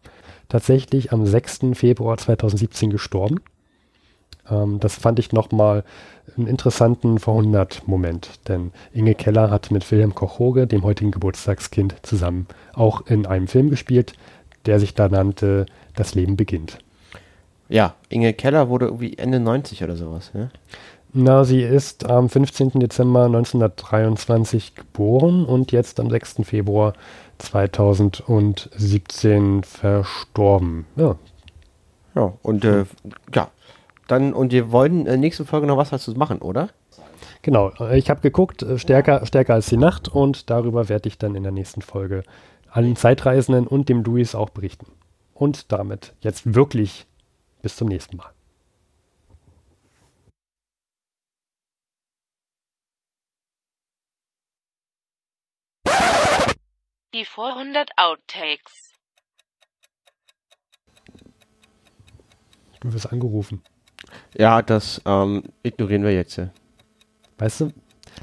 tatsächlich 0.47 1.11
am 1.11 1.25
6. 1.25 1.59
Februar 1.73 2.17
2017 2.17 2.89
gestorben. 2.89 3.41
Ähm, 4.49 4.79
das 4.79 4.95
fand 4.95 5.19
ich 5.19 5.31
nochmal 5.31 5.83
einen 6.37 6.47
interessanten 6.47 7.19
Vorhundert-Moment, 7.19 8.47
denn 8.47 8.71
Inge 8.93 9.15
Keller 9.15 9.51
hat 9.51 9.71
mit 9.71 9.89
Wilhelm 9.91 10.15
Koch 10.15 10.39
Hoge, 10.39 10.67
dem 10.67 10.83
heutigen 10.83 11.11
Geburtstagskind, 11.11 11.95
zusammen 12.01 12.47
auch 12.73 13.05
in 13.07 13.25
einem 13.25 13.47
Film 13.47 13.69
gespielt, 13.69 14.13
der 14.65 14.79
sich 14.79 14.93
da 14.93 15.09
nannte 15.09 15.65
Das 15.95 16.15
Leben 16.15 16.37
beginnt. 16.37 16.79
Ja, 17.69 17.95
Inge 18.09 18.33
Keller 18.33 18.69
wurde 18.69 18.85
irgendwie 18.85 19.17
Ende 19.17 19.39
90 19.39 19.83
oder 19.83 19.95
sowas. 19.95 20.33
Ne? 20.33 20.49
Na, 21.13 21.43
sie 21.43 21.61
ist 21.61 22.09
am 22.09 22.27
15. 22.27 22.79
Dezember 22.79 23.25
1923 23.25 24.73
geboren 24.75 25.45
und 25.45 25.71
jetzt 25.71 25.99
am 25.99 26.09
6. 26.09 26.37
Februar 26.43 26.93
2017 27.37 29.63
verstorben. 29.63 30.87
Ja, 30.95 31.15
Ja, 32.15 32.33
und 32.41 32.65
äh, 32.65 32.85
ja, 33.33 33.49
dann, 34.13 34.33
und 34.33 34.51
wir 34.51 34.71
wollen 34.71 35.07
äh, 35.07 35.17
nächste 35.17 35.43
Folge 35.45 35.67
noch 35.67 35.77
was 35.77 35.89
dazu 35.89 36.11
machen, 36.13 36.39
oder? 36.39 36.69
genau. 37.41 37.71
Äh, 37.79 37.97
Ich 37.97 38.09
habe 38.09 38.21
geguckt, 38.21 38.61
äh, 38.61 38.77
stärker, 38.77 39.25
stärker 39.25 39.55
als 39.55 39.67
die 39.67 39.77
Nacht 39.77 40.07
und 40.07 40.49
darüber 40.49 40.87
werde 40.89 41.09
ich 41.09 41.17
dann 41.17 41.35
in 41.35 41.43
der 41.43 41.51
nächsten 41.51 41.81
Folge 41.81 42.23
allen 42.69 42.95
Zeitreisenden 42.95 43.67
und 43.67 43.89
dem 43.89 44.03
Luis 44.03 44.35
auch 44.35 44.49
berichten. 44.49 44.87
Und 45.33 45.71
damit 45.71 46.13
jetzt 46.21 46.53
wirklich 46.55 47.05
bis 47.61 47.75
zum 47.75 47.87
nächsten 47.87 48.17
Mal. 48.17 48.29
Die 57.13 57.25
Vorhundert 57.25 57.91
Outtakes. 57.97 58.93
Du 62.79 62.91
wirst 62.91 63.11
angerufen. 63.11 63.63
Ja, 64.37 64.61
das 64.61 65.01
ähm, 65.05 65.43
ignorieren 65.63 66.03
wir 66.03 66.13
jetzt. 66.13 66.37
ja. 66.37 66.49
Weißt 67.37 67.61
du, 67.61 67.71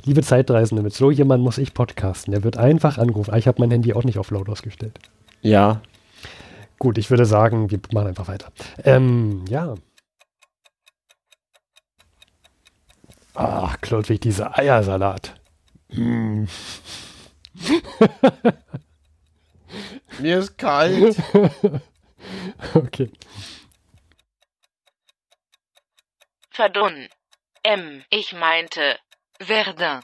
liebe 0.04 0.22
Zeitreisende, 0.22 0.82
mit 0.82 0.94
so 0.94 1.10
jemand 1.10 1.42
muss 1.42 1.58
ich 1.58 1.74
podcasten. 1.74 2.32
Der 2.32 2.44
wird 2.44 2.56
einfach 2.56 2.98
angerufen. 2.98 3.32
Ah, 3.32 3.38
Ich 3.38 3.48
habe 3.48 3.60
mein 3.60 3.70
Handy 3.70 3.92
auch 3.92 4.04
nicht 4.04 4.18
auf 4.18 4.30
laut 4.30 4.48
ausgestellt. 4.48 4.98
Ja, 5.42 5.80
Gut, 6.78 6.96
ich 6.96 7.10
würde 7.10 7.26
sagen, 7.26 7.70
wir 7.70 7.78
machen 7.92 8.06
einfach 8.08 8.28
weiter. 8.28 8.50
Ähm, 8.84 9.44
ja. 9.50 9.74
Ach, 13.34 13.78
Klodwig, 13.82 14.22
dieser 14.22 14.58
Eiersalat. 14.58 15.38
Mm. 15.90 16.44
mir 20.20 20.38
ist 20.38 20.56
kalt. 20.56 21.16
okay. 22.74 23.10
Verdun. 26.60 27.08
M. 27.62 28.04
Ich 28.10 28.34
meinte 28.34 28.98
Verdun. 29.38 30.02